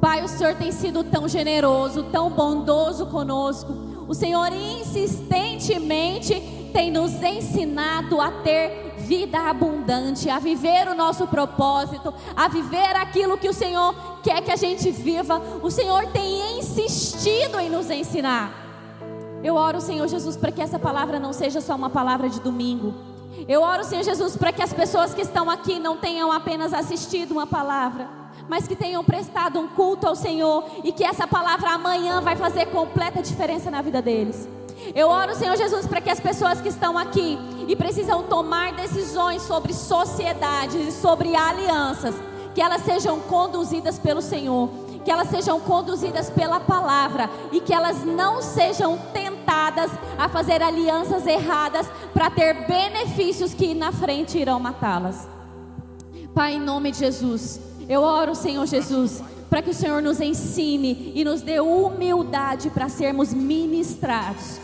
Pai, 0.00 0.24
o 0.24 0.28
Senhor 0.28 0.54
tem 0.54 0.70
sido 0.70 1.02
tão 1.02 1.26
generoso, 1.26 2.04
tão 2.12 2.30
bondoso 2.30 3.06
conosco. 3.06 3.72
O 4.06 4.14
Senhor 4.14 4.52
insistentemente 4.52 6.70
tem 6.72 6.92
nos 6.92 7.20
ensinado 7.20 8.20
a 8.20 8.30
ter 8.30 8.94
vida 8.98 9.40
abundante, 9.40 10.30
a 10.30 10.38
viver 10.38 10.86
o 10.86 10.94
nosso 10.94 11.26
propósito, 11.26 12.14
a 12.36 12.46
viver 12.46 12.94
aquilo 12.94 13.36
que 13.36 13.48
o 13.48 13.52
Senhor 13.52 13.92
quer 14.22 14.42
que 14.42 14.52
a 14.52 14.56
gente 14.56 14.92
viva. 14.92 15.42
O 15.60 15.72
Senhor 15.72 16.06
tem 16.12 16.60
insistido 16.60 17.58
em 17.58 17.68
nos 17.68 17.90
ensinar. 17.90 18.69
Eu 19.42 19.54
oro, 19.54 19.80
Senhor 19.80 20.06
Jesus, 20.06 20.36
para 20.36 20.52
que 20.52 20.60
essa 20.60 20.78
palavra 20.78 21.18
não 21.18 21.32
seja 21.32 21.60
só 21.60 21.74
uma 21.74 21.88
palavra 21.88 22.28
de 22.28 22.40
domingo. 22.40 22.94
Eu 23.48 23.62
oro, 23.62 23.84
Senhor 23.84 24.02
Jesus, 24.02 24.36
para 24.36 24.52
que 24.52 24.62
as 24.62 24.72
pessoas 24.72 25.14
que 25.14 25.22
estão 25.22 25.48
aqui 25.48 25.78
não 25.78 25.96
tenham 25.96 26.30
apenas 26.30 26.74
assistido 26.74 27.32
uma 27.32 27.46
palavra, 27.46 28.08
mas 28.48 28.68
que 28.68 28.76
tenham 28.76 29.02
prestado 29.02 29.58
um 29.58 29.66
culto 29.68 30.06
ao 30.06 30.14
Senhor 30.14 30.64
e 30.84 30.92
que 30.92 31.04
essa 31.04 31.26
palavra 31.26 31.70
amanhã 31.70 32.20
vai 32.20 32.36
fazer 32.36 32.66
completa 32.66 33.22
diferença 33.22 33.70
na 33.70 33.80
vida 33.80 34.02
deles. 34.02 34.46
Eu 34.94 35.08
oro, 35.08 35.34
Senhor 35.34 35.56
Jesus, 35.56 35.86
para 35.86 36.00
que 36.00 36.10
as 36.10 36.20
pessoas 36.20 36.60
que 36.60 36.68
estão 36.68 36.98
aqui 36.98 37.38
e 37.66 37.74
precisam 37.76 38.22
tomar 38.24 38.72
decisões 38.72 39.42
sobre 39.42 39.72
sociedades 39.72 40.88
e 40.88 40.92
sobre 40.92 41.34
alianças, 41.34 42.14
que 42.54 42.60
elas 42.60 42.82
sejam 42.82 43.20
conduzidas 43.20 43.98
pelo 43.98 44.20
Senhor, 44.20 44.68
que 45.04 45.10
elas 45.10 45.28
sejam 45.28 45.60
conduzidas 45.60 46.30
pela 46.30 46.60
palavra 46.60 47.28
e 47.52 47.60
que 47.60 47.72
elas 47.72 48.04
não 48.04 48.42
sejam 48.42 48.98
tentadas 49.12 49.90
a 50.18 50.28
fazer 50.28 50.62
alianças 50.62 51.26
erradas 51.26 51.86
para 52.12 52.30
ter 52.30 52.66
benefícios 52.66 53.54
que 53.54 53.74
na 53.74 53.92
frente 53.92 54.38
irão 54.38 54.60
matá-las. 54.60 55.28
Pai, 56.34 56.54
em 56.54 56.60
nome 56.60 56.92
de 56.92 56.98
Jesus, 56.98 57.60
eu 57.88 58.02
oro, 58.02 58.34
Senhor 58.34 58.66
Jesus, 58.66 59.22
para 59.48 59.62
que 59.62 59.70
o 59.70 59.74
Senhor 59.74 60.00
nos 60.00 60.20
ensine 60.20 61.12
e 61.14 61.24
nos 61.24 61.42
dê 61.42 61.58
humildade 61.60 62.70
para 62.70 62.88
sermos 62.88 63.34
ministrados. 63.34 64.60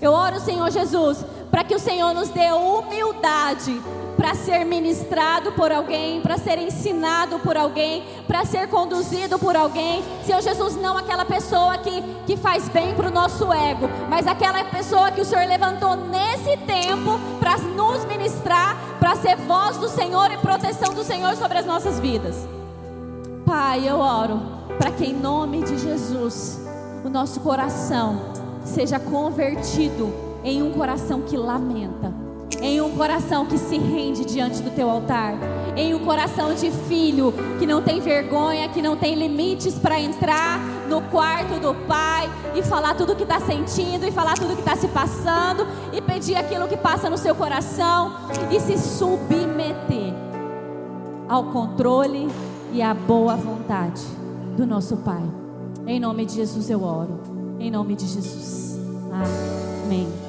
Eu 0.00 0.12
oro, 0.12 0.40
Senhor 0.40 0.70
Jesus, 0.70 1.24
para 1.50 1.62
que 1.62 1.74
o 1.74 1.78
Senhor 1.78 2.12
nos 2.12 2.28
dê 2.28 2.50
humildade 2.50 3.80
para 4.26 4.34
ser 4.34 4.64
ministrado 4.64 5.52
por 5.52 5.70
alguém, 5.70 6.20
para 6.20 6.36
ser 6.36 6.58
ensinado 6.58 7.38
por 7.38 7.56
alguém, 7.56 8.02
para 8.26 8.44
ser 8.44 8.66
conduzido 8.66 9.38
por 9.38 9.54
alguém. 9.54 10.02
Senhor 10.24 10.42
Jesus, 10.42 10.74
não 10.74 10.98
aquela 10.98 11.24
pessoa 11.24 11.78
que, 11.78 12.02
que 12.26 12.36
faz 12.36 12.68
bem 12.68 12.92
para 12.92 13.06
o 13.06 13.12
nosso 13.12 13.52
ego, 13.52 13.88
mas 14.10 14.26
aquela 14.26 14.64
pessoa 14.64 15.12
que 15.12 15.20
o 15.20 15.24
Senhor 15.24 15.46
levantou 15.46 15.94
nesse 15.94 16.56
tempo 16.56 17.20
para 17.38 17.56
nos 17.58 18.04
ministrar, 18.06 18.76
para 18.98 19.14
ser 19.14 19.36
voz 19.36 19.76
do 19.76 19.88
Senhor 19.88 20.28
e 20.32 20.38
proteção 20.38 20.92
do 20.92 21.04
Senhor 21.04 21.36
sobre 21.36 21.58
as 21.58 21.64
nossas 21.64 22.00
vidas. 22.00 22.34
Pai, 23.46 23.88
eu 23.88 24.00
oro 24.00 24.42
para 24.76 24.90
que 24.90 25.04
em 25.04 25.14
nome 25.14 25.62
de 25.62 25.78
Jesus 25.78 26.60
o 27.04 27.08
nosso 27.08 27.38
coração 27.38 28.22
seja 28.64 28.98
convertido 28.98 30.12
em 30.42 30.64
um 30.64 30.72
coração 30.72 31.22
que 31.22 31.36
lamenta 31.36 32.15
em 32.60 32.80
um 32.80 32.90
coração 32.96 33.46
que 33.46 33.58
se 33.58 33.76
rende 33.76 34.24
diante 34.24 34.62
do 34.62 34.70
teu 34.70 34.88
altar, 34.88 35.34
em 35.76 35.94
um 35.94 35.98
coração 36.04 36.54
de 36.54 36.70
filho 36.70 37.32
que 37.58 37.66
não 37.66 37.82
tem 37.82 38.00
vergonha, 38.00 38.68
que 38.68 38.80
não 38.80 38.96
tem 38.96 39.14
limites 39.14 39.74
para 39.74 40.00
entrar 40.00 40.58
no 40.88 41.02
quarto 41.02 41.60
do 41.60 41.74
pai 41.86 42.30
e 42.54 42.62
falar 42.62 42.94
tudo 42.94 43.12
o 43.12 43.16
que 43.16 43.24
está 43.24 43.40
sentindo, 43.40 44.06
e 44.06 44.12
falar 44.12 44.34
tudo 44.34 44.52
o 44.52 44.54
que 44.54 44.62
está 44.62 44.76
se 44.76 44.88
passando, 44.88 45.66
e 45.92 46.00
pedir 46.00 46.36
aquilo 46.36 46.66
que 46.68 46.76
passa 46.76 47.10
no 47.10 47.18
seu 47.18 47.34
coração, 47.34 48.12
e 48.50 48.58
se 48.60 48.78
submeter 48.78 50.14
ao 51.28 51.44
controle 51.44 52.28
e 52.72 52.80
à 52.80 52.94
boa 52.94 53.36
vontade 53.36 54.02
do 54.56 54.66
nosso 54.66 54.96
Pai. 54.98 55.22
Em 55.86 56.00
nome 56.00 56.24
de 56.24 56.34
Jesus 56.34 56.70
eu 56.70 56.82
oro. 56.82 57.20
Em 57.58 57.70
nome 57.70 57.94
de 57.94 58.06
Jesus. 58.06 58.78
Amém. 59.12 60.25